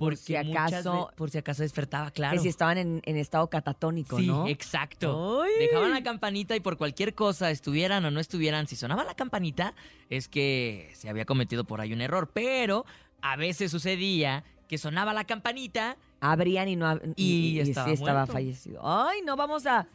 Por 0.00 0.16
si 0.16 0.34
acaso- 0.34 1.10
por 1.14 1.28
si 1.30 1.36
acaso 1.36 1.62
despertaba, 1.62 2.10
claro. 2.10 2.34
Que 2.34 2.40
si 2.42 2.48
estaban 2.48 2.78
en, 2.78 3.02
en 3.04 3.16
estado 3.18 3.50
catatónico, 3.50 4.16
Sí, 4.18 4.28
¿no? 4.28 4.48
exacto. 4.48 5.42
Ay. 5.42 5.50
Dejaban 5.58 5.90
la 5.92 6.02
campanita 6.02 6.56
y 6.56 6.60
por 6.60 6.78
cualquier 6.78 7.14
cosa, 7.14 7.50
estuvieran 7.50 8.02
o 8.06 8.10
no 8.10 8.18
estuvieran, 8.18 8.66
si 8.66 8.76
sonaba 8.76 9.04
la 9.04 9.12
campanita, 9.14 9.74
es 10.08 10.26
que 10.26 10.90
se 10.94 11.10
había 11.10 11.26
cometido 11.26 11.64
por 11.64 11.82
ahí 11.82 11.92
un 11.92 12.00
error. 12.00 12.30
Pero 12.32 12.86
a 13.20 13.36
veces 13.36 13.70
sucedía 13.70 14.42
que 14.68 14.78
sonaba 14.78 15.12
la 15.12 15.24
campanita. 15.24 15.98
Abrían 16.20 16.66
y 16.68 16.76
no 16.76 16.98
Y 17.16 17.58
y, 17.58 17.60
estaba 17.60 17.88
sí 17.88 17.92
estaba 17.92 18.26
fallecido. 18.26 18.80
Ay, 18.82 19.20
no 19.26 19.36
vamos 19.36 19.66
a. 19.66 19.86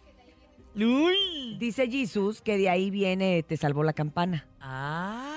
Dice 1.58 1.90
Jesús 1.90 2.42
que 2.42 2.58
de 2.60 2.70
ahí 2.70 2.92
viene 2.92 3.42
te 3.44 3.56
salvó 3.58 3.84
la 3.84 3.94
campana. 3.94 4.46
Ah, 4.60 5.32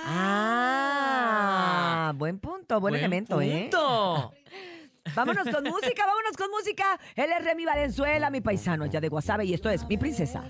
buen 2.12 2.38
punto, 2.38 2.80
buen, 2.80 2.92
Buen 2.92 2.96
elemento, 2.96 3.40
¿eh? 3.40 3.68
punto. 3.70 4.32
Vámonos 5.14 5.48
con 5.48 5.64
música, 5.64 6.06
vámonos 6.06 6.36
con 6.36 6.50
música. 6.50 6.98
Él 7.14 7.30
es 7.32 7.44
Remy 7.44 7.64
Valenzuela, 7.64 8.30
mi 8.30 8.40
paisano 8.40 8.84
allá 8.84 9.00
de 9.00 9.08
Guasave, 9.08 9.44
y 9.44 9.54
esto 9.54 9.70
es 9.70 9.86
Mi 9.88 9.96
Princesa. 9.96 10.44